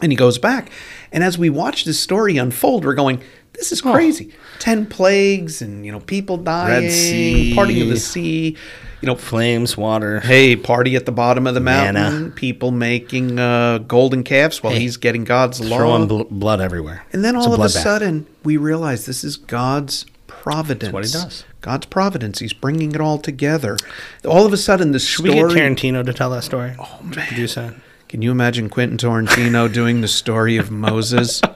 and 0.02 0.12
he 0.12 0.16
goes 0.16 0.38
back. 0.38 0.72
And 1.12 1.24
as 1.24 1.38
we 1.38 1.50
watch 1.50 1.86
this 1.86 2.00
story 2.00 2.36
unfold, 2.38 2.84
we're 2.84 2.94
going, 2.94 3.22
"This 3.58 3.72
is 3.72 3.82
crazy." 3.82 4.34
Ten 4.60 4.86
plagues, 4.86 5.62
and 5.62 5.86
you 5.86 5.92
know, 5.92 6.00
people 6.00 6.38
dying, 6.38 6.84
Red 6.84 6.92
Sea. 6.92 7.54
parting 7.56 7.82
of 7.82 7.90
the 7.90 8.00
sea. 8.00 8.56
You 9.02 9.06
know, 9.06 9.16
Flames, 9.16 9.78
water. 9.78 10.22
Hey, 10.22 10.56
party 10.56 10.96
at 10.96 11.06
the 11.06 11.12
bottom 11.12 11.46
of 11.46 11.54
the 11.54 11.60
mountain. 11.60 11.94
Manna. 11.94 12.30
People 12.32 12.72
making 12.72 13.38
uh, 13.38 13.78
golden 13.80 14.24
calves 14.24 14.64
while 14.64 14.74
Hey, 14.74 14.80
he's 14.80 14.98
getting 14.98 15.24
God's 15.24 15.60
law. 15.62 15.78
Throwing 15.78 16.08
bl- 16.08 16.24
blood 16.32 16.62
everywhere. 16.62 17.06
and 17.14 17.24
then 17.24 17.36
all 17.36 17.54
of 17.54 17.60
a 17.60 17.70
sudden, 17.70 18.26
we 18.44 18.58
realize 18.58 19.06
this 19.06 19.24
is 19.24 19.38
God's 19.38 20.08
providence. 20.26 20.92
what 20.92 21.06
he 21.06 21.12
does. 21.12 21.44
God's 21.62 21.86
providence. 21.86 22.40
He's 22.40 22.54
bringing 22.54 22.94
it 22.94 23.00
all 23.02 23.20
together. 23.20 23.78
All 24.26 24.48
of 24.48 24.54
a 24.54 24.58
sudden, 24.58 24.94
the 24.94 25.00
Should 25.00 25.26
we 25.26 25.32
story. 25.32 25.54
get 25.54 25.62
Tarantino 25.62 26.04
to 26.04 26.14
tell 26.14 26.32
that 26.32 26.44
story? 26.44 26.74
Oh 26.80 27.00
man, 27.04 27.28
produce 27.28 27.54
that. 27.54 27.76
Can 28.10 28.24
you 28.24 28.32
imagine 28.32 28.68
Quentin 28.68 28.98
Tarantino 28.98 29.72
doing 29.72 30.02
the 30.02 30.08
story 30.08 30.58
of 30.58 30.72
Moses? 30.72 31.42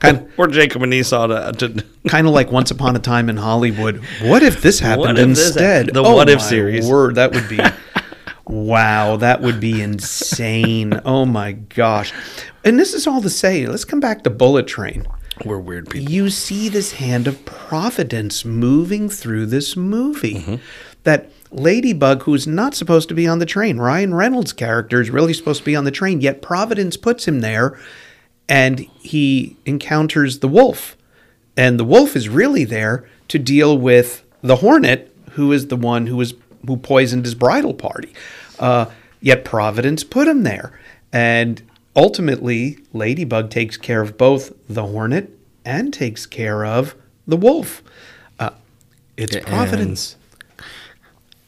Kind, 0.00 0.30
Or 0.36 0.46
Jacob 0.48 0.82
and 0.82 0.92
Esau 0.92 1.26
to, 1.26 1.52
to 1.52 1.84
kind 2.08 2.26
of 2.26 2.32
like 2.32 2.50
Once 2.52 2.70
Upon 2.70 2.96
a 2.96 2.98
Time 2.98 3.28
in 3.28 3.36
Hollywood. 3.36 4.02
What 4.22 4.42
if 4.42 4.62
this 4.62 4.80
happened 4.80 5.18
if 5.18 5.24
instead? 5.24 5.86
happened? 5.86 5.96
The 5.96 6.02
Oh 6.04 6.14
What 6.16 6.28
If 6.28 6.40
series. 6.40 6.88
Word, 6.88 7.16
that 7.16 7.32
would 7.32 7.48
be. 7.48 7.58
wow, 8.46 9.16
that 9.16 9.40
would 9.40 9.60
be 9.60 9.80
insane. 9.82 11.00
Oh 11.04 11.24
my 11.24 11.52
gosh! 11.52 12.12
And 12.64 12.78
this 12.78 12.94
is 12.94 13.06
all 13.06 13.20
to 13.22 13.30
say. 13.30 13.66
Let's 13.66 13.84
come 13.84 14.00
back 14.00 14.22
to 14.24 14.30
Bullet 14.30 14.66
Train. 14.66 15.06
we're 15.44 15.58
weird 15.58 15.90
people. 15.90 16.10
You 16.10 16.30
see 16.30 16.68
this 16.68 16.92
hand 16.92 17.26
of 17.26 17.44
providence 17.44 18.44
moving 18.44 19.08
through 19.08 19.46
this 19.46 19.76
movie. 19.76 20.34
Mm-hmm. 20.36 20.54
That 21.04 21.30
Ladybug, 21.52 22.22
who's 22.22 22.48
not 22.48 22.74
supposed 22.74 23.08
to 23.10 23.14
be 23.14 23.28
on 23.28 23.38
the 23.38 23.46
train, 23.46 23.78
Ryan 23.78 24.12
Reynolds' 24.12 24.52
character 24.52 25.00
is 25.00 25.08
really 25.10 25.32
supposed 25.32 25.60
to 25.60 25.64
be 25.64 25.76
on 25.76 25.84
the 25.84 25.92
train, 25.92 26.20
yet 26.20 26.42
Providence 26.42 26.96
puts 26.96 27.28
him 27.28 27.40
there 27.40 27.78
and 28.48 28.80
he 29.00 29.56
encounters 29.64 30.38
the 30.40 30.48
wolf. 30.48 30.96
And 31.56 31.80
the 31.80 31.84
wolf 31.84 32.14
is 32.16 32.28
really 32.28 32.64
there 32.64 33.08
to 33.28 33.38
deal 33.38 33.76
with 33.76 34.22
the 34.42 34.56
hornet, 34.56 35.14
who 35.32 35.52
is 35.52 35.68
the 35.68 35.76
one 35.76 36.06
who 36.06 36.16
was 36.16 36.34
who 36.66 36.76
poisoned 36.76 37.24
his 37.24 37.34
bridal 37.34 37.74
party. 37.74 38.12
Uh, 38.58 38.86
yet 39.20 39.44
Providence 39.44 40.04
put 40.04 40.28
him 40.28 40.42
there, 40.42 40.78
and 41.12 41.62
ultimately, 41.94 42.78
Ladybug 42.92 43.50
takes 43.50 43.76
care 43.76 44.00
of 44.02 44.18
both 44.18 44.52
the 44.68 44.86
hornet 44.86 45.30
and 45.64 45.92
takes 45.92 46.26
care 46.26 46.64
of 46.64 46.94
the 47.26 47.36
wolf. 47.36 47.82
Uh, 48.38 48.50
it's 49.16 49.34
And- 49.36 49.46
Providence. 49.46 50.16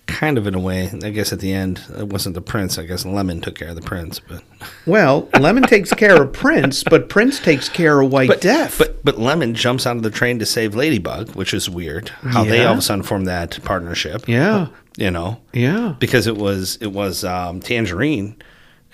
Kind 0.09 0.39
of 0.39 0.47
in 0.47 0.55
a 0.55 0.59
way. 0.59 0.91
I 1.05 1.11
guess 1.11 1.33
at 1.33 1.39
the 1.39 1.53
end, 1.53 1.85
it 1.97 2.09
wasn't 2.09 2.35
the 2.35 2.41
prince. 2.41 2.79
I 2.79 2.85
guess 2.87 3.05
Lemon 3.05 3.41
took 3.41 3.55
care 3.57 3.69
of 3.69 3.77
the 3.77 3.83
prince, 3.83 4.19
but 4.19 4.43
Well, 4.87 5.29
Lemon 5.39 5.63
takes 5.65 5.93
care 5.93 6.21
of 6.23 6.33
Prince, 6.33 6.83
but 6.83 7.09
Prince 7.09 7.39
takes 7.39 7.69
care 7.69 8.01
of 8.01 8.11
White 8.11 8.41
Death. 8.41 8.79
But 8.79 9.05
but 9.05 9.19
Lemon 9.19 9.55
jumps 9.55 9.87
out 9.87 9.97
of 9.97 10.03
the 10.03 10.11
train 10.11 10.39
to 10.41 10.47
save 10.47 10.75
Ladybug, 10.75 11.35
which 11.37 11.55
is 11.55 11.71
weird. 11.71 12.09
How 12.09 12.43
they 12.43 12.65
all 12.65 12.73
of 12.73 12.79
a 12.79 12.83
sudden 12.83 13.03
formed 13.05 13.27
that 13.27 13.63
partnership. 13.65 14.27
Yeah. 14.27 14.69
you 14.97 15.11
know. 15.11 15.41
Yeah. 15.53 15.95
because 16.01 16.27
it 16.27 16.37
was 16.37 16.77
it 16.81 16.89
was 16.93 17.23
um, 17.23 17.61
Tangerine 17.61 18.35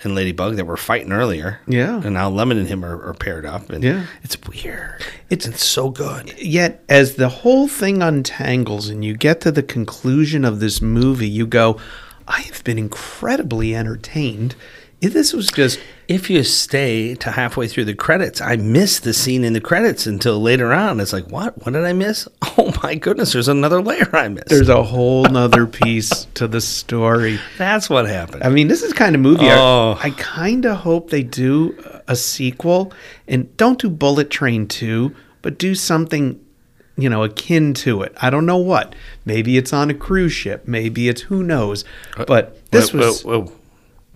and 0.05 0.15
Ladybug 0.15 0.55
that 0.55 0.65
were 0.65 0.77
fighting 0.77 1.11
earlier. 1.11 1.59
Yeah. 1.67 2.01
and 2.03 2.13
now 2.13 2.29
Lemon 2.29 2.57
and 2.57 2.67
him 2.67 2.85
are, 2.85 3.01
are 3.09 3.13
paired 3.13 3.45
up. 3.45 3.69
And 3.69 3.83
Yeah. 3.83 4.05
it's 4.23 4.37
weird. 4.47 5.01
It's- 5.29 5.47
it's 5.47 5.65
so 5.65 5.89
good. 5.89 6.33
Yet, 6.39 6.83
as 6.87 7.15
the 7.15 7.29
whole 7.29 7.67
thing 7.67 8.01
untangles 8.01 8.89
and 8.89 9.03
you 9.03 9.15
get 9.17 9.41
to 9.41 9.51
the 9.51 9.63
conclusion 9.63 10.45
of 10.45 10.59
this 10.59 10.81
movie, 10.81 11.27
you 11.27 11.45
go, 11.47 11.77
I 12.27 12.41
have 12.41 12.63
been 12.63 12.77
incredibly 12.77 13.75
entertained. 13.75 14.55
This 15.01 15.33
was 15.33 15.47
just, 15.51 15.79
If 16.07 16.29
you 16.29 16.43
stay 16.43 17.15
to 17.15 17.31
halfway 17.31 17.67
through 17.67 17.85
the 17.85 17.95
credits, 17.95 18.39
I 18.39 18.57
missed 18.57 19.03
the 19.03 19.13
scene 19.13 19.43
in 19.43 19.53
the 19.53 19.61
credits 19.61 20.05
until 20.05 20.39
later 20.39 20.71
on. 20.73 20.99
It's 20.99 21.11
like, 21.13 21.27
what? 21.31 21.57
What 21.65 21.73
did 21.73 21.83
I 21.85 21.93
miss? 21.93 22.27
Oh 22.57 22.71
my 22.81 22.95
goodness! 22.95 23.33
There's 23.33 23.49
another 23.49 23.81
layer 23.81 24.09
I 24.15 24.29
missed. 24.29 24.47
there's 24.47 24.69
a 24.69 24.81
whole 24.81 25.25
nother 25.25 25.67
piece 25.67 26.25
to 26.35 26.47
the 26.47 26.61
story. 26.61 27.37
That's 27.57 27.89
what 27.89 28.07
happened. 28.07 28.43
I 28.43 28.49
mean, 28.49 28.69
this 28.69 28.81
is 28.81 28.93
kind 28.93 29.13
of 29.13 29.19
movie 29.21 29.49
I- 29.49 29.57
Oh. 29.59 29.99
I, 30.01 30.11
kind 30.11 30.65
of 30.65 30.77
hope 30.77 31.09
they 31.09 31.21
do 31.21 31.77
a 32.07 32.15
sequel 32.15 32.93
and 33.27 33.55
don't 33.57 33.77
do 33.77 33.89
Bullet 33.89 34.29
Train 34.29 34.67
2, 34.69 35.13
but 35.41 35.57
do 35.57 35.75
something, 35.75 36.39
you 36.97 37.09
know, 37.09 37.23
akin 37.23 37.73
to 37.75 38.03
it. 38.03 38.15
I 38.21 38.29
don't 38.29 38.45
know 38.45 38.57
what. 38.57 38.95
Maybe 39.25 39.57
it's 39.57 39.73
on 39.73 39.89
a 39.89 39.93
cruise 39.93 40.31
ship. 40.33 40.65
Maybe 40.65 41.09
it's 41.09 41.21
who 41.23 41.43
knows. 41.43 41.83
Uh, 42.15 42.23
but 42.23 42.71
this 42.71 42.93
Whoa, 42.93 42.99
was. 42.99 43.23
whoa, 43.25 43.41
whoa. 43.41 43.51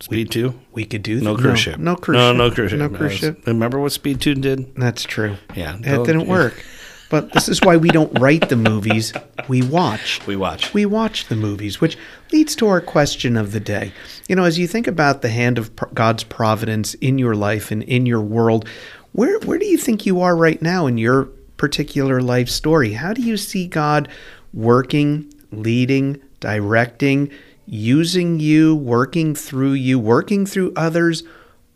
Speed 0.01 0.31
two. 0.31 0.59
We 0.71 0.85
could 0.85 1.03
do 1.03 1.19
No 1.21 1.35
that. 1.35 1.41
cruise 1.41 1.59
ship. 1.59 1.77
No 1.79 1.95
cruise 1.95 2.15
no, 2.17 2.29
ship. 2.31 2.37
No 2.37 2.51
cruise 2.51 2.69
ship. 2.71 2.79
No 2.79 2.89
cruise 2.89 3.13
ship. 3.13 3.45
Remember 3.47 3.79
what 3.79 3.91
Speed 3.91 4.21
two 4.21 4.35
did? 4.35 4.73
That's 4.75 5.03
true. 5.03 5.35
Yeah, 5.55 5.75
It 5.77 5.83
don't- 5.83 6.05
didn't 6.05 6.21
yeah. 6.21 6.29
work. 6.39 6.65
But 7.09 7.33
this 7.33 7.49
is 7.49 7.59
why 7.63 7.75
we 7.75 7.89
don't 7.89 8.19
write 8.19 8.49
the 8.49 8.55
movies, 8.55 9.13
we 9.47 9.63
watch. 9.63 10.21
We 10.27 10.35
watch. 10.35 10.75
We 10.75 10.85
watch 10.85 11.27
the 11.27 11.35
movies, 11.35 11.81
which 11.81 11.97
leads 12.31 12.55
to 12.57 12.67
our 12.67 12.81
question 12.81 13.35
of 13.35 13.51
the 13.51 13.59
day. 13.59 13.93
You 14.27 14.35
know, 14.35 14.43
as 14.43 14.59
you 14.59 14.67
think 14.67 14.85
about 14.85 15.23
the 15.23 15.29
hand 15.29 15.57
of 15.57 15.71
God's 15.95 16.23
providence 16.23 16.93
in 16.95 17.17
your 17.17 17.33
life 17.33 17.71
and 17.71 17.81
in 17.81 18.05
your 18.05 18.21
world, 18.21 18.69
where 19.13 19.39
where 19.39 19.57
do 19.57 19.65
you 19.65 19.77
think 19.77 20.05
you 20.05 20.21
are 20.21 20.35
right 20.35 20.61
now 20.61 20.85
in 20.85 20.99
your 20.99 21.29
particular 21.57 22.21
life 22.21 22.47
story? 22.47 22.93
How 22.93 23.11
do 23.11 23.23
you 23.23 23.37
see 23.37 23.65
God 23.65 24.07
working, 24.53 25.33
leading, 25.51 26.21
directing, 26.39 27.31
using 27.69 28.39
you, 28.39 28.75
working 28.75 29.35
through 29.35 29.73
you, 29.73 29.99
working 29.99 30.45
through 30.45 30.73
others 30.75 31.23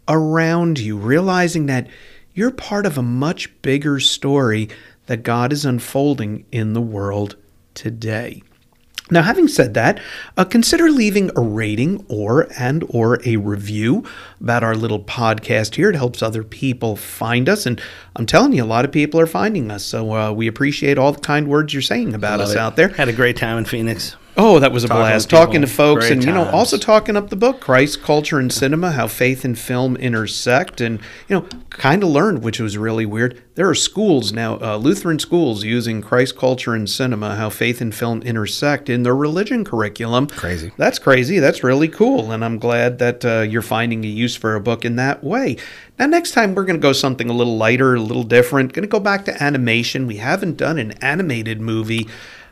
around 0.08 0.80
you, 0.80 0.98
realizing 0.98 1.68
that 1.68 1.88
you're 2.34 2.52
part 2.52 2.86
of 2.86 2.98
a 2.98 3.04
much 3.04 3.62
bigger 3.62 4.00
story 4.00 4.70
that 5.06 5.24
God 5.24 5.54
is 5.54 5.66
unfolding 5.66 6.46
in 6.52 6.74
the 6.74 6.82
world 6.82 7.36
today. 7.76 8.42
Now, 9.12 9.22
having 9.22 9.48
said 9.48 9.74
that, 9.76 10.00
uh, 10.38 10.46
consider 10.46 10.90
leaving 10.90 11.30
a 11.36 11.42
rating 11.42 12.06
or 12.08 12.48
and 12.58 12.84
or 12.90 13.20
a 13.26 13.36
review 13.36 14.06
about 14.40 14.64
our 14.64 14.76
little 14.76 15.00
podcast 15.00 15.76
here. 15.76 15.90
It 15.90 15.96
helps 15.96 16.24
other 16.24 16.44
people 16.44 16.96
find 16.96 17.50
us, 17.50 17.66
and 17.66 17.82
I'm 18.16 18.26
telling 18.26 18.54
you, 18.54 18.64
a 18.64 18.66
lot 18.66 18.86
of 18.86 18.92
people 18.92 19.20
are 19.20 19.28
finding 19.28 19.70
us. 19.70 19.84
So 19.84 20.14
uh, 20.14 20.32
we 20.32 20.48
appreciate 20.48 20.98
all 20.98 21.12
the 21.12 21.20
kind 21.20 21.50
words 21.50 21.74
you're 21.74 21.82
saying 21.82 22.16
about 22.16 22.40
us 22.40 22.56
out 22.56 22.78
there. 22.78 22.88
Had 22.88 23.10
a 23.10 23.14
great 23.14 23.38
time 23.38 23.58
in 23.58 23.66
Phoenix. 23.66 24.16
Oh, 24.36 24.58
that 24.60 24.72
was 24.72 24.84
a 24.84 24.88
Talking 24.88 25.02
blast. 25.02 25.30
to. 25.30 25.36
Talking 25.36 25.62
to 25.62 25.68
folks 25.68 26.08
Great 26.08 26.14
and, 26.14 26.24
you 26.24 26.32
know, 26.32 26.44
times. 26.46 26.56
also 26.56 26.78
talking 26.78 27.16
up 27.16 27.30
the 27.30 27.36
book, 27.36 27.60
Christ, 27.60 28.02
Culture, 28.02 28.40
and 28.40 28.52
Cinema, 28.52 28.92
How 28.94 29.08
Faith 29.08 29.46
and 29.46 29.58
Film 29.58 29.96
Intersect. 29.96 30.82
And, 30.82 31.00
you 31.28 31.36
know, 31.36 31.48
kind 31.70 32.02
of 32.02 32.10
learned, 32.10 32.44
which 32.44 32.60
was 32.60 32.76
really 32.76 33.06
weird. 33.06 33.44
There 33.54 33.70
are 33.70 33.76
schools 33.76 34.34
now, 34.34 34.60
uh, 34.60 34.78
Lutheran 34.78 35.20
schools, 35.20 35.64
using 35.64 36.02
Christ, 36.02 36.36
Culture, 36.36 36.74
and 36.74 36.90
Cinema, 36.90 37.36
How 37.36 37.52
Faith 37.52 37.80
and 37.80 37.94
Film 37.94 38.24
Intersect 38.24 38.90
in 38.90 39.04
their 39.04 39.16
religion 39.16 39.64
curriculum. 39.64 40.26
Crazy. 40.28 40.72
That's 40.78 40.98
crazy. 40.98 41.38
That's 41.38 41.64
really 41.64 41.88
cool. 41.88 42.32
And 42.32 42.44
I'm 42.44 42.58
glad 42.58 42.98
that 42.98 43.24
uh, 43.24 43.42
you're 43.42 43.62
finding 43.62 44.04
a 44.04 44.08
use 44.08 44.36
for 44.36 44.56
a 44.56 44.60
book 44.62 44.84
in 44.84 44.96
that 44.96 45.24
way. 45.24 45.58
Now, 46.00 46.08
next 46.08 46.32
time 46.32 46.56
we're 46.56 46.66
going 46.66 46.80
to 46.80 46.82
go 46.82 46.94
something 46.94 47.30
a 47.30 47.34
little 47.34 47.58
lighter, 47.58 47.94
a 47.94 48.00
little 48.00 48.24
different. 48.24 48.74
Going 48.74 48.82
to 48.82 48.88
go 48.90 49.00
back 49.00 49.26
to 49.26 49.44
animation. 49.44 50.08
We 50.08 50.18
haven't 50.18 50.58
done 50.58 50.80
an 50.80 50.94
animated 50.94 51.62
movie 51.62 52.08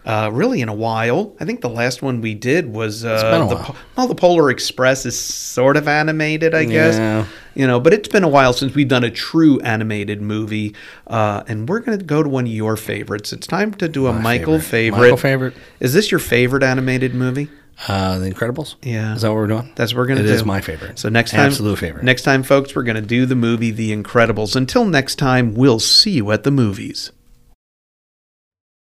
uh, 0.05 0.29
really 0.33 0.61
in 0.61 0.69
a 0.69 0.73
while. 0.73 1.35
I 1.39 1.45
think 1.45 1.61
the 1.61 1.69
last 1.69 2.01
one 2.01 2.21
we 2.21 2.33
did 2.33 2.73
was 2.73 3.05
uh, 3.05 3.21
been 3.31 3.41
a 3.43 3.47
the 3.49 3.55
while. 3.55 3.75
Well, 3.95 4.07
the 4.07 4.15
Polar 4.15 4.49
Express 4.49 5.05
is 5.05 5.19
sort 5.19 5.77
of 5.77 5.87
animated, 5.87 6.53
I 6.55 6.65
guess. 6.65 6.97
Yeah. 6.97 7.25
You 7.53 7.67
know, 7.67 7.79
but 7.79 7.93
it's 7.93 8.07
been 8.07 8.23
a 8.23 8.29
while 8.29 8.53
since 8.53 8.73
we've 8.73 8.87
done 8.87 9.03
a 9.03 9.11
true 9.11 9.59
animated 9.59 10.21
movie, 10.21 10.73
uh, 11.07 11.43
and 11.47 11.67
we're 11.67 11.79
going 11.81 11.99
to 11.99 12.03
go 12.05 12.23
to 12.23 12.29
one 12.29 12.45
of 12.45 12.51
your 12.51 12.77
favorites. 12.77 13.33
It's 13.33 13.45
time 13.45 13.73
to 13.75 13.87
do 13.89 14.07
a 14.07 14.13
Michael 14.13 14.59
favorite. 14.59 14.61
favorite. 14.63 14.99
Michael 15.01 15.17
favorite. 15.17 15.53
Is 15.81 15.93
this 15.93 16.11
your 16.11 16.19
favorite 16.19 16.63
animated 16.63 17.13
movie? 17.13 17.49
Uh, 17.87 18.19
the 18.19 18.29
Incredibles. 18.31 18.75
Yeah. 18.83 19.15
Is 19.15 19.23
that 19.23 19.29
what 19.29 19.35
we're 19.37 19.47
doing? 19.47 19.71
That's 19.75 19.91
what 19.93 19.99
we're 19.99 20.05
gonna 20.07 20.19
It 20.21 20.27
do. 20.27 20.33
is 20.33 20.45
my 20.45 20.61
favorite. 20.61 20.99
So 20.99 21.09
next 21.09 21.31
time, 21.31 21.39
absolute 21.47 21.79
favorite. 21.79 22.03
Next 22.05 22.21
time, 22.21 22.43
folks, 22.43 22.75
we're 22.75 22.83
going 22.83 22.95
to 22.95 23.01
do 23.01 23.25
the 23.25 23.35
movie 23.35 23.71
The 23.71 23.91
Incredibles. 23.95 24.55
Until 24.55 24.85
next 24.85 25.15
time, 25.15 25.53
we'll 25.55 25.79
see 25.79 26.11
you 26.11 26.31
at 26.31 26.43
the 26.43 26.51
movies. 26.51 27.11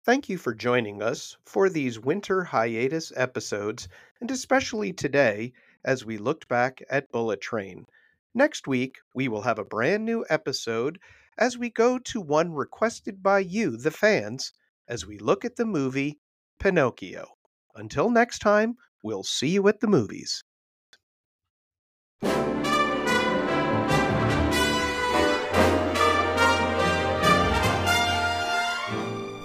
Thank 0.05 0.29
you 0.29 0.37
for 0.37 0.53
joining 0.53 1.01
us 1.01 1.35
for 1.47 1.67
these 1.67 1.99
winter 1.99 2.43
hiatus 2.43 3.11
episodes, 3.15 3.87
and 4.21 4.29
especially 4.29 4.93
today 4.93 5.51
as 5.83 6.05
we 6.05 6.19
looked 6.19 6.47
back 6.47 6.83
at 6.91 7.11
Bullet 7.11 7.41
Train. 7.41 7.87
Next 8.35 8.67
week, 8.67 8.97
we 9.15 9.27
will 9.27 9.41
have 9.41 9.57
a 9.57 9.65
brand 9.65 10.05
new 10.05 10.23
episode 10.29 10.99
as 11.39 11.57
we 11.57 11.71
go 11.71 11.97
to 11.97 12.21
one 12.21 12.53
requested 12.53 13.23
by 13.23 13.39
you, 13.39 13.77
the 13.77 13.89
fans, 13.89 14.53
as 14.87 15.07
we 15.07 15.17
look 15.17 15.43
at 15.43 15.55
the 15.55 15.65
movie 15.65 16.19
Pinocchio. 16.59 17.25
Until 17.73 18.11
next 18.11 18.39
time, 18.39 18.75
we'll 19.01 19.23
see 19.23 19.49
you 19.49 19.67
at 19.67 19.79
the 19.79 19.87
movies. 19.87 20.43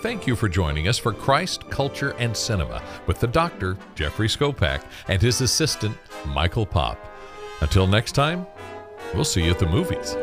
Thank 0.00 0.26
you 0.26 0.34
for 0.34 0.48
joining 0.48 0.88
us 0.88 0.96
for 0.96 1.12
Christ, 1.12 1.68
Culture, 1.68 2.14
and 2.18 2.34
Cinema 2.34 2.82
with 3.06 3.20
the 3.20 3.26
doctor, 3.26 3.76
Jeffrey 3.94 4.28
Skopak, 4.28 4.82
and 5.08 5.20
his 5.20 5.42
assistant, 5.42 5.94
Michael 6.28 6.64
Pop. 6.64 6.98
Until 7.60 7.86
next 7.86 8.12
time, 8.12 8.46
we'll 9.14 9.24
see 9.24 9.44
you 9.44 9.50
at 9.50 9.58
the 9.58 9.66
movies. 9.66 10.16